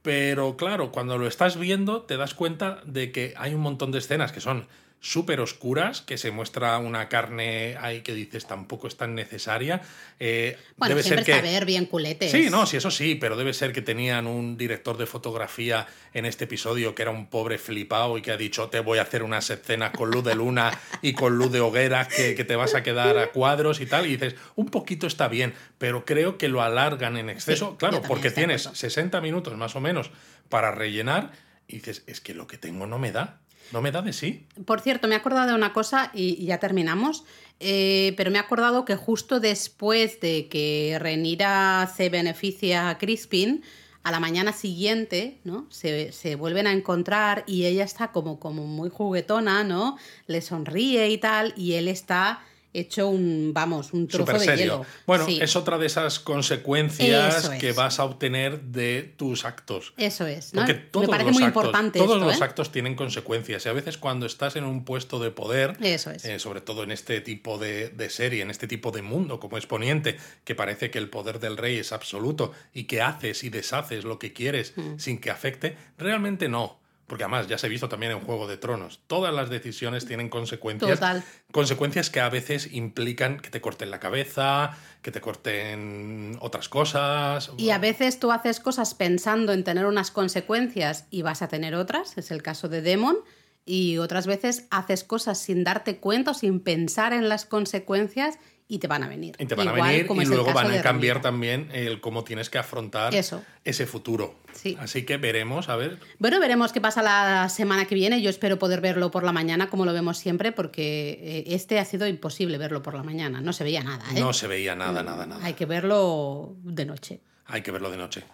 pero 0.09 0.57
claro, 0.57 0.91
cuando 0.91 1.19
lo 1.19 1.27
estás 1.27 1.59
viendo 1.59 2.01
te 2.01 2.17
das 2.17 2.33
cuenta 2.33 2.81
de 2.87 3.13
que 3.13 3.35
hay 3.37 3.53
un 3.53 3.61
montón 3.61 3.93
de 3.93 3.99
escenas 3.99 4.33
que 4.33 4.41
son 4.41 4.67
súper 5.01 5.41
oscuras, 5.41 6.03
que 6.03 6.19
se 6.19 6.31
muestra 6.31 6.77
una 6.79 7.09
carne 7.09 7.77
ahí 7.81 8.01
que 8.01 8.15
dices 8.15 8.47
tampoco 8.47 8.89
es 8.89 8.97
tan 8.97 9.15
necesaria. 9.15 9.81
Eh, 10.19 10.59
bueno, 10.77 10.97
debe 10.97 11.09
ser 11.09 11.25
que... 11.25 11.41
ver 11.41 11.65
bien 11.65 11.87
culetes. 11.87 12.31
Sí, 12.31 12.49
no, 12.51 12.67
sí, 12.67 12.79
eso 12.79 12.91
sí, 12.91 13.15
pero 13.15 13.37
debe 13.37 13.55
ser 13.55 13.73
que 13.73 13.83
tenían 13.83 14.27
un 14.27 14.57
director 14.57 14.97
de 14.97 15.07
fotografía 15.07 15.87
en 16.13 16.27
este 16.27 16.45
episodio 16.45 16.95
que 16.95 17.03
era 17.03 17.11
un 17.11 17.27
pobre 17.27 17.59
flipado 17.59 18.19
y 18.19 18.23
que 18.23 18.33
ha 18.33 18.37
dicho 18.37 18.69
te 18.69 18.81
voy 18.81 18.99
a 18.99 19.03
hacer 19.03 19.23
unas 19.23 19.49
escenas 19.51 19.93
con 19.93 20.11
luz 20.11 20.25
de 20.25 20.35
luna 20.35 20.79
y 21.01 21.13
con 21.13 21.39
luz 21.39 21.53
de 21.53 21.61
hoguera 21.61 22.09
que, 22.09 22.35
que 22.35 22.45
te 22.45 22.57
vas 22.57 22.75
a 22.75 22.83
quedar 22.83 23.19
a 23.19 23.31
cuadros 23.31 23.81
y 23.81 23.87
tal. 23.87 24.07
Y 24.07 24.17
dices, 24.17 24.35
un 24.57 24.67
poquito 24.67 25.07
está 25.07 25.29
bien, 25.29 25.55
pero 25.79 26.05
creo 26.05 26.39
que 26.39 26.49
lo 26.49 26.63
alargan 26.63 27.17
en 27.17 27.31
exceso. 27.31 27.77
claro, 27.77 28.03
porque 28.03 28.31
tienes 28.31 28.69
60 28.73 29.21
minutos 29.21 29.57
más 29.57 29.77
o 29.77 29.81
menos 29.81 30.11
para 30.49 30.73
rellenar 30.73 31.33
y 31.69 31.77
dices, 31.77 32.03
es 32.07 32.21
que 32.21 32.35
lo 32.35 32.47
que 32.47 32.59
tengo 32.59 32.87
no 32.87 32.99
me 32.99 33.13
da. 33.13 33.41
No 33.73 33.83
me 33.83 33.93
da 33.93 34.03
de 34.03 34.13
sí. 34.13 34.47
Por 34.65 34.81
cierto, 34.81 35.09
me 35.09 35.15
he 35.15 35.19
acordado 35.19 35.49
de 35.49 35.55
una 35.55 35.73
cosa 35.73 36.11
y, 36.15 36.45
ya 36.45 36.59
terminamos, 36.59 37.25
eh, 37.61 38.15
pero 38.17 38.31
me 38.31 38.39
he 38.39 38.41
acordado 38.41 38.85
que 38.85 38.97
justo 38.97 39.41
después 39.41 40.21
de 40.21 40.49
que 40.49 40.97
Renira 41.01 41.91
se 41.95 42.09
beneficia 42.09 42.89
a 42.89 42.99
Crispin, 42.99 43.63
a 44.03 44.11
la 44.11 44.21
mañana 44.21 44.53
siguiente, 44.53 45.39
¿no? 45.45 45.67
Se, 45.71 46.13
se, 46.13 46.35
vuelven 46.35 46.67
a 46.67 46.73
encontrar 46.73 47.45
y 47.47 47.67
ella 47.67 47.85
está 47.85 48.11
como, 48.11 48.41
como 48.41 48.65
muy 48.65 48.89
juguetona, 48.89 49.65
¿no? 49.65 49.99
Le 50.27 50.41
sonríe 50.41 51.11
y 51.11 51.19
tal, 51.19 51.53
y 51.57 51.75
él 51.75 51.89
está 51.89 52.41
hecho 52.79 53.09
un, 53.09 53.53
vamos, 53.55 53.93
un 53.93 54.09
trozo 54.09 54.39
de 54.39 54.57
hielo. 54.57 54.87
Bueno, 55.07 55.27
es 55.29 55.57
otra 55.57 55.79
de 55.79 55.87
esas 55.87 56.19
consecuencias 56.19 57.51
que 57.61 57.73
vas 57.73 57.99
a 57.99 58.05
obtener 58.05 58.61
de 58.61 59.15
tus 59.17 59.45
actos. 59.45 59.95
Eso 59.97 60.27
es. 60.27 60.55
¿no? 60.55 60.65
todos 60.91 61.07
Me 61.07 61.11
parece 61.11 61.33
muy 61.33 61.45
importante. 61.45 61.99
Todos 61.99 62.21
los 62.21 62.41
¿eh? 62.41 62.45
actos 62.45 62.73
tienen 62.73 62.95
consecuencias. 62.95 63.65
Y 63.67 63.69
a 63.69 63.73
veces 63.73 63.99
cuando 63.99 64.27
estás 64.27 64.57
en 64.57 64.65
un 64.65 64.85
puesto 64.85 65.19
de 65.19 65.31
poder, 65.31 65.77
Eso 65.81 66.11
es. 66.11 66.25
Eh, 66.25 66.39
sobre 66.39 66.61
todo 66.61 66.83
en 66.83 66.91
este 66.91 67.21
tipo 67.21 67.59
de, 67.59 68.09
serie, 68.11 68.43
en 68.43 68.51
este 68.51 68.67
tipo 68.67 68.91
de 68.91 69.03
mundo 69.03 69.41
como 69.41 69.57
exponiente, 69.57 70.17
que 70.45 70.55
parece 70.55 70.91
que 70.91 70.99
el 70.99 71.09
poder 71.09 71.41
del 71.41 71.57
rey 71.57 71.77
es 71.77 71.93
absoluto 71.93 72.53
y 72.73 72.85
que 72.85 73.03
haces 73.03 73.45
y 73.45 73.51
deshaces 73.51 74.05
lo 74.05 74.19
que 74.19 74.33
quieres 74.33 74.73
mm. 74.77 74.99
sin 74.99 75.21
que 75.21 75.31
afecte, 75.31 75.77
realmente 75.99 76.49
no 76.49 76.79
porque 77.09 77.25
además 77.25 77.49
ya 77.49 77.59
se 77.59 77.67
ha 77.67 77.71
visto 77.71 77.89
también 77.89 78.13
en 78.13 78.21
Juego 78.21 78.47
de 78.47 78.59
Tronos, 78.59 79.01
todas 79.07 79.35
las 79.35 79.49
decisiones 79.49 80.07
tienen 80.07 80.29
consecuencias. 80.29 81.01
Total. 81.01 81.25
Consecuencias 81.51 82.11
que 82.11 82.21
a 82.21 82.29
veces 82.29 82.73
implican 82.73 83.41
que 83.41 83.51
te 83.51 83.61
corten 83.61 83.91
la 83.91 83.99
cabeza, 83.99 84.77
que 85.03 85.11
te 85.11 85.21
corten 85.21 86.37
otras 86.41 86.69
cosas. 86.69 87.51
Y 87.57 87.71
a 87.71 87.79
veces 87.79 88.21
tú 88.21 88.31
haces 88.31 88.61
cosas 88.61 88.95
pensando 88.95 89.53
en 89.53 89.65
tener 89.65 89.87
unas 89.87 90.11
consecuencias 90.11 91.07
y 91.11 91.23
vas 91.23 91.41
a 91.41 91.49
tener 91.49 91.75
otras, 91.75 92.17
es 92.19 92.31
el 92.31 92.43
caso 92.43 92.69
de 92.69 92.83
Demon, 92.83 93.17
y 93.65 93.99
otras 93.99 94.27
veces 94.27 94.67
haces 94.71 95.03
cosas 95.03 95.39
sin 95.39 95.65
darte 95.65 95.99
cuenta 95.99 96.33
o 96.33 96.35
sin 96.35 96.61
pensar 96.61 97.13
en 97.13 97.29
las 97.29 97.47
consecuencias 97.47 98.39
y 98.69 98.79
te 98.79 98.87
van 98.87 99.03
a 99.03 99.09
venir. 99.09 99.35
Y 99.39 99.47
te 99.47 99.55
van 99.55 99.69
a 99.69 99.73
Igual 99.73 99.91
venir 99.91 100.07
como 100.07 100.21
y 100.21 100.27
luego 100.27 100.53
van 100.53 100.71
a 100.71 100.83
cambiar 100.83 101.23
también 101.23 101.71
el 101.73 102.01
cómo 102.01 102.23
tienes 102.23 102.51
que 102.51 102.59
afrontar 102.59 103.15
Eso. 103.15 103.43
ese 103.65 103.87
futuro. 103.87 104.35
Sí. 104.53 104.77
Así 104.79 105.05
que 105.05 105.17
veremos, 105.17 105.71
a 105.71 105.77
ver. 105.77 105.99
Bueno, 106.19 106.39
veremos 106.39 106.73
qué 106.73 106.81
pasa 106.81 107.03
la 107.03 107.49
semana 107.49 107.87
que 107.87 107.95
viene. 107.95 108.21
Yo 108.21 108.29
espero 108.29 108.59
poder 108.59 108.83
verlo 108.83 109.11
por 109.11 109.25
la 109.25 109.33
mañana, 109.33 109.71
como 109.71 109.87
lo 109.87 109.95
vemos 109.95 110.19
siempre, 110.19 110.53
porque 110.53 111.19
eh, 111.23 111.55
este 111.55 111.79
ha 111.79 111.85
sido 111.87 112.07
imposible 112.07 112.59
verlo 112.59 112.83
por 112.83 112.95
la 112.95 113.03
mañana. 113.03 113.41
No 113.41 113.55
se 113.55 113.65
veía 113.65 113.83
nada. 113.83 114.05
¿eh? 114.15 114.21
No 114.21 114.35
se 114.35 114.47
veía 114.47 114.75
nada, 114.75 115.03
nada, 115.03 115.25
nada. 115.25 115.45
Hay 115.45 115.55
que 115.55 115.65
verlo 115.65 116.55
de 116.63 116.85
noche. 116.85 117.21
Hay 117.47 117.63
que 117.63 117.71
verlo 117.71 117.91
de 117.91 117.97
noche. 117.97 118.25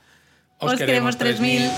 Os, 0.59 0.74
queremos 0.74 1.16
3000. 1.16 1.70